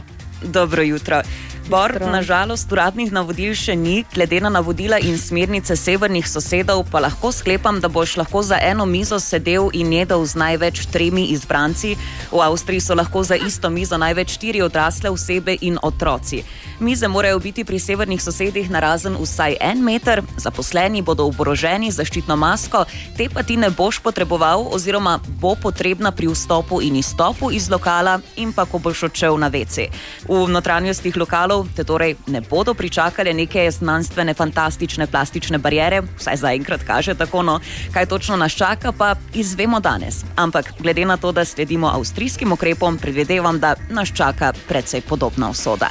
[0.42, 1.22] Dobro jutro.
[1.64, 7.30] Bor, nažalost, uradnih navodil še ni, glede na navodila in smernice severnih sosedov, pa lahko
[7.32, 11.94] sklepam, da boš lahko za eno mizo sedel in jedel z največ tremi izbranci.
[12.28, 16.42] V Avstriji so lahko za isto mizo največ štiri odrasle osebe in otroci.
[16.84, 22.36] Mize morajo biti pri severnih sosedih narazen vsaj en meter, zaposleni bodo oboroženi z zaščitno
[22.36, 22.84] masko,
[23.16, 28.18] te pa ti ne boš potreboval, oziroma bo potrebna pri vstopu in izstopu iz lokala,
[28.36, 29.88] in pa ko boš odšel na vece.
[30.28, 36.82] V notranjostih lokalov te torej ne bodo pričakale neke znanstvene, fantastične plastične barijere, vsaj zaenkrat
[36.86, 37.42] kaže tako.
[37.42, 37.60] No.
[37.92, 40.24] Kaj točno nas čaka, pa izvemo danes.
[40.36, 45.90] Ampak glede na to, da sledimo avstrijskim ukrepom, predvidevam, da nas čaka precej podobna usoda.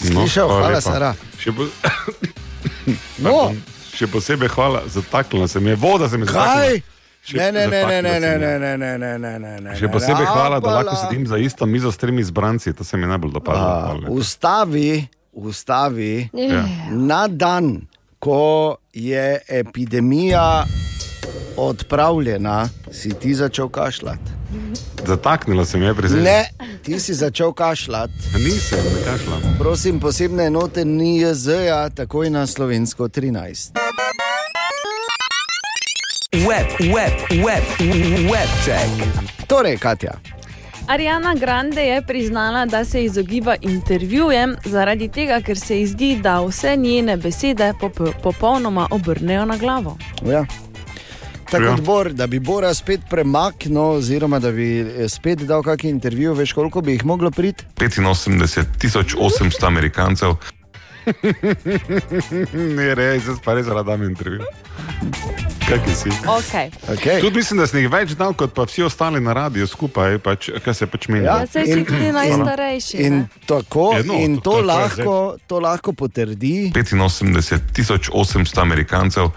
[0.00, 0.48] Slišal?
[0.48, 0.80] hvala Hvala, lepa.
[0.80, 1.14] Sara.
[1.38, 1.66] Še, po...
[3.18, 3.30] No.
[3.30, 3.62] Pardon,
[3.96, 6.42] še posebej hvala, zataknila se mi je voda, se mi je Kaj?
[6.42, 6.76] zataknila.
[6.76, 6.95] Še-
[7.32, 8.38] Ne, ne, ne, ne, ne, ne, je.
[8.38, 9.76] ne, ne, ne, ne, ne, ne.
[9.76, 13.06] Še posebej hvala, da lahko sedim za isto mizo s tremi izbranci, to se mi
[13.06, 13.62] najbolj dopadlo.
[13.62, 14.12] A, Hvala lepa.
[14.12, 16.62] Ustavi, ustavi Ja.
[16.90, 17.80] na dan,
[18.18, 20.64] ko je epidemija
[21.56, 24.30] odpravljena, si ti začel kašljati.
[25.06, 26.50] Zataknila se mi je pri Ne,
[26.82, 28.12] ti si začel kašljati.
[28.34, 29.56] Nisem, ne kašljam.
[29.58, 33.70] Prosim, posebne enote NIJZ-ja, takoj na slovensko 13.
[36.36, 37.12] Web, web,
[37.44, 37.64] web,
[38.30, 38.88] web check.
[39.46, 40.12] Torej, Katja.
[40.86, 46.40] Ariana Grande je priznala, da se izogiba intervjujem zaradi tega, ker se ji zdi, da
[46.40, 49.96] vse njene besede pop popolnoma obrnejo na glavo.
[50.26, 50.44] Ja.
[51.50, 51.72] Tako Ja.
[51.72, 56.52] odbor, da bi Bora spet premaknil, oziroma da bi eh, spet dal kakšen intervju, veš,
[56.52, 57.64] koliko bi jih moglo priti?
[57.76, 60.34] 85.800 Amerikancev.
[62.76, 64.42] ne, res, zdaj pa res radam intervju.
[65.66, 66.08] Kaj si?
[66.22, 66.70] Okay.
[66.88, 67.20] Okay.
[67.20, 70.50] Tudi mislim, da sem jih več dal, kot pa vsi ostali na radiju skupaj, pač,
[70.62, 71.26] kaj se pač meni.
[71.26, 72.96] Ja, saj si tudi najstarejši.
[73.02, 73.26] In ne?
[73.46, 76.70] tako, Ja, no, in to- je lahko, to lahko potrdi.
[76.70, 79.30] 85.800 Amerikancev.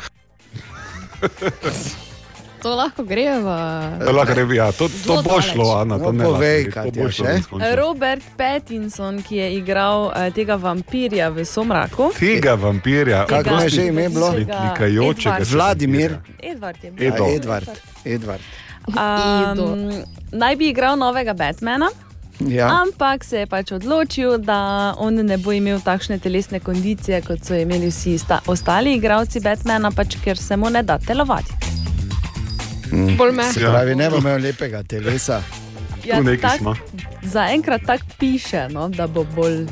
[2.62, 3.48] To lahko gre v.
[4.04, 5.52] To, lahko rebi, ja, to, to bo daleč.
[5.54, 5.96] šlo, Ana.
[6.00, 7.28] To No, ne povej, to bo šlo.
[7.76, 12.12] Robert Pattinson, ki je igral eh, tega vampirja v Somraku.
[12.20, 14.32] Tega vampirja, Kako je že ime bilo?
[14.36, 15.40] Likajočega.
[15.40, 15.52] Edward.
[15.52, 16.12] Vladimir.
[16.44, 17.06] Edward je bil.
[17.06, 17.70] Ja, Edvard.
[18.06, 18.42] Edvard.
[18.90, 21.90] Um, naj bi igral novega Batmana.
[22.40, 22.72] Ja.
[22.82, 27.56] Ampak se je pač odločil, da on ne bo imel takšne telesne kondicije, kot so
[27.56, 31.69] imeli vsi sta, ostali igralci Batmana, pač ker se mu ne da telovati.
[32.92, 33.54] Bolj me.
[33.54, 35.42] Se pravi, ne bo imel lepega telesa.
[36.06, 36.62] Ja, tak-
[37.24, 39.66] Zaenkrat tako piše, no, da bo bolj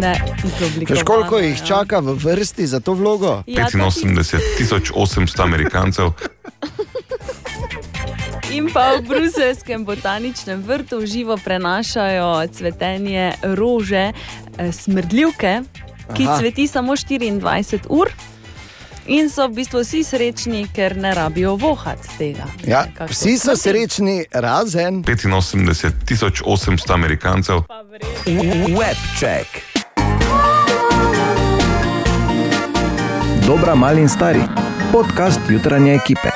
[0.00, 0.96] ne izoblikovan.
[0.96, 3.42] Veš, koliko jih čaka v vrsti za to vlogo?
[3.46, 6.10] Ja, to 85.800 Amerikancev.
[8.50, 14.12] In pa v bruseljskem botaničnem vrtu živo prenašajo cvetenje rože,
[14.58, 15.62] eh, smrdljivke,
[16.14, 16.38] ki Aha.
[16.38, 18.08] cveti samo 24 ur.
[19.06, 22.46] In so v bistvu vsi srečni, ker ne rabijo vohati tega.
[22.64, 23.60] Ja, Nekako vsi so smrdi.
[23.60, 27.56] srečni, razen 85.800 Amerikancev.
[28.70, 29.48] Web check.
[33.46, 34.40] Dobra, mali in stari.
[34.92, 36.28] Podcast jutranje ekipe.